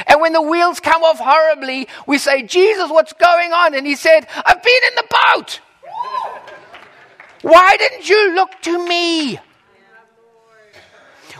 And 0.07 0.21
when 0.21 0.33
the 0.33 0.43
wheels 0.43 0.81
come 0.81 1.03
off 1.03 1.19
horribly, 1.19 1.89
we 2.07 2.19
say, 2.19 2.43
Jesus, 2.43 2.91
what's 2.91 3.13
going 3.15 3.53
on? 3.53 3.75
And 3.75 3.87
he 3.87 3.97
said, 3.97 4.27
I've 4.45 4.63
been 4.63 4.81
in 4.89 4.95
the 4.97 5.17
boat. 5.35 5.61
Why 7.43 7.77
didn't 7.77 8.09
you 8.09 8.35
look 8.35 8.51
to 8.63 8.89
me? 8.89 9.39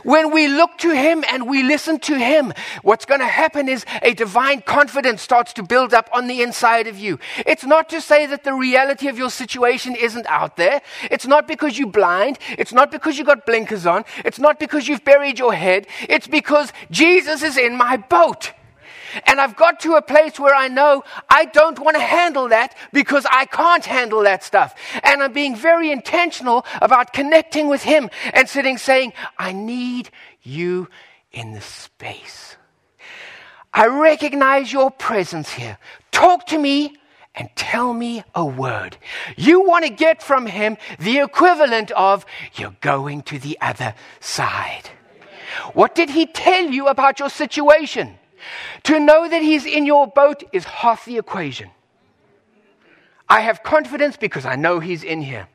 When 0.03 0.31
we 0.31 0.47
look 0.47 0.77
to 0.79 0.91
Him 0.95 1.23
and 1.29 1.47
we 1.47 1.63
listen 1.63 1.99
to 1.99 2.17
Him, 2.17 2.53
what's 2.83 3.05
going 3.05 3.19
to 3.19 3.27
happen 3.27 3.67
is 3.67 3.85
a 4.01 4.13
divine 4.13 4.61
confidence 4.61 5.21
starts 5.21 5.53
to 5.53 5.63
build 5.63 5.93
up 5.93 6.09
on 6.13 6.27
the 6.27 6.41
inside 6.41 6.87
of 6.87 6.97
you. 6.97 7.19
It's 7.45 7.65
not 7.65 7.89
to 7.89 8.01
say 8.01 8.25
that 8.27 8.43
the 8.43 8.53
reality 8.53 9.07
of 9.07 9.17
your 9.17 9.29
situation 9.29 9.95
isn't 9.95 10.25
out 10.27 10.55
there. 10.57 10.81
It's 11.11 11.27
not 11.27 11.47
because 11.47 11.77
you're 11.77 11.89
blind. 11.89 12.39
It's 12.57 12.73
not 12.73 12.91
because 12.91 13.17
you've 13.17 13.27
got 13.27 13.45
blinkers 13.45 13.85
on. 13.85 14.05
It's 14.23 14.39
not 14.39 14.59
because 14.59 14.87
you've 14.87 15.03
buried 15.03 15.39
your 15.39 15.53
head. 15.53 15.87
It's 16.07 16.27
because 16.27 16.71
Jesus 16.89 17.43
is 17.43 17.57
in 17.57 17.77
my 17.77 17.97
boat. 17.97 18.53
And 19.25 19.39
I've 19.39 19.55
got 19.55 19.79
to 19.81 19.95
a 19.95 20.01
place 20.01 20.39
where 20.39 20.55
I 20.55 20.67
know 20.67 21.03
I 21.29 21.45
don't 21.45 21.79
want 21.79 21.95
to 21.97 22.03
handle 22.03 22.49
that 22.49 22.75
because 22.93 23.25
I 23.29 23.45
can't 23.45 23.85
handle 23.85 24.23
that 24.23 24.43
stuff. 24.43 24.75
And 25.03 25.21
I'm 25.21 25.33
being 25.33 25.55
very 25.55 25.91
intentional 25.91 26.65
about 26.81 27.13
connecting 27.13 27.67
with 27.67 27.83
Him 27.83 28.09
and 28.33 28.47
sitting 28.47 28.77
saying, 28.77 29.13
I 29.37 29.51
need 29.51 30.09
you 30.41 30.89
in 31.31 31.53
the 31.53 31.61
space. 31.61 32.55
I 33.73 33.87
recognize 33.87 34.73
your 34.73 34.89
presence 34.89 35.51
here. 35.51 35.77
Talk 36.11 36.47
to 36.47 36.57
me 36.57 36.97
and 37.35 37.49
tell 37.55 37.93
me 37.93 38.23
a 38.33 38.45
word. 38.45 38.97
You 39.37 39.61
want 39.61 39.85
to 39.85 39.91
get 39.91 40.21
from 40.21 40.47
him 40.47 40.77
the 40.99 41.19
equivalent 41.19 41.91
of 41.91 42.25
you're 42.55 42.75
going 42.81 43.21
to 43.23 43.39
the 43.39 43.57
other 43.61 43.93
side. 44.19 44.89
What 45.73 45.95
did 45.95 46.09
he 46.09 46.25
tell 46.25 46.65
you 46.65 46.87
about 46.87 47.19
your 47.19 47.29
situation? 47.29 48.17
To 48.83 48.99
know 48.99 49.27
that 49.27 49.41
He's 49.41 49.65
in 49.65 49.85
your 49.85 50.07
boat 50.07 50.43
is 50.53 50.65
half 50.65 51.05
the 51.05 51.17
equation. 51.17 51.69
I 53.27 53.41
have 53.41 53.63
confidence 53.63 54.17
because 54.17 54.45
I 54.45 54.55
know 54.55 54.79
He's 54.79 55.03
in 55.03 55.21
here. 55.21 55.47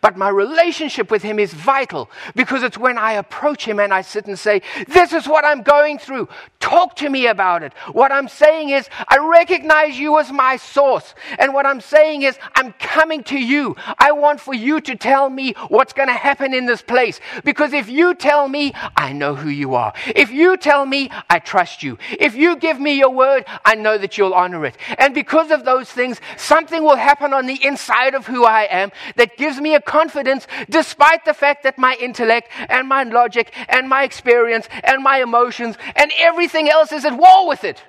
But 0.00 0.16
my 0.16 0.28
relationship 0.28 1.10
with 1.10 1.22
Him 1.22 1.38
is 1.38 1.52
vital 1.52 2.10
because 2.34 2.62
it's 2.62 2.78
when 2.78 2.98
I 2.98 3.12
approach 3.12 3.64
Him 3.64 3.80
and 3.80 3.92
I 3.92 4.02
sit 4.02 4.26
and 4.26 4.38
say, 4.38 4.62
This 4.88 5.12
is 5.12 5.26
what 5.26 5.44
I'm 5.44 5.62
going 5.62 5.98
through. 5.98 6.28
Talk 6.60 6.96
to 6.96 7.08
me 7.08 7.26
about 7.26 7.62
it. 7.62 7.72
What 7.92 8.12
I'm 8.12 8.28
saying 8.28 8.70
is, 8.70 8.88
I 9.08 9.18
recognize 9.18 9.98
you 9.98 10.18
as 10.18 10.30
my 10.30 10.56
source. 10.56 11.14
And 11.38 11.54
what 11.54 11.66
I'm 11.66 11.80
saying 11.80 12.22
is, 12.22 12.38
I'm 12.54 12.72
coming 12.74 13.22
to 13.24 13.38
you. 13.38 13.76
I 13.98 14.12
want 14.12 14.40
for 14.40 14.54
you 14.54 14.80
to 14.82 14.96
tell 14.96 15.30
me 15.30 15.54
what's 15.68 15.92
going 15.92 16.08
to 16.08 16.14
happen 16.14 16.54
in 16.54 16.66
this 16.66 16.82
place. 16.82 17.20
Because 17.44 17.72
if 17.72 17.88
you 17.88 18.14
tell 18.14 18.48
me, 18.48 18.72
I 18.96 19.12
know 19.12 19.34
who 19.34 19.48
you 19.48 19.74
are. 19.74 19.92
If 20.14 20.30
you 20.30 20.56
tell 20.56 20.86
me, 20.86 21.10
I 21.28 21.38
trust 21.38 21.82
you. 21.82 21.98
If 22.18 22.34
you 22.34 22.56
give 22.56 22.80
me 22.80 22.98
your 22.98 23.10
word, 23.10 23.44
I 23.64 23.74
know 23.74 23.98
that 23.98 24.18
you'll 24.18 24.34
honor 24.34 24.64
it. 24.66 24.76
And 24.98 25.14
because 25.14 25.50
of 25.50 25.64
those 25.64 25.90
things, 25.90 26.20
something 26.36 26.82
will 26.82 26.96
happen 26.96 27.32
on 27.32 27.46
the 27.46 27.64
inside 27.64 28.14
of 28.14 28.26
who 28.26 28.44
I 28.44 28.62
am 28.64 28.92
that 29.16 29.36
gives 29.36 29.60
me 29.60 29.69
a 29.74 29.80
confidence 29.80 30.46
despite 30.68 31.24
the 31.24 31.34
fact 31.34 31.62
that 31.64 31.78
my 31.78 31.96
intellect 32.00 32.48
and 32.68 32.88
my 32.88 33.02
logic 33.02 33.52
and 33.68 33.88
my 33.88 34.04
experience 34.04 34.68
and 34.84 35.02
my 35.02 35.20
emotions 35.22 35.76
and 35.96 36.12
everything 36.18 36.68
else 36.68 36.92
is 36.92 37.04
at 37.04 37.16
war 37.16 37.48
with 37.48 37.64
it. 37.64 37.82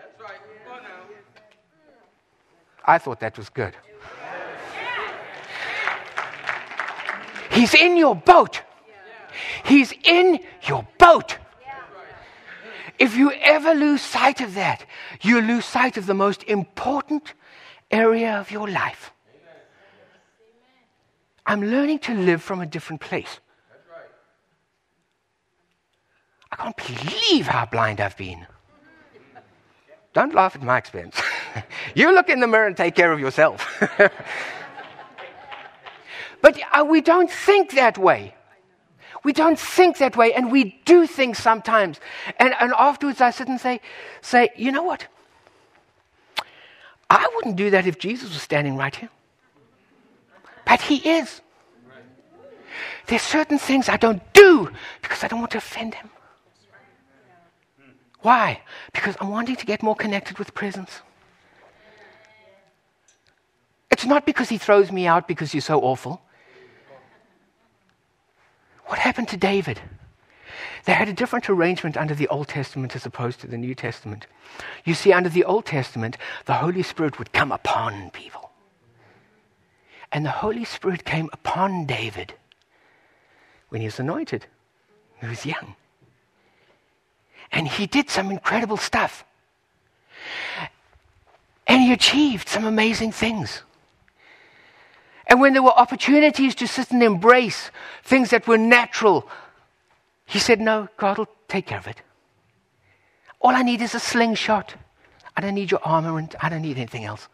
I 2.86 2.98
thought 2.98 3.20
that 3.20 3.38
was 3.38 3.50
good. 3.50 3.76
He's 7.52 7.74
in 7.74 7.98
your 7.98 8.16
boat. 8.16 8.62
He's 9.66 9.94
in 10.04 10.40
your 10.64 10.88
boat. 10.98 11.38
If 12.98 13.16
you 13.18 13.32
ever 13.32 13.74
lose 13.74 14.02
sight 14.02 14.42
of 14.42 14.54
that, 14.54 14.86
you 15.22 15.42
lose 15.42 15.66
sight 15.66 15.98
of 15.98 16.06
the 16.06 16.14
most 16.14 16.44
important 16.44 17.34
area 17.90 18.40
of 18.40 18.52
your 18.52 18.70
life. 18.70 19.12
I'm 21.52 21.70
learning 21.70 22.00
to 22.08 22.14
live 22.14 22.42
from 22.42 22.62
a 22.62 22.66
different 22.66 23.02
place. 23.02 23.42
I 26.50 26.56
can't 26.56 26.78
believe 26.78 27.46
how 27.46 27.66
blind 27.66 28.00
I've 28.00 28.16
been. 28.16 28.48
Don't 30.14 30.34
laugh 30.34 30.56
at 30.56 30.64
my 30.64 30.78
expense. 30.78 31.22
you 31.94 32.14
look 32.16 32.30
in 32.30 32.40
the 32.40 32.48
mirror 32.48 32.68
and 32.68 32.78
take 32.78 32.96
care 32.96 33.12
of 33.12 33.20
yourself. 33.20 33.68
but 36.42 36.58
uh, 36.72 36.86
we 36.86 37.02
don't 37.02 37.30
think 37.30 37.72
that 37.72 37.98
way. 37.98 38.34
We 39.26 39.34
don't 39.34 39.60
think 39.60 39.98
that 39.98 40.16
way, 40.16 40.34
and 40.34 40.54
we 40.54 40.80
do 40.86 41.06
things 41.06 41.38
sometimes. 41.38 42.00
And, 42.40 42.56
and 42.62 42.72
afterwards, 42.80 43.20
I 43.20 43.32
sit 43.32 43.50
and 43.50 43.60
say, 43.60 43.82
say, 44.22 44.52
you 44.56 44.72
know 44.72 44.84
what? 44.84 45.06
I 47.10 47.30
wouldn't 47.36 47.58
do 47.58 47.72
that 47.72 47.86
if 47.88 48.00
Jesus 48.00 48.30
was 48.30 48.42
standing 48.42 48.78
right 48.78 48.96
here. 48.96 49.10
But 50.66 50.82
he 50.82 50.98
is. 50.98 51.42
There's 53.08 53.22
certain 53.22 53.58
things 53.58 53.90
I 53.90 53.98
don't 53.98 54.22
do 54.34 54.70
because 55.02 55.24
I 55.24 55.28
don't 55.28 55.40
want 55.40 55.52
to 55.52 55.58
offend 55.58 55.96
him. 55.96 56.10
Why? 58.22 58.62
Because 58.94 59.16
I'm 59.20 59.30
wanting 59.30 59.56
to 59.56 59.66
get 59.66 59.82
more 59.82 59.96
connected 59.96 60.38
with 60.38 60.54
presence. 60.54 61.02
It's 63.90 64.06
not 64.06 64.26
because 64.26 64.50
he 64.50 64.58
throws 64.58 64.92
me 64.92 65.08
out 65.08 65.28
because 65.28 65.54
you're 65.54 65.62
so 65.62 65.82
awful. 65.82 66.22
What 68.86 69.00
happened 69.00 69.28
to 69.30 69.38
David? 69.38 69.82
They 70.86 70.94
had 70.94 71.10
a 71.10 71.14
different 71.14 71.50
arrangement 71.50 71.98
under 71.98 72.16
the 72.16 72.28
Old 72.28 72.48
Testament 72.48 72.96
as 72.96 73.06
opposed 73.06 73.40
to 73.42 73.48
the 73.48 73.58
New 73.58 73.76
Testament. 73.76 74.28
You 74.86 74.94
see, 74.94 75.14
under 75.14 75.30
the 75.30 75.44
Old 75.44 75.66
Testament, 75.66 76.18
the 76.46 76.54
Holy 76.54 76.84
Spirit 76.84 77.20
would 77.20 77.32
come 77.32 77.52
upon 77.52 78.12
people. 78.12 78.51
And 80.12 80.26
the 80.26 80.32
Holy 80.32 80.66
Spirit 80.66 81.06
came 81.06 81.30
upon 81.32 81.86
David 81.86 82.34
when 83.70 83.82
he 83.82 83.88
was 83.88 84.00
anointed. 84.00 84.46
He 85.22 85.28
was 85.28 85.46
young. 85.46 85.76
And 87.52 87.68
he 87.68 87.88
did 87.88 88.10
some 88.10 88.32
incredible 88.32 88.78
stuff. 88.78 89.24
And 91.68 91.82
he 91.82 91.94
achieved 91.94 92.50
some 92.50 92.66
amazing 92.66 93.12
things. 93.12 93.64
And 95.28 95.40
when 95.40 95.54
there 95.54 95.64
were 95.64 95.72
opportunities 95.72 96.56
to 96.56 96.68
sit 96.68 96.92
and 96.92 97.02
embrace 97.02 97.72
things 98.04 98.32
that 98.32 98.48
were 98.48 98.58
natural, 98.58 99.30
he 100.26 100.40
said, 100.40 100.60
No, 100.60 100.90
God 100.98 101.18
will 101.18 101.30
take 101.48 101.68
care 101.68 101.78
of 101.78 101.88
it. 101.88 102.02
All 103.40 103.52
I 103.52 103.62
need 103.62 103.82
is 103.82 103.96
a 103.96 104.00
slingshot. 104.00 104.76
I 105.36 105.42
don't 105.42 105.56
need 105.56 105.72
your 105.72 105.80
armor 105.84 106.18
and 106.18 106.36
I 106.42 106.50
don't 106.50 106.62
need 106.62 106.78
anything 106.78 107.06
else. 107.06 107.30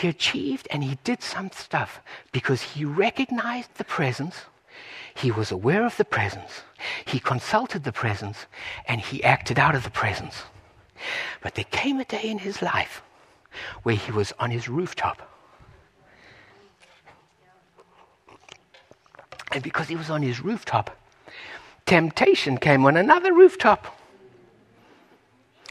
He 0.00 0.08
achieved 0.08 0.68
and 0.70 0.82
he 0.82 0.98
did 1.04 1.22
some 1.22 1.50
stuff 1.52 2.00
because 2.32 2.62
he 2.62 2.84
recognized 2.84 3.74
the 3.74 3.84
presence 3.84 4.44
he 5.14 5.30
was 5.30 5.52
aware 5.52 5.86
of 5.86 5.96
the 5.96 6.04
presence. 6.04 6.62
He 7.04 7.20
consulted 7.20 7.84
the 7.84 7.92
presence 7.92 8.46
and 8.86 9.00
he 9.00 9.22
acted 9.22 9.58
out 9.58 9.74
of 9.74 9.84
the 9.84 9.90
presence. 9.90 10.42
But 11.40 11.54
there 11.54 11.64
came 11.70 12.00
a 12.00 12.04
day 12.04 12.24
in 12.24 12.38
his 12.38 12.60
life 12.62 13.02
where 13.84 13.94
he 13.94 14.10
was 14.10 14.32
on 14.40 14.50
his 14.50 14.68
rooftop. 14.68 15.30
And 19.52 19.62
because 19.62 19.86
he 19.86 19.94
was 19.94 20.10
on 20.10 20.22
his 20.22 20.40
rooftop, 20.40 20.96
temptation 21.86 22.58
came 22.58 22.84
on 22.84 22.96
another 22.96 23.32
rooftop. 23.32 23.96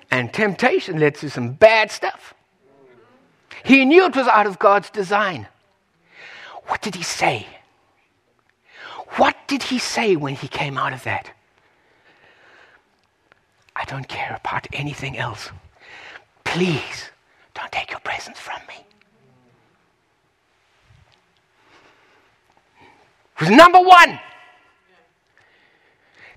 And 0.10 0.34
temptation 0.34 1.00
led 1.00 1.16
to 1.16 1.30
some 1.30 1.54
bad 1.54 1.92
stuff. 1.92 2.34
He 3.64 3.86
knew 3.86 4.06
it 4.06 4.16
was 4.16 4.28
out 4.28 4.46
of 4.46 4.60
God's 4.60 4.90
design. 4.90 5.48
What 6.66 6.82
did 6.82 6.96
he 6.96 7.04
say? 7.04 7.48
What 9.16 9.36
did 9.48 9.64
he 9.64 9.80
say 9.80 10.16
when 10.16 10.36
he 10.36 10.48
came 10.48 10.78
out 10.78 10.94
of 10.94 11.04
that? 11.04 11.32
I 13.76 13.86
don't 13.86 14.08
care 14.08 14.36
about 14.40 14.68
anything 14.74 15.18
else. 15.18 15.50
Please 16.44 17.10
don't 17.54 17.72
take 17.72 17.92
your 17.92 18.00
presence 18.02 18.40
from 18.40 18.60
me. 18.68 18.84
was 23.44 23.50
number 23.50 23.80
one. 23.80 24.20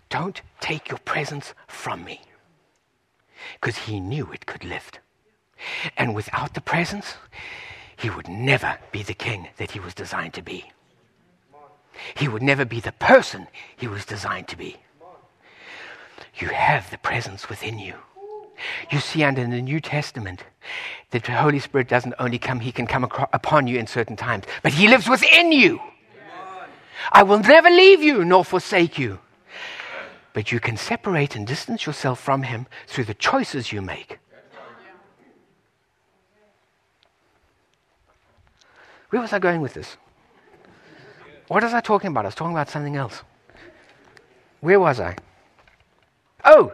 Don't 0.09 0.41
take 0.61 0.89
your 0.89 0.99
presence 0.99 1.55
from 1.69 2.05
me. 2.05 2.21
Because 3.61 3.77
he 3.79 4.01
knew 4.01 4.33
it 4.33 4.47
could 4.47 4.65
lift. 4.65 5.01
And 5.97 6.15
without 6.15 6.55
the 6.55 6.61
presence, 6.61 7.15
he 7.97 8.11
would 8.11 8.29
never 8.29 8.79
be 8.93 9.03
the 9.03 9.15
king 9.15 9.49
that 9.57 9.71
he 9.71 9.81
was 9.81 9.95
designed 9.95 10.35
to 10.35 10.43
be. 10.43 10.71
He 12.15 12.29
would 12.29 12.43
never 12.43 12.65
be 12.65 12.81
the 12.81 12.93
person 12.93 13.49
he 13.77 13.89
was 13.89 14.05
designed 14.05 14.49
to 14.49 14.57
be. 14.57 14.77
You 16.35 16.49
have 16.49 16.91
the 16.91 16.99
presence 16.99 17.49
within 17.49 17.79
you. 17.79 17.95
You 18.91 19.01
see, 19.01 19.23
under 19.23 19.43
the 19.43 19.63
New 19.63 19.81
Testament, 19.81 20.45
that 21.11 21.25
the 21.25 21.33
Holy 21.33 21.59
Spirit 21.59 21.89
doesn't 21.89 22.15
only 22.19 22.39
come, 22.39 22.61
He 22.61 22.73
can 22.73 22.87
come 22.87 23.05
upon 23.05 23.67
you 23.67 23.79
in 23.79 23.87
certain 23.87 24.17
times, 24.17 24.45
but 24.63 24.73
He 24.73 24.89
lives 24.89 25.09
within 25.09 25.53
you. 25.53 25.81
I 27.13 27.23
will 27.23 27.39
never 27.39 27.71
leave 27.71 28.03
you 28.03 28.25
nor 28.25 28.45
forsake 28.45 28.99
you. 28.99 29.19
But 30.33 30.53
you 30.53 30.61
can 30.61 30.77
separate 30.77 31.37
and 31.37 31.47
distance 31.47 31.87
yourself 31.87 32.21
from 32.21 32.43
Him 32.43 32.67
through 32.87 33.05
the 33.05 33.15
choices 33.15 33.73
you 33.73 33.81
make. 33.81 34.19
Where 39.17 39.23
was 39.23 39.33
I 39.33 39.39
going 39.39 39.63
with 39.63 39.73
this? 39.73 39.97
What 41.49 41.63
was 41.63 41.73
I 41.73 41.81
talking 41.81 42.09
about? 42.09 42.27
I 42.27 42.29
was 42.29 42.35
talking 42.35 42.53
about 42.53 42.69
something 42.69 42.97
else. 42.97 43.23
Where 44.61 44.79
was 44.79 45.01
I? 45.01 45.17
Oh! 46.45 46.71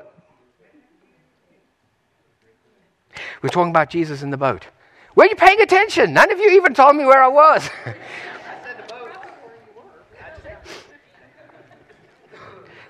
We 3.42 3.46
are 3.46 3.48
talking 3.48 3.70
about 3.70 3.90
Jesus 3.90 4.24
in 4.24 4.30
the 4.30 4.36
boat. 4.36 4.66
Were 5.14 5.26
you 5.26 5.36
paying 5.36 5.60
attention? 5.60 6.12
None 6.12 6.32
of 6.32 6.40
you 6.40 6.50
even 6.50 6.74
told 6.74 6.96
me 6.96 7.04
where 7.04 7.22
I 7.22 7.28
was. 7.28 7.70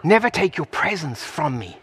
Never 0.03 0.31
take 0.31 0.57
your 0.57 0.65
presence 0.65 1.23
from 1.23 1.59
me. 1.59 1.77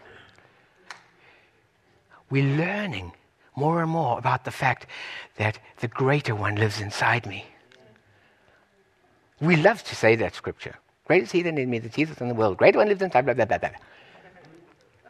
We're 2.30 2.56
learning 2.56 3.12
more 3.54 3.80
and 3.80 3.92
more 3.92 4.18
about 4.18 4.44
the 4.44 4.50
fact 4.50 4.88
that 5.36 5.60
the 5.76 5.86
greater 5.86 6.34
one 6.34 6.56
lives 6.56 6.80
inside 6.80 7.26
me. 7.26 7.46
We 9.40 9.56
love 9.56 9.82
to 9.84 9.96
say 9.96 10.16
that 10.16 10.34
scripture. 10.34 10.76
Greater 11.06 11.24
is 11.24 11.32
he 11.32 11.42
than 11.42 11.58
in 11.58 11.70
me, 11.70 11.78
the 11.78 11.88
Jesus 11.88 12.20
in 12.20 12.28
the 12.28 12.34
world. 12.34 12.58
Greater 12.58 12.78
one 12.78 12.88
lives 12.88 13.02
inside, 13.02 13.24
blah, 13.24 13.34
blah, 13.34 13.46
blah, 13.46 13.58
blah. 13.58 13.70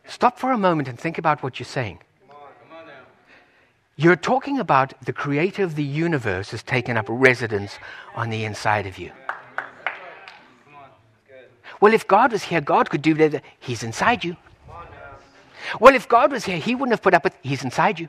Stop 0.07 0.39
for 0.39 0.53
a 0.53 0.59
moment 0.59 0.89
and 0.89 0.99
think 0.99 1.19
about 1.19 1.43
what 1.43 1.59
you're 1.59 1.67
saying. 1.67 1.99
You're 3.97 4.17
talking 4.17 4.59
about 4.59 4.95
the 5.05 5.13
creator 5.13 5.63
of 5.63 5.75
the 5.75 5.85
universe 5.85 6.53
has 6.53 6.63
taken 6.63 6.97
up 6.97 7.05
residence 7.09 7.79
on 8.15 8.31
the 8.31 8.45
inside 8.45 8.87
of 8.87 8.99
you. 8.99 9.13
Well, 11.81 11.93
if 11.93 12.07
God 12.07 12.33
was 12.33 12.45
here, 12.45 12.61
God 12.61 12.89
could 12.89 13.03
do 13.03 13.15
that. 13.15 13.43
He's 13.59 13.83
inside 13.83 14.25
you. 14.25 14.37
Well, 15.79 15.95
if 15.95 16.09
God 16.09 16.33
was 16.33 16.45
here, 16.45 16.59
He 16.59 16.75
wouldn't 16.75 16.93
have 16.93 17.03
put 17.03 17.15
up 17.15 17.25
with. 17.25 17.37
He's 17.43 17.63
inside 17.63 18.01
you. 18.01 18.09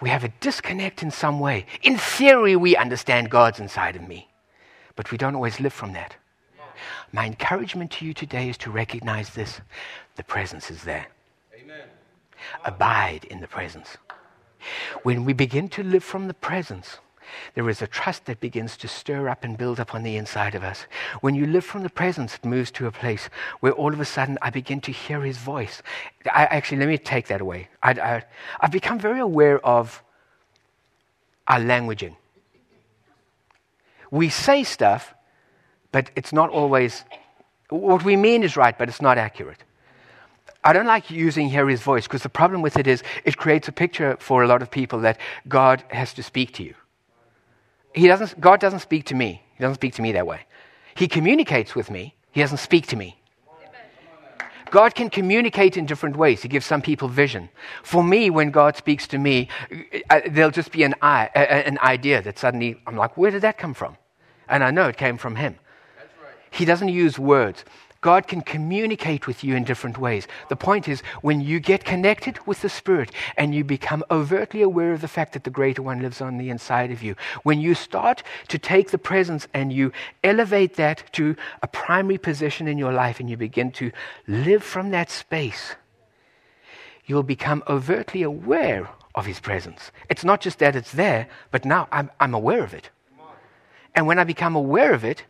We 0.00 0.10
have 0.10 0.24
a 0.24 0.32
disconnect 0.40 1.02
in 1.02 1.10
some 1.10 1.40
way. 1.40 1.66
In 1.82 1.96
theory, 1.96 2.54
we 2.56 2.76
understand 2.76 3.30
God's 3.30 3.60
inside 3.60 3.96
of 3.96 4.06
me, 4.06 4.28
but 4.94 5.10
we 5.10 5.18
don't 5.18 5.34
always 5.34 5.58
live 5.60 5.72
from 5.72 5.92
that. 5.94 6.16
My 7.12 7.24
encouragement 7.24 7.92
to 7.92 8.04
you 8.04 8.12
today 8.12 8.48
is 8.48 8.58
to 8.58 8.70
recognize 8.70 9.30
this 9.30 9.60
the 10.16 10.24
presence 10.24 10.70
is 10.70 10.82
there. 10.82 11.06
Amen. 11.58 11.88
Abide 12.64 13.24
in 13.30 13.40
the 13.40 13.48
presence. 13.48 13.96
When 15.02 15.24
we 15.24 15.32
begin 15.32 15.68
to 15.70 15.82
live 15.82 16.04
from 16.04 16.28
the 16.28 16.34
presence, 16.34 16.98
there 17.54 17.68
is 17.68 17.82
a 17.82 17.86
trust 17.86 18.26
that 18.26 18.40
begins 18.40 18.76
to 18.78 18.88
stir 18.88 19.28
up 19.28 19.44
and 19.44 19.56
build 19.56 19.80
up 19.80 19.94
on 19.94 20.02
the 20.02 20.16
inside 20.16 20.54
of 20.54 20.62
us. 20.62 20.86
When 21.20 21.34
you 21.34 21.46
live 21.46 21.64
from 21.64 21.82
the 21.82 21.90
presence, 21.90 22.34
it 22.34 22.44
moves 22.44 22.70
to 22.72 22.86
a 22.86 22.92
place 22.92 23.28
where 23.60 23.72
all 23.72 23.92
of 23.92 24.00
a 24.00 24.04
sudden 24.04 24.38
I 24.42 24.50
begin 24.50 24.80
to 24.82 24.92
hear 24.92 25.22
his 25.22 25.38
voice. 25.38 25.82
I, 26.26 26.44
actually, 26.46 26.78
let 26.78 26.88
me 26.88 26.98
take 26.98 27.28
that 27.28 27.40
away. 27.40 27.68
I, 27.82 27.92
I, 27.92 28.24
I've 28.60 28.72
become 28.72 28.98
very 28.98 29.20
aware 29.20 29.64
of 29.64 30.02
our 31.48 31.60
languaging. 31.60 32.16
We 34.10 34.28
say 34.28 34.64
stuff, 34.64 35.14
but 35.92 36.10
it's 36.16 36.32
not 36.32 36.50
always, 36.50 37.04
what 37.68 38.04
we 38.04 38.16
mean 38.16 38.42
is 38.42 38.56
right, 38.56 38.76
but 38.76 38.88
it's 38.88 39.02
not 39.02 39.18
accurate. 39.18 39.62
I 40.66 40.72
don't 40.72 40.86
like 40.86 41.10
using 41.12 41.48
hear 41.48 41.68
his 41.68 41.80
voice 41.80 42.08
because 42.08 42.24
the 42.24 42.28
problem 42.28 42.60
with 42.60 42.76
it 42.76 42.88
is 42.88 43.04
it 43.24 43.36
creates 43.36 43.68
a 43.68 43.72
picture 43.72 44.16
for 44.18 44.42
a 44.42 44.48
lot 44.48 44.62
of 44.62 44.70
people 44.70 45.00
that 45.00 45.18
God 45.46 45.84
has 45.88 46.12
to 46.14 46.24
speak 46.24 46.54
to 46.54 46.64
you 46.64 46.74
he 47.96 48.06
doesn't, 48.06 48.40
God 48.40 48.60
doesn't 48.60 48.80
speak 48.80 49.06
to 49.06 49.14
me. 49.14 49.42
He 49.54 49.62
doesn't 49.62 49.76
speak 49.76 49.94
to 49.94 50.02
me 50.02 50.12
that 50.12 50.26
way. 50.26 50.40
He 50.94 51.08
communicates 51.08 51.74
with 51.74 51.90
me. 51.90 52.14
He 52.30 52.40
doesn't 52.40 52.58
speak 52.58 52.86
to 52.88 52.96
me. 52.96 53.18
God 54.70 54.94
can 54.94 55.08
communicate 55.10 55.76
in 55.76 55.86
different 55.86 56.16
ways. 56.16 56.42
He 56.42 56.48
gives 56.48 56.66
some 56.66 56.82
people 56.82 57.08
vision. 57.08 57.48
For 57.82 58.02
me, 58.02 58.30
when 58.30 58.50
God 58.50 58.76
speaks 58.76 59.06
to 59.08 59.18
me, 59.18 59.48
uh, 60.10 60.20
there'll 60.28 60.50
just 60.50 60.72
be 60.72 60.82
an, 60.82 60.94
I, 61.00 61.26
an 61.34 61.78
idea 61.78 62.20
that 62.22 62.38
suddenly 62.38 62.80
I'm 62.86 62.96
like, 62.96 63.16
where 63.16 63.30
did 63.30 63.42
that 63.42 63.58
come 63.58 63.74
from? 63.74 63.96
And 64.48 64.64
I 64.64 64.70
know 64.70 64.88
it 64.88 64.96
came 64.96 65.18
from 65.18 65.36
Him. 65.36 65.56
Right. 66.20 66.32
He 66.50 66.64
doesn't 66.64 66.88
use 66.88 67.18
words. 67.18 67.64
God 68.06 68.28
can 68.28 68.40
communicate 68.40 69.26
with 69.26 69.42
you 69.42 69.56
in 69.56 69.64
different 69.64 69.98
ways. 69.98 70.28
The 70.48 70.54
point 70.54 70.86
is, 70.86 71.02
when 71.22 71.40
you 71.40 71.58
get 71.58 71.84
connected 71.84 72.38
with 72.46 72.62
the 72.62 72.68
Spirit 72.68 73.10
and 73.36 73.52
you 73.52 73.64
become 73.64 74.04
overtly 74.12 74.62
aware 74.62 74.92
of 74.92 75.00
the 75.00 75.08
fact 75.08 75.32
that 75.32 75.42
the 75.42 75.50
greater 75.50 75.82
one 75.82 76.00
lives 76.00 76.20
on 76.20 76.38
the 76.38 76.48
inside 76.48 76.92
of 76.92 77.02
you, 77.02 77.16
when 77.42 77.60
you 77.60 77.74
start 77.74 78.22
to 78.46 78.60
take 78.60 78.92
the 78.92 78.96
presence 79.10 79.48
and 79.52 79.72
you 79.72 79.90
elevate 80.22 80.76
that 80.76 81.02
to 81.14 81.34
a 81.64 81.66
primary 81.66 82.16
position 82.16 82.68
in 82.68 82.78
your 82.78 82.92
life 82.92 83.18
and 83.18 83.28
you 83.28 83.36
begin 83.36 83.72
to 83.72 83.90
live 84.28 84.62
from 84.62 84.92
that 84.92 85.10
space, 85.10 85.74
you'll 87.06 87.24
become 87.24 87.64
overtly 87.66 88.22
aware 88.22 88.88
of 89.16 89.26
His 89.26 89.40
presence. 89.40 89.90
It's 90.08 90.22
not 90.22 90.40
just 90.40 90.60
that 90.60 90.76
it's 90.76 90.92
there, 90.92 91.26
but 91.50 91.64
now 91.64 91.88
I'm, 91.90 92.12
I'm 92.20 92.34
aware 92.34 92.62
of 92.62 92.72
it. 92.72 92.88
And 93.96 94.06
when 94.06 94.20
I 94.20 94.22
become 94.22 94.54
aware 94.54 94.94
of 94.94 95.04
it, 95.04 95.24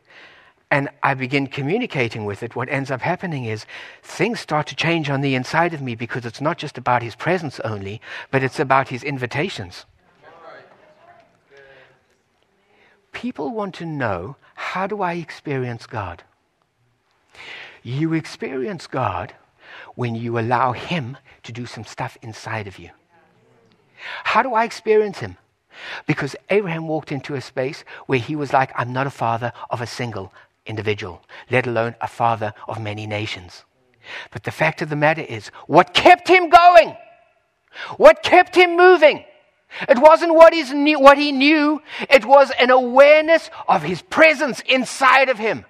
and 0.71 0.89
I 1.03 1.15
begin 1.15 1.47
communicating 1.47 2.25
with 2.25 2.43
it, 2.43 2.57
what 2.57 2.69
ends 2.69 2.91
up 2.91 3.01
happening 3.01 3.45
is 3.45 3.67
things 4.03 4.41
start 4.41 4.67
to 4.69 4.77
change 4.77 5.09
on 5.09 5.21
the 5.21 5.35
inside 5.35 5.73
of 5.75 5.81
me 5.81 5.95
because 5.95 6.27
it's 6.27 6.41
not 6.41 6.59
just 6.59 6.77
about 6.77 7.03
his 7.03 7.15
presence 7.15 7.61
only, 7.61 8.01
but 8.31 8.43
it's 8.43 8.59
about 8.59 8.89
his 8.89 9.05
invitations. 9.05 9.87
People 13.13 13.51
want 13.51 13.75
to 13.77 13.87
know 13.87 14.37
how 14.55 14.87
do 14.87 15.03
I 15.03 15.15
experience 15.15 15.87
God? 15.87 16.25
You 17.83 18.13
experience 18.13 18.87
God 18.87 19.35
when 19.95 20.15
you 20.17 20.39
allow 20.39 20.73
him 20.73 21.17
to 21.45 21.53
do 21.53 21.65
some 21.65 21.85
stuff 21.85 22.19
inside 22.21 22.67
of 22.67 22.79
you. 22.79 22.91
How 24.25 24.43
do 24.43 24.55
I 24.55 24.65
experience 24.65 25.21
him? 25.21 25.37
Because 26.07 26.35
Abraham 26.51 26.89
walked 26.89 27.13
into 27.13 27.35
a 27.35 27.41
space 27.41 27.85
where 28.07 28.19
he 28.19 28.35
was 28.35 28.53
like, 28.53 28.73
I'm 28.75 28.93
not 28.93 29.07
a 29.07 29.11
father 29.11 29.53
of 29.71 29.81
a 29.81 29.87
single, 29.87 30.33
individual, 30.67 31.23
let 31.51 31.67
alone 31.67 31.95
a 32.01 32.09
father 32.09 32.53
of 32.69 32.81
many 32.81 33.07
nations. 33.07 33.65
But 34.31 34.45
the 34.45 34.51
fact 34.51 34.83
of 34.83 34.89
the 34.89 34.97
matter 34.97 35.23
is, 35.23 35.49
what 35.67 35.95
kept 35.95 36.29
him 36.29 36.49
going? 36.49 36.97
What 37.97 38.23
kept 38.23 38.55
him 38.55 38.77
moving? 38.77 39.25
It 39.89 39.99
wasn't 39.99 40.35
what, 40.35 40.53
knew, 40.53 41.01
what 41.01 41.19
he 41.19 41.33
knew, 41.33 41.83
it 42.09 42.25
was 42.25 42.51
an 42.59 42.71
awareness 42.71 43.51
of 43.69 43.83
his 43.83 44.01
presence 44.03 44.61
inside 44.61 45.29
of 45.29 45.39
him. 45.39 45.65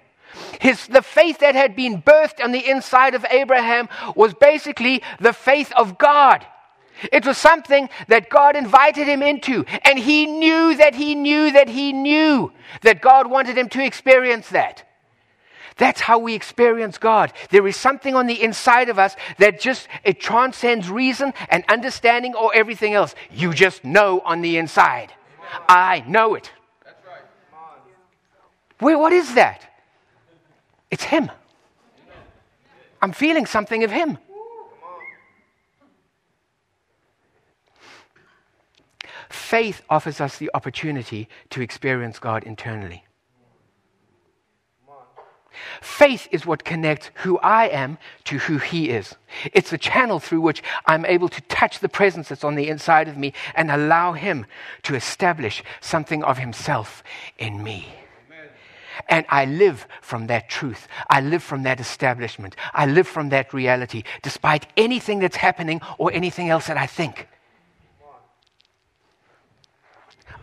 His, 0.61 0.87
the 0.87 1.01
faith 1.01 1.39
that 1.39 1.55
had 1.55 1.75
been 1.75 2.01
birthed 2.01 2.43
on 2.43 2.51
the 2.51 2.69
inside 2.69 3.15
of 3.15 3.25
Abraham 3.29 3.89
was 4.15 4.33
basically 4.33 5.03
the 5.19 5.33
faith 5.33 5.71
of 5.75 5.97
God. 5.97 6.45
It 7.11 7.25
was 7.25 7.37
something 7.37 7.89
that 8.07 8.29
God 8.29 8.55
invited 8.55 9.07
him 9.07 9.21
into, 9.21 9.65
and 9.83 9.99
he 9.99 10.25
knew 10.25 10.75
that 10.75 10.95
he 10.95 11.13
knew 11.15 11.51
that 11.51 11.69
he 11.69 11.93
knew 11.93 12.51
that 12.81 13.01
God 13.01 13.29
wanted 13.29 13.57
him 13.57 13.69
to 13.69 13.83
experience 13.83 14.49
that. 14.49 14.86
That's 15.77 16.01
how 16.01 16.19
we 16.19 16.33
experience 16.33 16.97
God. 16.97 17.31
There 17.49 17.67
is 17.67 17.75
something 17.75 18.15
on 18.15 18.27
the 18.27 18.41
inside 18.41 18.89
of 18.89 18.97
us 18.99 19.15
that 19.37 19.59
just, 19.59 19.87
it 20.03 20.19
transcends 20.19 20.89
reason 20.89 21.33
and 21.49 21.63
understanding 21.69 22.33
or 22.33 22.53
everything 22.53 22.93
else. 22.93 23.15
You 23.31 23.53
just 23.53 23.83
know 23.83 24.21
on 24.25 24.41
the 24.41 24.57
inside. 24.57 25.13
I 25.69 26.03
know 26.07 26.35
it. 26.35 26.51
What 28.79 29.13
is 29.13 29.35
that? 29.35 29.65
It's 30.91 31.03
Him. 31.03 31.31
I'm 33.01 33.11
feeling 33.11 33.45
something 33.45 33.83
of 33.83 33.91
Him. 33.91 34.17
Faith 39.29 39.81
offers 39.89 40.21
us 40.21 40.37
the 40.37 40.49
opportunity 40.53 41.27
to 41.49 41.61
experience 41.61 42.19
God 42.19 42.43
internally. 42.43 43.03
Faith 45.81 46.27
is 46.31 46.45
what 46.45 46.63
connects 46.63 47.11
who 47.15 47.37
I 47.39 47.67
am 47.67 47.97
to 48.25 48.37
who 48.37 48.57
He 48.57 48.89
is. 48.89 49.15
It's 49.53 49.69
the 49.69 49.77
channel 49.77 50.19
through 50.19 50.41
which 50.41 50.63
I'm 50.85 51.05
able 51.05 51.29
to 51.29 51.41
touch 51.41 51.79
the 51.79 51.89
presence 51.89 52.29
that's 52.29 52.43
on 52.43 52.55
the 52.55 52.69
inside 52.69 53.07
of 53.07 53.17
me 53.17 53.33
and 53.55 53.71
allow 53.71 54.13
Him 54.13 54.45
to 54.83 54.95
establish 54.95 55.63
something 55.81 56.23
of 56.23 56.37
Himself 56.37 57.03
in 57.37 57.63
me. 57.63 57.87
And 59.09 59.25
I 59.29 59.45
live 59.45 59.87
from 60.01 60.27
that 60.27 60.49
truth. 60.49 60.87
I 61.09 61.21
live 61.21 61.43
from 61.43 61.63
that 61.63 61.79
establishment. 61.79 62.55
I 62.73 62.85
live 62.85 63.07
from 63.07 63.29
that 63.29 63.53
reality, 63.53 64.03
despite 64.21 64.65
anything 64.75 65.19
that's 65.19 65.37
happening 65.37 65.81
or 65.97 66.11
anything 66.11 66.49
else 66.49 66.67
that 66.67 66.77
I 66.77 66.87
think. 66.87 67.27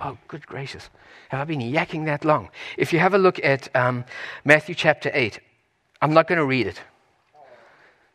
Oh, 0.06 0.18
good 0.28 0.46
gracious. 0.46 0.90
Have 1.30 1.40
I 1.40 1.44
been 1.44 1.60
yakking 1.60 2.04
that 2.04 2.26
long? 2.26 2.50
If 2.76 2.92
you 2.92 2.98
have 2.98 3.14
a 3.14 3.18
look 3.18 3.42
at 3.42 3.74
um, 3.74 4.04
Matthew 4.44 4.74
chapter 4.74 5.10
8, 5.14 5.40
I'm 6.02 6.12
not 6.12 6.28
going 6.28 6.38
to 6.38 6.44
read 6.44 6.66
it. 6.66 6.82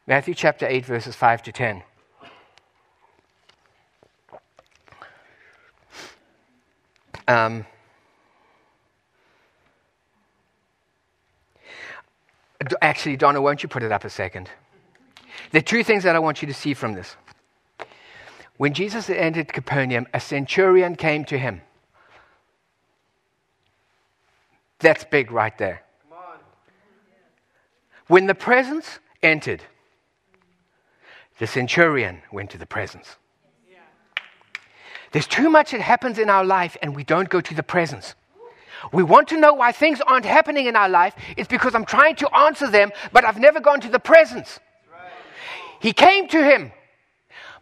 Matthew 0.06 0.36
chapter 0.36 0.68
8, 0.68 0.86
verses 0.86 1.16
5 1.16 1.42
to 1.44 1.52
10. 1.52 1.84
Um, 7.28 7.66
actually, 12.84 13.18
Donna, 13.18 13.42
won't 13.42 13.64
you 13.64 13.70
put 13.70 13.82
it 13.82 13.92
up 13.92 14.06
a 14.06 14.12
second? 14.12 14.48
There 15.50 15.60
are 15.60 15.64
two 15.64 15.84
things 15.84 16.04
that 16.04 16.16
I 16.16 16.20
want 16.20 16.44
you 16.44 16.48
to 16.48 16.54
see 16.54 16.76
from 16.76 16.94
this. 16.94 17.16
When 18.58 18.76
Jesus 18.76 19.10
entered 19.10 19.52
Capernaum, 19.52 20.06
a 20.14 20.20
centurion 20.20 20.96
came 20.96 21.26
to 21.26 21.38
him. 21.40 21.62
That's 24.80 25.04
big 25.04 25.32
right 25.32 25.58
there. 25.58 25.84
When 28.08 28.26
the 28.28 28.36
presence 28.36 29.00
entered, 29.22 29.62
the 31.38 31.48
centurion 31.48 32.22
went 32.32 32.50
to 32.52 32.58
the 32.58 32.66
presence. 32.66 33.18
There's 35.12 35.28
too 35.28 35.50
much 35.50 35.72
that 35.72 35.82
happens 35.82 36.18
in 36.18 36.30
our 36.30 36.46
life 36.46 36.78
and 36.82 36.96
we 36.96 37.04
don't 37.04 37.30
go 37.30 37.42
to 37.42 37.54
the 37.54 37.64
presence. 37.64 38.16
We 38.94 39.04
want 39.04 39.28
to 39.30 39.40
know 39.40 39.54
why 39.54 39.72
things 39.72 40.00
aren't 40.02 40.26
happening 40.26 40.68
in 40.68 40.76
our 40.76 40.90
life. 40.90 41.16
It's 41.36 41.48
because 41.48 41.76
I'm 41.76 41.86
trying 41.86 42.16
to 42.18 42.36
answer 42.36 42.70
them, 42.70 42.92
but 43.12 43.26
I've 43.26 43.40
never 43.40 43.60
gone 43.60 43.82
to 43.82 43.90
the 43.90 44.00
presence. 44.00 44.60
He 45.80 45.94
came 45.94 46.28
to 46.30 46.44
him. 46.44 46.72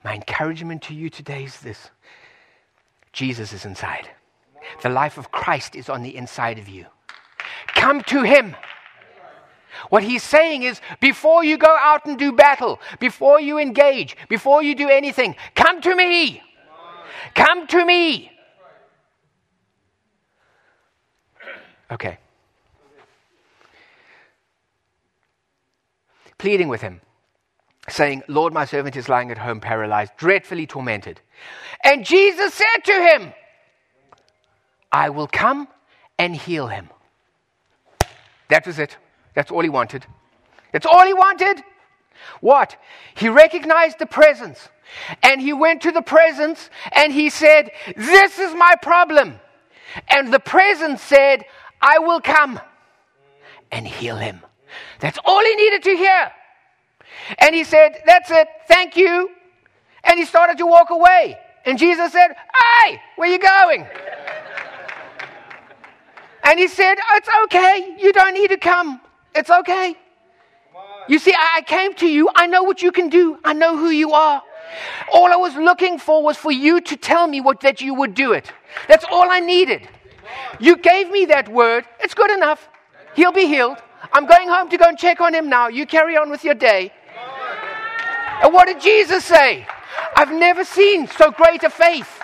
My 0.04 0.14
encouragement 0.16 0.84
to 0.84 0.94
you 0.94 1.10
today 1.10 1.44
is 1.44 1.60
this 1.62 1.90
Jesus 3.14 3.54
is 3.54 3.66
inside. 3.66 4.10
The 4.82 4.90
life 4.90 5.18
of 5.18 5.32
Christ 5.32 5.76
is 5.76 5.90
on 5.90 6.04
the 6.04 6.16
inside 6.16 6.60
of 6.60 6.68
you. 6.68 6.86
Come 7.68 8.02
to 8.04 8.24
Him. 8.24 8.56
What 9.90 10.04
he's 10.04 10.24
saying 10.24 10.64
is 10.64 10.82
before 11.00 11.44
you 11.44 11.58
go 11.58 11.76
out 11.80 12.06
and 12.06 12.18
do 12.18 12.32
battle, 12.32 12.80
before 13.00 13.40
you 13.40 13.58
engage, 13.60 14.18
before 14.28 14.64
you 14.64 14.76
do 14.76 14.90
anything, 14.90 15.36
come 15.56 15.82
to 15.82 15.96
me. 15.96 16.42
Come 17.36 17.68
to 17.68 17.86
me. 17.86 18.32
Okay. 21.92 22.18
Pleading 26.38 26.68
with 26.68 26.82
him, 26.82 27.02
saying, 27.90 28.24
Lord, 28.28 28.54
my 28.54 28.66
servant 28.66 28.96
is 28.96 29.10
lying 29.10 29.32
at 29.32 29.38
home 29.38 29.60
paralyzed, 29.60 30.14
dreadfully 30.18 30.68
tormented. 30.68 31.22
And 31.84 32.06
Jesus 32.06 32.54
said 32.54 32.84
to 32.86 32.94
him, 32.94 33.34
I 34.92 35.10
will 35.10 35.28
come 35.28 35.68
and 36.20 36.36
heal 36.36 36.68
him. 36.68 36.90
That 38.50 38.66
was 38.66 38.80
it. 38.80 38.98
That's 39.34 39.52
all 39.52 39.62
he 39.62 39.70
wanted. 39.70 40.06
That's 40.72 40.86
all 40.86 41.06
he 41.06 41.14
wanted. 41.14 41.64
What? 42.42 42.78
He 43.16 43.30
recognized 43.30 44.00
the 44.00 44.06
presence. 44.06 44.70
And 45.22 45.42
he 45.42 45.54
went 45.54 45.82
to 45.84 45.92
the 45.92 46.02
presence 46.02 46.70
and 46.92 47.12
he 47.12 47.30
said, 47.30 47.72
This 47.96 48.40
is 48.40 48.54
my 48.56 48.76
problem. 48.82 49.40
And 50.08 50.34
the 50.34 50.40
presence 50.40 51.02
said, 51.02 51.46
I 51.82 52.00
will 52.00 52.22
come 52.22 52.60
and 53.72 53.88
heal 53.88 54.16
him. 54.16 54.42
That's 55.00 55.20
all 55.26 55.44
he 55.44 55.56
needed 55.56 55.84
to 55.84 55.96
hear. 55.96 56.32
And 57.40 57.54
he 57.54 57.64
said, 57.64 58.02
That's 58.06 58.32
it. 58.32 58.48
Thank 58.68 58.96
you. 58.96 59.30
And 60.04 60.18
he 60.18 60.26
started 60.26 60.58
to 60.60 60.66
walk 60.66 60.90
away. 60.90 61.38
And 61.66 61.78
Jesus 61.78 62.12
said, 62.14 62.30
Hey, 62.84 63.02
where 63.18 63.30
are 63.30 63.34
you 63.34 63.40
going? 63.40 63.88
And 66.48 66.58
he 66.58 66.68
said, 66.70 66.96
It's 67.16 67.30
okay. 67.44 67.96
You 68.00 68.14
don't 68.14 68.34
need 68.34 68.50
to 68.50 68.58
come. 68.58 69.02
It's 69.36 69.50
okay. 69.50 69.96
You 71.10 71.20
see, 71.20 71.34
I 71.38 71.62
came 71.62 71.94
to 71.96 72.08
you. 72.08 72.30
I 72.36 72.48
know 72.48 72.64
what 72.64 72.82
you 72.82 72.92
can 72.92 73.10
do. 73.10 73.38
I 73.44 73.54
know 73.54 73.78
who 73.78 73.90
you 73.90 74.14
are. 74.14 74.42
All 75.12 75.32
I 75.32 75.36
was 75.36 75.56
looking 75.56 76.00
for 76.00 76.24
was 76.24 76.38
for 76.38 76.52
you 76.52 76.82
to 76.82 76.96
tell 76.96 77.28
me 77.28 77.42
what, 77.42 77.62
that 77.62 77.82
you 77.82 77.94
would 77.94 78.14
do 78.14 78.32
it. 78.32 78.52
That's 78.88 79.06
all 79.10 79.30
I 79.30 79.40
needed. 79.40 79.88
You 80.60 80.78
gave 80.78 81.10
me 81.10 81.26
that 81.26 81.50
word. 81.50 81.86
It's 82.00 82.14
good 82.14 82.32
enough. 82.32 82.70
He'll 83.16 83.32
be 83.32 83.48
healed. 83.48 83.78
I'm 84.14 84.26
going 84.26 84.48
home 84.48 84.70
to 84.70 84.78
go 84.78 84.86
and 84.88 84.98
check 84.98 85.22
on 85.22 85.34
him 85.34 85.50
now. 85.50 85.68
You 85.68 85.86
carry 85.86 86.18
on 86.18 86.30
with 86.30 86.44
your 86.44 86.56
day. 86.56 86.94
And 88.42 88.54
what 88.54 88.68
did 88.68 88.80
Jesus 88.80 89.26
say? 89.26 89.66
I've 90.16 90.32
never 90.32 90.64
seen 90.64 91.08
so 91.08 91.32
great 91.32 91.64
a 91.64 91.70
faith. 91.70 92.22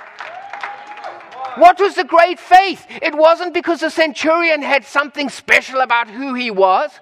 What 1.57 1.79
was 1.79 1.95
the 1.95 2.03
great 2.03 2.39
faith? 2.39 2.85
It 3.01 3.15
wasn't 3.15 3.53
because 3.53 3.81
the 3.81 3.89
centurion 3.89 4.61
had 4.61 4.85
something 4.85 5.29
special 5.29 5.81
about 5.81 6.09
who 6.09 6.33
he 6.33 6.51
was, 6.51 6.99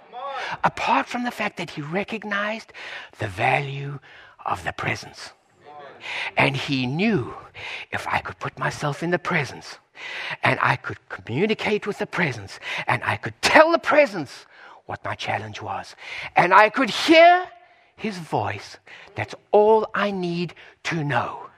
apart 0.64 1.08
from 1.08 1.24
the 1.24 1.32
fact 1.32 1.58
that 1.58 1.72
he 1.72 1.82
recognized 1.82 2.74
the 3.20 3.28
value 3.28 4.00
of 4.46 4.64
the 4.64 4.74
presence. 4.74 5.32
And 6.36 6.58
he 6.58 6.88
knew 6.88 7.34
if 7.92 8.08
I 8.08 8.20
could 8.20 8.40
put 8.40 8.58
myself 8.58 9.04
in 9.04 9.12
the 9.12 9.20
presence 9.20 9.78
and 10.44 10.60
I 10.62 10.76
could 10.76 10.98
communicate 11.10 11.86
with 11.86 12.00
the 12.00 12.08
presence 12.08 12.60
and 12.88 13.04
I 13.04 13.18
could 13.18 13.40
tell 13.42 13.72
the 13.72 13.80
presence 13.80 14.48
what 14.88 15.06
my 15.06 15.14
challenge 15.14 15.62
was 15.62 15.96
and 16.36 16.54
I 16.54 16.70
could 16.70 16.90
hear 16.90 17.48
his 17.96 18.18
voice, 18.18 18.78
that's 19.14 19.36
all 19.52 19.88
I 19.94 20.10
need 20.10 20.56
to 20.86 21.04
know 21.04 21.51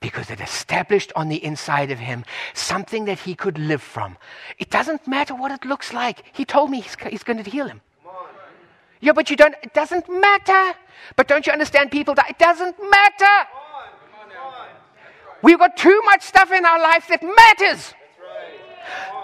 because 0.00 0.30
it 0.30 0.40
established 0.40 1.12
on 1.14 1.28
the 1.28 1.42
inside 1.44 1.90
of 1.90 1.98
him 1.98 2.24
something 2.54 3.04
that 3.04 3.18
he 3.20 3.34
could 3.34 3.58
live 3.58 3.82
from. 3.82 4.16
It 4.58 4.70
doesn't 4.70 5.06
matter 5.06 5.34
what 5.34 5.52
it 5.52 5.64
looks 5.64 5.92
like. 5.92 6.24
He 6.32 6.44
told 6.44 6.70
me 6.70 6.80
he's, 6.80 6.96
he's 7.08 7.22
going 7.22 7.42
to 7.42 7.48
heal 7.48 7.68
him. 7.68 7.82
Yeah, 9.00 9.12
but 9.12 9.30
you 9.30 9.36
don't, 9.36 9.54
it 9.62 9.72
doesn't 9.74 10.08
matter. 10.08 10.78
But 11.16 11.28
don't 11.28 11.46
you 11.46 11.52
understand 11.52 11.90
people 11.90 12.14
that 12.14 12.30
it 12.30 12.38
doesn't 12.38 12.76
matter. 12.90 13.48
We've 15.42 15.58
got 15.58 15.76
too 15.76 16.00
much 16.04 16.22
stuff 16.22 16.50
in 16.50 16.64
our 16.66 16.80
life 16.80 17.06
that 17.08 17.22
matters. 17.22 17.94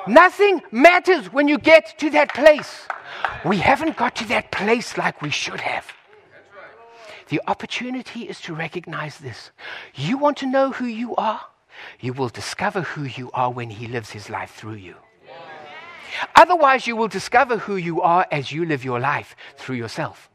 Nothing 0.07 0.63
matters 0.71 1.33
when 1.33 1.49
you 1.49 1.59
get 1.59 1.99
to 1.99 2.11
that 2.11 2.33
place. 2.35 2.87
We 3.45 3.59
haven't 3.59 3.97
got 3.97 4.17
to 4.17 4.29
that 4.29 4.51
place 4.51 4.97
like 4.97 5.21
we 5.21 5.31
should 5.31 5.61
have. 5.61 5.96
The 7.29 7.43
opportunity 7.47 8.23
is 8.23 8.41
to 8.43 8.55
recognize 8.55 9.19
this. 9.19 9.51
You 9.95 10.19
want 10.19 10.37
to 10.39 10.47
know 10.47 10.71
who 10.71 10.87
you 10.87 11.15
are? 11.17 11.41
You 12.01 12.13
will 12.13 12.29
discover 12.29 12.83
who 12.83 13.05
you 13.05 13.31
are 13.33 13.51
when 13.51 13.71
He 13.71 13.87
lives 13.87 14.11
His 14.11 14.31
life 14.31 14.53
through 14.55 14.75
you. 14.75 14.95
Otherwise, 16.35 16.87
you 16.87 16.97
will 16.97 17.09
discover 17.09 17.59
who 17.59 17.77
you 17.77 18.01
are 18.01 18.27
as 18.31 18.53
you 18.53 18.65
live 18.65 18.85
your 18.85 19.01
life 19.01 19.37
through 19.57 19.77
yourself. 19.77 20.31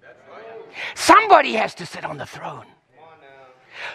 Somebody 0.95 1.53
has 1.53 1.73
to 1.75 1.85
sit 1.85 2.05
on 2.05 2.17
the 2.17 2.25
throne. 2.25 2.65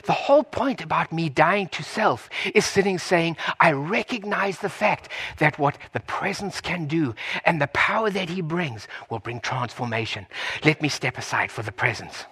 The 0.05 0.12
whole 0.12 0.42
point 0.42 0.82
about 0.82 1.12
me 1.12 1.28
dying 1.28 1.68
to 1.68 1.82
self 1.82 2.28
is 2.55 2.64
sitting 2.64 2.99
saying, 2.99 3.36
I 3.61 3.72
recognize 3.72 4.59
the 4.59 4.68
fact 4.68 5.09
that 5.38 5.59
what 5.59 5.78
the 5.92 6.01
presence 6.01 6.61
can 6.61 6.86
do 6.86 7.14
and 7.44 7.61
the 7.61 7.68
power 7.68 8.11
that 8.11 8.30
he 8.30 8.40
brings 8.40 8.88
will 9.11 9.20
bring 9.20 9.40
transformation. 9.40 10.26
Let 10.64 10.82
me 10.82 10.88
step 10.88 11.18
aside 11.18 11.53
for 11.53 11.62
the 11.62 11.72
presence. 11.72 12.24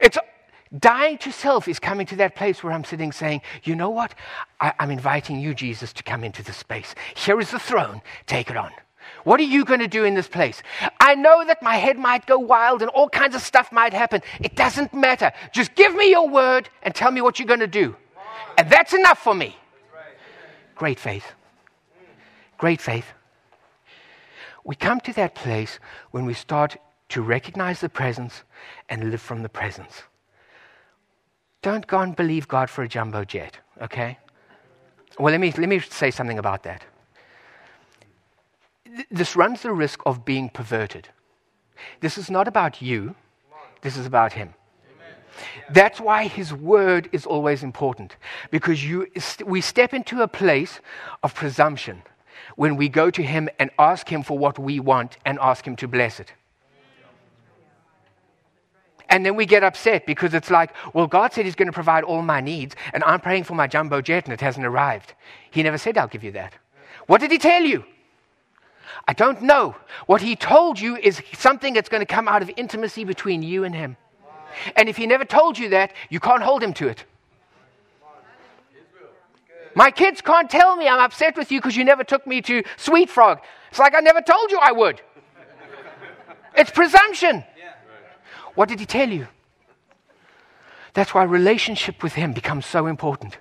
It's 0.00 0.18
dying 0.78 1.18
to 1.18 1.32
self 1.32 1.68
is 1.68 1.78
coming 1.78 2.06
to 2.06 2.16
that 2.16 2.34
place 2.34 2.62
where 2.62 2.72
I'm 2.72 2.84
sitting 2.84 3.12
saying, 3.12 3.42
you 3.62 3.74
know 3.74 3.90
what? 3.90 4.14
I, 4.60 4.72
am 4.78 4.90
inviting 4.90 5.40
you, 5.40 5.54
Jesus, 5.54 5.92
to 5.94 6.02
come 6.02 6.24
into 6.24 6.42
the 6.42 6.52
space. 6.52 6.94
Here 7.14 7.40
is 7.40 7.50
the 7.50 7.58
throne. 7.58 8.02
Take 8.26 8.50
it 8.50 8.56
on. 8.56 8.70
What 9.24 9.40
are 9.40 9.44
you 9.44 9.64
going 9.64 9.80
to 9.80 9.88
do 9.88 10.04
in 10.04 10.14
this 10.14 10.28
place? 10.28 10.62
I 11.00 11.14
know 11.14 11.44
that 11.44 11.62
my 11.62 11.76
head 11.76 11.98
might 11.98 12.26
go 12.26 12.38
wild 12.38 12.82
and 12.82 12.90
all 12.90 13.08
kinds 13.08 13.34
of 13.34 13.42
stuff 13.42 13.70
might 13.72 13.92
happen. 13.92 14.22
It 14.40 14.56
doesn't 14.56 14.92
matter. 14.92 15.32
Just 15.52 15.74
give 15.74 15.94
me 15.94 16.10
your 16.10 16.28
word 16.28 16.68
and 16.82 16.94
tell 16.94 17.10
me 17.10 17.20
what 17.20 17.38
you're 17.38 17.48
going 17.48 17.60
to 17.60 17.66
do. 17.66 17.96
And 18.58 18.68
that's 18.70 18.92
enough 18.92 19.18
for 19.18 19.34
me. 19.34 19.56
Great 20.74 20.98
faith. 20.98 21.32
Great 22.58 22.80
faith. 22.80 23.06
We 24.64 24.74
come 24.74 25.00
to 25.00 25.12
that 25.14 25.34
place 25.34 25.78
when 26.10 26.24
we 26.24 26.34
start 26.34 26.76
to 27.14 27.22
recognize 27.22 27.80
the 27.80 27.88
presence 27.88 28.42
and 28.88 29.12
live 29.12 29.20
from 29.20 29.44
the 29.44 29.48
presence. 29.48 30.02
Don't 31.62 31.86
go 31.86 32.00
and 32.00 32.16
believe 32.16 32.48
God 32.48 32.68
for 32.68 32.82
a 32.82 32.88
jumbo 32.88 33.24
jet, 33.24 33.56
okay? 33.80 34.18
Well, 35.20 35.30
let 35.30 35.40
me, 35.40 35.52
let 35.56 35.68
me 35.68 35.78
say 35.78 36.10
something 36.10 36.40
about 36.40 36.64
that. 36.64 36.84
this 39.12 39.36
runs 39.36 39.62
the 39.62 39.70
risk 39.70 40.00
of 40.04 40.24
being 40.24 40.48
perverted. 40.48 41.08
This 42.00 42.18
is 42.18 42.32
not 42.32 42.48
about 42.48 42.82
you, 42.82 43.14
this 43.82 43.96
is 43.96 44.06
about 44.06 44.32
Him. 44.32 44.54
That's 45.70 46.00
why 46.00 46.26
his 46.26 46.52
word 46.52 47.08
is 47.12 47.26
always 47.26 47.62
important 47.62 48.16
because 48.50 48.84
you, 48.84 49.06
we 49.44 49.60
step 49.60 49.94
into 49.94 50.22
a 50.22 50.28
place 50.28 50.80
of 51.22 51.34
presumption 51.34 52.02
when 52.56 52.76
we 52.76 52.88
go 52.88 53.10
to 53.10 53.22
him 53.22 53.48
and 53.58 53.70
ask 53.78 54.08
him 54.08 54.22
for 54.22 54.38
what 54.38 54.58
we 54.58 54.78
want 54.78 55.16
and 55.24 55.38
ask 55.40 55.66
him 55.66 55.74
to 55.76 55.88
bless 55.88 56.20
it. 56.20 56.32
And 59.08 59.24
then 59.24 59.36
we 59.36 59.46
get 59.46 59.62
upset 59.62 60.06
because 60.06 60.34
it's 60.34 60.50
like, 60.50 60.74
well, 60.92 61.06
God 61.06 61.32
said 61.32 61.44
He's 61.44 61.54
going 61.54 61.66
to 61.66 61.72
provide 61.72 62.04
all 62.04 62.22
my 62.22 62.40
needs, 62.40 62.74
and 62.92 63.04
I'm 63.04 63.20
praying 63.20 63.44
for 63.44 63.54
my 63.54 63.66
jumbo 63.66 64.00
jet 64.00 64.24
and 64.24 64.32
it 64.32 64.40
hasn't 64.40 64.66
arrived. 64.66 65.14
He 65.50 65.62
never 65.62 65.78
said, 65.78 65.98
I'll 65.98 66.08
give 66.08 66.24
you 66.24 66.32
that. 66.32 66.54
What 67.06 67.20
did 67.20 67.30
He 67.30 67.38
tell 67.38 67.62
you? 67.62 67.84
I 69.06 69.12
don't 69.12 69.42
know. 69.42 69.76
What 70.06 70.22
He 70.22 70.36
told 70.36 70.80
you 70.80 70.96
is 70.96 71.22
something 71.34 71.74
that's 71.74 71.88
going 71.88 72.00
to 72.00 72.06
come 72.06 72.28
out 72.28 72.42
of 72.42 72.50
intimacy 72.56 73.04
between 73.04 73.42
you 73.42 73.64
and 73.64 73.74
Him. 73.74 73.96
And 74.76 74.88
if 74.88 74.96
he 74.96 75.06
never 75.06 75.24
told 75.24 75.58
you 75.58 75.68
that, 75.70 75.92
you 76.10 76.20
can't 76.20 76.42
hold 76.42 76.62
him 76.62 76.72
to 76.74 76.88
it. 76.88 77.04
My 79.74 79.90
kids 79.90 80.20
can't 80.20 80.48
tell 80.48 80.76
me 80.76 80.86
I'm 80.86 81.00
upset 81.00 81.36
with 81.36 81.50
you 81.50 81.58
because 81.60 81.76
you 81.76 81.84
never 81.84 82.04
took 82.04 82.26
me 82.26 82.40
to 82.42 82.62
Sweet 82.76 83.10
Frog. 83.10 83.40
It's 83.70 83.78
like 83.78 83.94
I 83.94 84.00
never 84.00 84.20
told 84.20 84.52
you 84.52 84.58
I 84.62 84.70
would. 84.70 85.00
It's 86.56 86.70
presumption. 86.70 87.42
What 88.54 88.68
did 88.68 88.80
he 88.80 88.86
tell 88.86 89.08
you? 89.08 89.26
That's 90.94 91.12
why 91.12 91.24
relationship 91.24 92.02
with 92.02 92.14
him 92.14 92.32
becomes 92.32 92.66
so 92.66 92.86
important. 92.86 93.36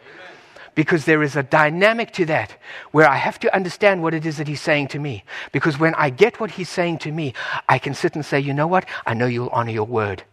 Because 0.76 1.06
there 1.06 1.22
is 1.22 1.36
a 1.36 1.44
dynamic 1.44 2.12
to 2.14 2.26
that 2.26 2.58
where 2.92 3.08
I 3.08 3.16
have 3.16 3.40
to 3.42 3.56
understand 3.56 4.02
what 4.02 4.16
it 4.16 4.26
is 4.26 4.38
that 4.38 4.48
he's 4.48 4.62
saying 4.62 4.88
to 4.90 5.00
me. 5.00 5.24
Because 5.52 5.78
when 5.78 5.94
I 5.94 6.10
get 6.10 6.40
what 6.40 6.50
he's 6.50 6.70
saying 6.70 6.98
to 7.00 7.12
me, 7.12 7.36
I 7.70 7.78
can 7.78 7.94
sit 7.94 8.16
and 8.16 8.26
say, 8.26 8.40
you 8.40 8.54
know 8.56 8.66
what? 8.66 8.86
I 9.06 9.14
know 9.14 9.28
you'll 9.28 9.50
honor 9.50 9.70
your 9.72 9.86
word. 9.86 10.24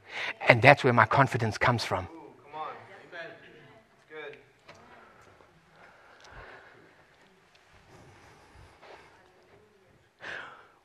And 0.49 0.63
that's 0.63 0.83
where 0.83 0.95
my 0.95 1.05
confidence 1.05 1.59
comes 1.59 1.85
from. 1.85 2.09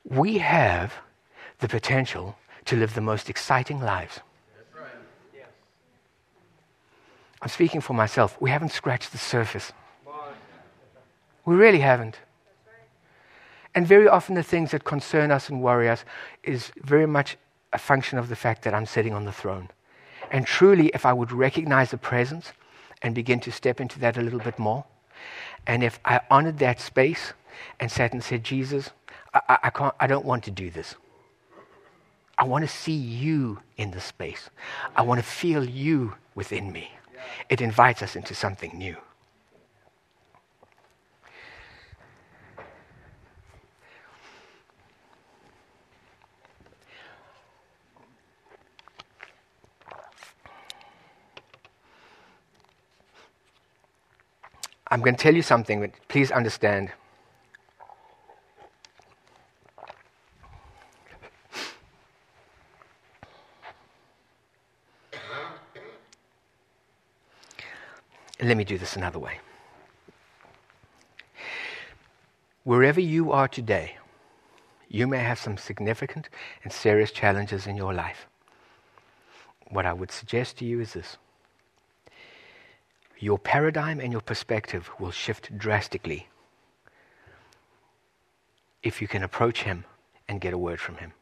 We 0.04 0.38
have 0.38 0.92
the 1.58 1.68
potential 1.68 2.36
to 2.66 2.76
live 2.76 2.94
the 2.94 3.00
most 3.00 3.30
exciting 3.30 3.80
lives. 3.80 4.20
I'm 7.42 7.48
speaking 7.48 7.80
for 7.80 7.92
myself. 7.92 8.36
We 8.40 8.50
haven't 8.50 8.72
scratched 8.72 9.12
the 9.12 9.18
surface. 9.18 9.72
We 11.44 11.54
really 11.54 11.80
haven't. 11.80 12.18
And 13.74 13.86
very 13.86 14.08
often, 14.08 14.34
the 14.34 14.42
things 14.42 14.70
that 14.70 14.84
concern 14.84 15.30
us 15.30 15.48
and 15.50 15.62
worry 15.62 15.88
us 15.88 16.04
is 16.42 16.72
very 16.82 17.06
much 17.06 17.36
a 17.72 17.78
function 17.78 18.18
of 18.18 18.28
the 18.28 18.36
fact 18.36 18.62
that 18.62 18.72
I'm 18.74 18.86
sitting 18.86 19.12
on 19.12 19.26
the 19.26 19.32
throne. 19.32 19.68
And 20.30 20.46
truly, 20.46 20.88
if 20.94 21.04
I 21.04 21.12
would 21.12 21.30
recognize 21.30 21.90
the 21.90 21.98
presence 21.98 22.52
and 23.02 23.14
begin 23.14 23.38
to 23.40 23.52
step 23.52 23.80
into 23.80 24.00
that 24.00 24.16
a 24.16 24.22
little 24.22 24.40
bit 24.40 24.58
more, 24.58 24.84
and 25.66 25.84
if 25.84 26.00
I 26.04 26.20
honored 26.30 26.58
that 26.58 26.80
space 26.80 27.34
and 27.78 27.92
sat 27.92 28.12
and 28.12 28.24
said, 28.24 28.42
Jesus, 28.42 28.90
I, 29.34 29.40
I, 29.48 29.58
I 29.64 29.70
can't, 29.70 29.94
I 30.00 30.06
don't 30.06 30.24
want 30.24 30.42
to 30.44 30.50
do 30.50 30.70
this. 30.70 30.94
I 32.38 32.44
want 32.44 32.62
to 32.64 32.68
see 32.68 32.92
you 32.92 33.60
in 33.76 33.92
the 33.92 34.00
space. 34.00 34.50
I 34.94 35.02
want 35.02 35.20
to 35.20 35.26
feel 35.26 35.64
you 35.64 36.14
within 36.34 36.70
me. 36.70 36.90
It 37.48 37.60
invites 37.60 38.02
us 38.02 38.14
into 38.14 38.34
something 38.34 38.76
new. 38.76 38.96
I'm 54.88 55.00
going 55.00 55.16
to 55.16 55.22
tell 55.22 55.34
you 55.34 55.42
something, 55.42 55.80
but 55.80 55.90
please 56.08 56.30
understand. 56.30 56.90
Let 68.40 68.56
me 68.56 68.64
do 68.64 68.76
this 68.76 68.96
another 68.96 69.18
way. 69.18 69.40
Wherever 72.64 73.00
you 73.00 73.32
are 73.32 73.48
today, 73.48 73.96
you 74.88 75.06
may 75.06 75.18
have 75.18 75.38
some 75.38 75.56
significant 75.56 76.28
and 76.62 76.72
serious 76.72 77.10
challenges 77.10 77.66
in 77.66 77.76
your 77.76 77.94
life. 77.94 78.26
What 79.68 79.86
I 79.86 79.92
would 79.92 80.10
suggest 80.10 80.58
to 80.58 80.64
you 80.64 80.80
is 80.80 80.92
this 80.92 81.16
your 83.18 83.38
paradigm 83.38 83.98
and 83.98 84.12
your 84.12 84.20
perspective 84.20 84.90
will 84.98 85.10
shift 85.10 85.56
drastically 85.56 86.28
if 88.82 89.00
you 89.00 89.08
can 89.08 89.22
approach 89.22 89.62
Him 89.62 89.84
and 90.28 90.40
get 90.40 90.52
a 90.52 90.58
word 90.58 90.80
from 90.80 90.96
Him. 90.96 91.12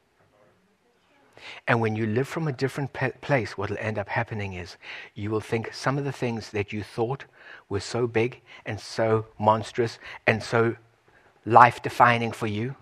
And 1.66 1.80
when 1.80 1.96
you 1.96 2.06
live 2.06 2.28
from 2.28 2.48
a 2.48 2.52
different 2.52 2.92
place, 2.92 3.56
what 3.56 3.70
will 3.70 3.78
end 3.78 3.98
up 3.98 4.08
happening 4.08 4.54
is 4.54 4.76
you 5.14 5.30
will 5.30 5.40
think 5.40 5.72
some 5.72 5.98
of 5.98 6.04
the 6.04 6.12
things 6.12 6.50
that 6.50 6.72
you 6.72 6.82
thought 6.82 7.24
were 7.68 7.80
so 7.80 8.06
big 8.06 8.40
and 8.66 8.78
so 8.78 9.26
monstrous 9.38 9.98
and 10.26 10.42
so 10.42 10.76
life 11.46 11.82
defining 11.82 12.32
for 12.32 12.46
you 12.46 12.74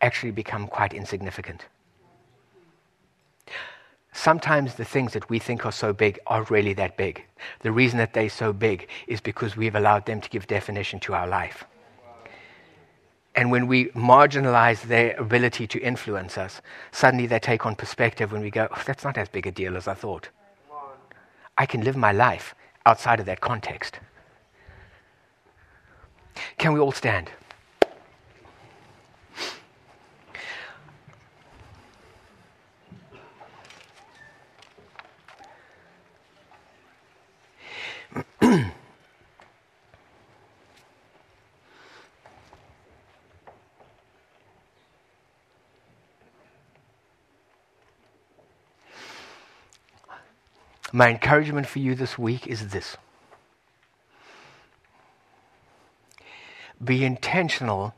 actually 0.00 0.32
become 0.32 0.66
quite 0.66 0.92
insignificant 0.92 1.66
sometimes 4.12 4.74
the 4.74 4.84
things 4.84 5.12
that 5.14 5.28
we 5.28 5.38
think 5.38 5.66
are 5.66 5.72
so 5.72 5.92
big 5.92 6.18
are 6.26 6.44
really 6.44 6.74
that 6.74 6.96
big. 6.96 7.24
The 7.60 7.72
reason 7.72 7.98
that 7.98 8.12
they're 8.12 8.28
so 8.28 8.52
big 8.52 8.88
is 9.06 9.20
because 9.20 9.56
we've 9.56 9.74
allowed 9.74 10.06
them 10.06 10.20
to 10.20 10.28
give 10.28 10.46
definition 10.46 11.00
to 11.00 11.14
our 11.14 11.26
life. 11.26 11.64
And 13.34 13.50
when 13.50 13.66
we 13.66 13.86
marginalize 13.86 14.82
their 14.82 15.16
ability 15.16 15.66
to 15.68 15.78
influence 15.80 16.36
us, 16.36 16.60
suddenly 16.90 17.26
they 17.26 17.38
take 17.38 17.64
on 17.64 17.74
perspective 17.74 18.30
when 18.30 18.42
we 18.42 18.50
go, 18.50 18.68
oh, 18.70 18.82
that's 18.86 19.04
not 19.04 19.16
as 19.16 19.28
big 19.28 19.46
a 19.46 19.50
deal 19.50 19.76
as 19.76 19.88
I 19.88 19.94
thought. 19.94 20.28
I 21.56 21.66
can 21.66 21.82
live 21.82 21.96
my 21.96 22.12
life 22.12 22.54
outside 22.84 23.20
of 23.20 23.26
that 23.26 23.40
context. 23.40 24.00
Can 26.58 26.72
we 26.72 26.80
all 26.80 26.92
stand? 26.92 27.30
My 50.94 51.08
encouragement 51.08 51.66
for 51.66 51.78
you 51.78 51.94
this 51.94 52.18
week 52.18 52.46
is 52.46 52.68
this 52.68 52.98
be 56.84 57.04
intentional 57.04 57.94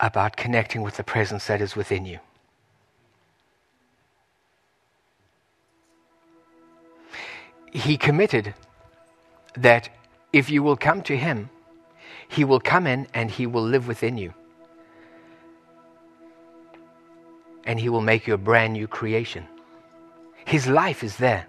about 0.00 0.36
connecting 0.36 0.82
with 0.82 0.96
the 0.96 1.04
presence 1.04 1.46
that 1.46 1.60
is 1.60 1.76
within 1.76 2.06
you. 2.06 2.18
He 7.72 7.96
committed 7.96 8.54
that 9.54 9.90
if 10.32 10.50
you 10.50 10.62
will 10.62 10.76
come 10.76 11.02
to 11.02 11.16
Him, 11.16 11.50
He 12.26 12.42
will 12.42 12.58
come 12.58 12.86
in 12.86 13.06
and 13.14 13.30
He 13.30 13.46
will 13.46 13.62
live 13.62 13.86
within 13.86 14.16
you. 14.16 14.32
And 17.64 17.78
He 17.78 17.88
will 17.88 18.00
make 18.00 18.26
you 18.26 18.34
a 18.34 18.38
brand 18.38 18.72
new 18.72 18.88
creation. 18.88 19.46
His 20.46 20.66
life 20.66 21.04
is 21.04 21.18
there 21.18 21.46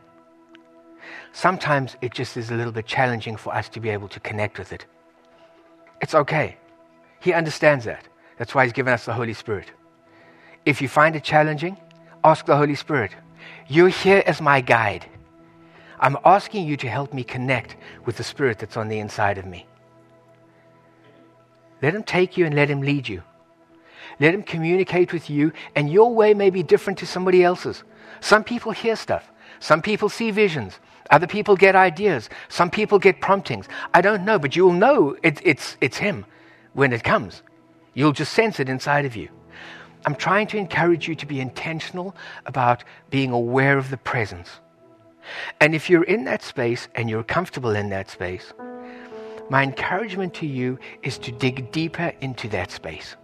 sometimes 1.34 1.96
it 2.02 2.14
just 2.14 2.38
is 2.38 2.52
a 2.52 2.56
little 2.56 2.72
bit 2.72 2.86
challenging 2.86 3.36
for 3.36 3.54
us 3.54 3.70
to 3.70 3.80
be 3.80 3.90
able 3.90 4.08
to 4.10 4.20
connect 4.20 4.60
with 4.60 4.74
it. 4.74 4.86
It's 6.02 6.16
okay. 6.16 6.58
He 7.20 7.34
understands 7.34 7.86
that. 7.86 8.08
That's 8.38 8.56
why 8.56 8.64
He's 8.64 8.74
given 8.74 8.94
us 8.94 9.06
the 9.06 9.14
Holy 9.14 9.34
Spirit. 9.34 9.72
If 10.66 10.82
you 10.82 10.88
find 10.88 11.16
it 11.16 11.24
challenging, 11.24 11.78
ask 12.24 12.46
the 12.46 12.58
Holy 12.58 12.76
Spirit. 12.76 13.12
You're 13.68 13.90
here 13.90 14.24
as 14.26 14.42
my 14.42 14.62
guide. 14.62 15.06
I'm 16.00 16.18
asking 16.26 16.68
you 16.68 16.78
to 16.78 16.90
help 16.90 17.14
me 17.14 17.24
connect 17.24 17.78
with 18.06 18.18
the 18.18 18.24
Spirit 18.24 18.58
that's 18.58 18.78
on 18.78 18.88
the 18.88 19.00
inside 19.00 19.38
of 19.38 19.46
me. 19.46 19.68
Let 21.82 21.96
Him 21.96 22.04
take 22.04 22.38
you 22.38 22.46
and 22.46 22.56
let 22.56 22.70
Him 22.70 22.82
lead 22.82 23.08
you. 23.08 23.24
Let 24.20 24.34
Him 24.34 24.44
communicate 24.44 25.14
with 25.14 25.30
you, 25.30 25.52
and 25.76 25.92
your 25.92 26.14
way 26.14 26.34
may 26.34 26.50
be 26.50 26.64
different 26.64 27.00
to 27.00 27.08
somebody 27.08 27.44
else's. 27.44 27.84
Some 28.20 28.44
people 28.44 28.72
hear 28.72 28.96
stuff, 28.96 29.32
some 29.60 29.82
people 29.82 30.10
see 30.10 30.32
visions, 30.32 30.80
other 31.10 31.28
people 31.28 31.56
get 31.56 31.76
ideas. 31.76 32.30
Some 32.50 32.70
people 32.70 33.00
get 33.00 33.22
promptings. 33.22 33.68
I 33.94 34.02
don't 34.02 34.24
know, 34.24 34.40
but 34.40 34.56
you'll 34.56 34.74
know 34.74 35.16
it, 35.24 35.42
it's, 35.44 35.78
it's 35.82 35.98
Him 35.98 36.26
when 36.74 36.94
it 36.94 37.04
comes. 37.04 37.44
You'll 37.94 38.14
just 38.14 38.34
sense 38.34 38.60
it 38.60 38.70
inside 38.70 39.06
of 39.06 39.16
you. 39.16 39.30
I'm 40.06 40.16
trying 40.16 40.48
to 40.48 40.58
encourage 40.58 41.08
you 41.08 41.16
to 41.16 41.26
be 41.26 41.40
intentional 41.40 42.16
about 42.46 42.84
being 43.10 43.32
aware 43.32 43.78
of 43.78 43.90
the 43.90 43.98
presence. 43.98 44.50
And 45.60 45.76
if 45.76 45.90
you're 45.90 46.04
in 46.04 46.24
that 46.26 46.42
space 46.42 46.88
and 46.96 47.10
you're 47.10 47.24
comfortable 47.24 47.76
in 47.76 47.90
that 47.90 48.10
space, 48.10 48.54
my 49.50 49.64
encouragement 49.64 50.34
to 50.36 50.48
you 50.48 50.80
is 51.04 51.18
to 51.20 51.32
dig 51.32 51.72
deeper 51.72 52.14
into 52.22 52.48
that 52.50 52.72
space. 52.72 53.16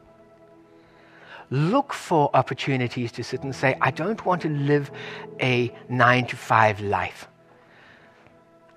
Look 1.50 1.94
for 1.94 2.30
opportunities 2.34 3.12
to 3.14 3.24
sit 3.24 3.44
and 3.44 3.56
say, 3.56 3.78
I 3.80 3.92
don't 3.92 4.24
want 4.26 4.42
to 4.42 4.50
live 4.50 4.92
a 5.40 5.74
nine 5.90 6.28
to 6.28 6.36
five 6.36 6.82
life. 6.82 7.28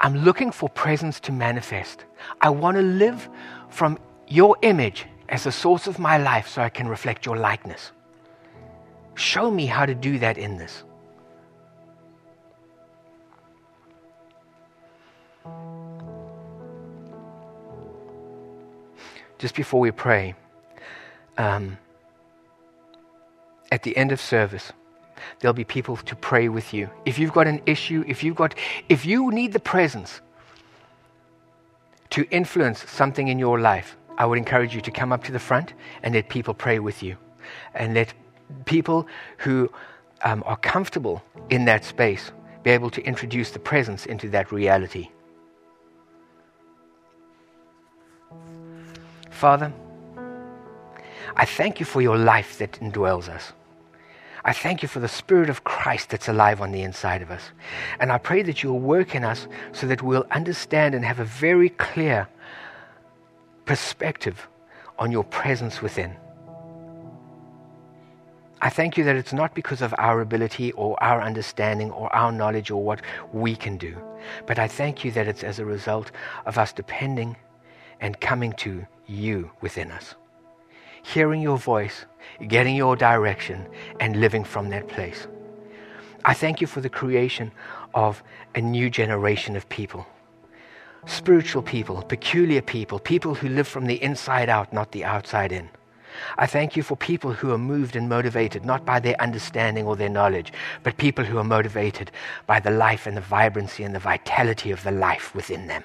I'm 0.01 0.16
looking 0.16 0.51
for 0.51 0.68
presence 0.70 1.20
to 1.20 1.32
manifest. 1.32 2.05
I 2.40 2.48
want 2.48 2.76
to 2.78 2.82
live 2.82 3.28
from 3.68 3.98
your 4.26 4.57
image 4.62 5.07
as 5.28 5.44
the 5.44 5.53
source 5.53 5.86
of 5.86 5.98
my 5.98 6.16
life 6.16 6.48
so 6.48 6.62
I 6.62 6.70
can 6.70 6.88
reflect 6.88 7.26
your 7.26 7.36
likeness. 7.36 7.92
Show 9.14 9.51
me 9.51 9.66
how 9.66 9.84
to 9.84 9.94
do 9.94 10.18
that 10.18 10.38
in 10.38 10.57
this. 10.57 10.84
Just 19.38 19.55
before 19.55 19.80
we 19.80 19.90
pray, 19.90 20.34
um, 21.36 21.78
at 23.70 23.82
the 23.82 23.96
end 23.96 24.12
of 24.12 24.20
service, 24.20 24.72
there'll 25.39 25.55
be 25.55 25.64
people 25.64 25.97
to 25.97 26.16
pray 26.16 26.49
with 26.49 26.73
you. 26.73 26.89
If 27.05 27.18
you've 27.18 27.33
got 27.33 27.47
an 27.47 27.61
issue, 27.66 28.05
if 28.07 28.23
you've 28.23 28.37
got, 28.37 28.55
if 28.89 29.05
you 29.05 29.31
need 29.31 29.53
the 29.53 29.61
presence 29.61 30.21
to 32.11 32.27
influence 32.31 32.89
something 32.91 33.29
in 33.29 33.39
your 33.39 33.61
life, 33.61 33.97
I 34.18 34.27
would 34.27 34.39
encourage 34.39 34.75
you 34.75 34.81
to 34.83 34.91
come 34.91 35.12
up 35.12 35.25
to 35.25 35.33
the 35.33 35.39
front 35.39 35.75
and 36.03 36.14
let 36.14 36.29
people 36.29 36.55
pray 36.55 36.79
with 36.79 37.03
you, 37.03 37.16
and 37.75 37.95
let 37.95 38.12
people 38.64 39.07
who 39.39 39.71
um, 40.23 40.43
are 40.47 40.57
comfortable 40.57 41.23
in 41.49 41.64
that 41.64 41.85
space 41.85 42.33
be 42.62 42.71
able 42.71 42.91
to 42.91 43.03
introduce 43.03 43.51
the 43.51 43.59
presence 43.59 44.07
into 44.07 44.29
that 44.31 44.53
reality. 44.53 45.09
Father, 49.31 49.73
I 51.35 51.47
thank 51.47 51.81
you 51.81 51.87
for 51.87 52.03
your 52.03 52.18
life 52.18 52.59
that 52.59 52.73
indwells 52.73 53.29
us. 53.29 53.53
I 54.45 54.53
thank 54.53 54.82
you 54.82 54.88
for 54.88 55.01
the 55.01 55.09
Spirit 55.09 55.51
of 55.51 55.64
Christ 55.64 56.11
that's 56.11 56.28
alive 56.28 56.61
on 56.61 56.72
the 56.72 56.82
inside 56.82 57.20
of 57.20 57.30
us. 57.30 57.43
And 57.99 58.11
I 58.11 58.18
pray 58.18 58.43
that 58.43 58.62
you'll 58.62 58.78
work 58.78 59.14
in 59.14 59.22
us 59.22 59.47
so 59.72 59.86
that 59.86 60.03
we'll 60.03 60.26
understand 60.30 60.95
and 60.95 61.05
have 61.05 61.20
a 61.20 61.24
very 61.24 61.68
clear 61.68 62.26
perspective 63.66 64.49
on 64.99 65.12
your 65.12 65.24
presence 65.24 65.82
within. 65.82 66.16
I 68.62 68.68
thank 68.70 68.97
you 68.97 69.05
that 69.05 69.16
it's 69.16 69.32
not 69.32 69.55
because 69.55 69.80
of 69.82 69.95
our 69.97 70.20
ability 70.20 70.72
or 70.72 71.03
our 71.03 71.22
understanding 71.22 71.91
or 71.91 72.14
our 72.14 72.32
knowledge 72.32 72.70
or 72.70 72.82
what 72.82 73.01
we 73.32 73.57
can 73.57 73.78
do, 73.78 73.97
but 74.47 74.59
I 74.59 74.68
thank 74.68 75.05
you 75.05 75.11
that 75.12 75.28
it's 75.28 75.43
as 75.43 75.59
a 75.59 75.64
result 75.64 76.12
of 76.45 76.59
us 76.59 76.72
depending 76.72 77.36
and 78.01 78.20
coming 78.20 78.53
to 78.55 78.86
you 79.07 79.51
within 79.62 79.91
us 79.91 80.14
hearing 81.03 81.42
your 81.42 81.59
voice, 81.59 82.07
getting 82.48 82.76
your 82.76 82.96
direction, 82.96 83.66
and 84.01 84.20
living 84.20 84.44
from 84.44 84.68
that 84.70 84.88
place. 84.88 85.26
I 86.24 86.34
thank 86.34 86.61
you 86.61 86.66
for 86.66 86.80
the 86.80 86.90
creation 86.90 87.51
of 87.94 88.22
a 88.55 88.61
new 88.61 88.90
generation 88.90 89.57
of 89.57 89.68
people. 89.68 90.07
Spiritual 91.07 91.62
people, 91.62 92.03
peculiar 92.03 92.61
people, 92.61 92.98
people 92.98 93.34
who 93.34 93.48
live 93.48 93.66
from 93.66 93.86
the 93.86 94.03
inside 94.03 94.48
out, 94.48 94.72
not 94.72 94.92
the 94.92 95.05
outside 95.05 95.51
in. 95.51 95.70
I 96.36 96.46
thank 96.46 96.76
you 96.76 96.82
for 96.82 96.96
people 96.96 97.32
who 97.32 97.53
are 97.53 97.59
moved 97.59 97.96
and 97.96 98.09
motivated 98.09 98.64
not 98.64 98.84
by 98.84 99.01
their 99.01 99.20
understanding 99.20 99.86
or 99.86 99.96
their 99.96 100.09
knowledge, 100.09 100.53
but 100.82 100.96
people 100.98 101.24
who 101.24 101.38
are 101.38 101.44
motivated 101.44 102.11
by 102.46 102.61
the 102.61 102.70
life 102.70 103.07
and 103.07 103.16
the 103.16 103.22
vibrancy 103.22 103.84
and 103.84 103.94
the 103.94 104.01
vitality 104.01 104.70
of 104.70 104.82
the 104.82 104.90
life 104.90 105.34
within 105.34 105.66
them. 105.68 105.84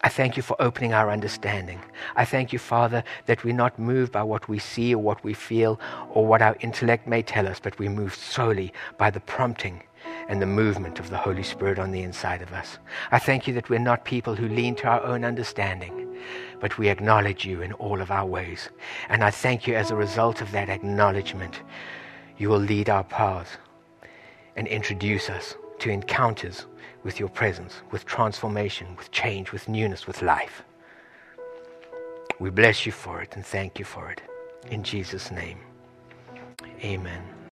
I 0.00 0.08
thank 0.08 0.36
you 0.36 0.42
for 0.44 0.56
opening 0.60 0.92
our 0.92 1.10
understanding. 1.10 1.80
I 2.14 2.24
thank 2.24 2.52
you, 2.52 2.58
Father, 2.58 3.02
that 3.26 3.42
we're 3.42 3.54
not 3.54 3.78
moved 3.78 4.12
by 4.12 4.22
what 4.22 4.48
we 4.48 4.58
see 4.58 4.94
or 4.94 5.02
what 5.02 5.24
we 5.24 5.34
feel 5.34 5.80
or 6.10 6.24
what 6.24 6.40
our 6.40 6.56
intellect 6.60 7.08
may 7.08 7.20
tell 7.20 7.48
us, 7.48 7.58
but 7.58 7.78
we're 7.80 7.90
moved 7.90 8.16
solely 8.16 8.72
by 8.96 9.10
the 9.10 9.20
prompting 9.20 9.82
and 10.28 10.40
the 10.40 10.46
movement 10.46 11.00
of 11.00 11.10
the 11.10 11.16
Holy 11.16 11.42
Spirit 11.42 11.80
on 11.80 11.90
the 11.90 12.02
inside 12.02 12.42
of 12.42 12.52
us. 12.52 12.78
I 13.10 13.18
thank 13.18 13.48
you 13.48 13.54
that 13.54 13.68
we're 13.68 13.80
not 13.80 14.04
people 14.04 14.36
who 14.36 14.48
lean 14.48 14.76
to 14.76 14.86
our 14.86 15.02
own 15.02 15.24
understanding, 15.24 16.16
but 16.60 16.78
we 16.78 16.88
acknowledge 16.88 17.44
you 17.44 17.62
in 17.62 17.72
all 17.72 18.00
of 18.00 18.12
our 18.12 18.26
ways. 18.26 18.68
And 19.08 19.24
I 19.24 19.32
thank 19.32 19.66
you 19.66 19.74
as 19.74 19.90
a 19.90 19.96
result 19.96 20.40
of 20.40 20.52
that 20.52 20.68
acknowledgement, 20.68 21.62
you 22.36 22.50
will 22.50 22.60
lead 22.60 22.88
our 22.88 23.04
paths 23.04 23.56
and 24.54 24.68
introduce 24.68 25.28
us 25.28 25.56
to 25.80 25.90
encounters 25.90 26.66
with 27.04 27.20
your 27.20 27.28
presence, 27.28 27.74
with 27.90 28.04
transformation, 28.04 28.96
with 28.96 29.10
change, 29.10 29.52
with 29.52 29.68
newness, 29.68 30.06
with 30.06 30.22
life. 30.22 30.62
We 32.38 32.50
bless 32.50 32.86
you 32.86 32.92
for 32.92 33.20
it 33.22 33.34
and 33.34 33.44
thank 33.44 33.78
you 33.78 33.84
for 33.84 34.10
it. 34.10 34.20
In 34.70 34.82
Jesus' 34.82 35.30
name, 35.30 35.58
amen. 36.82 37.37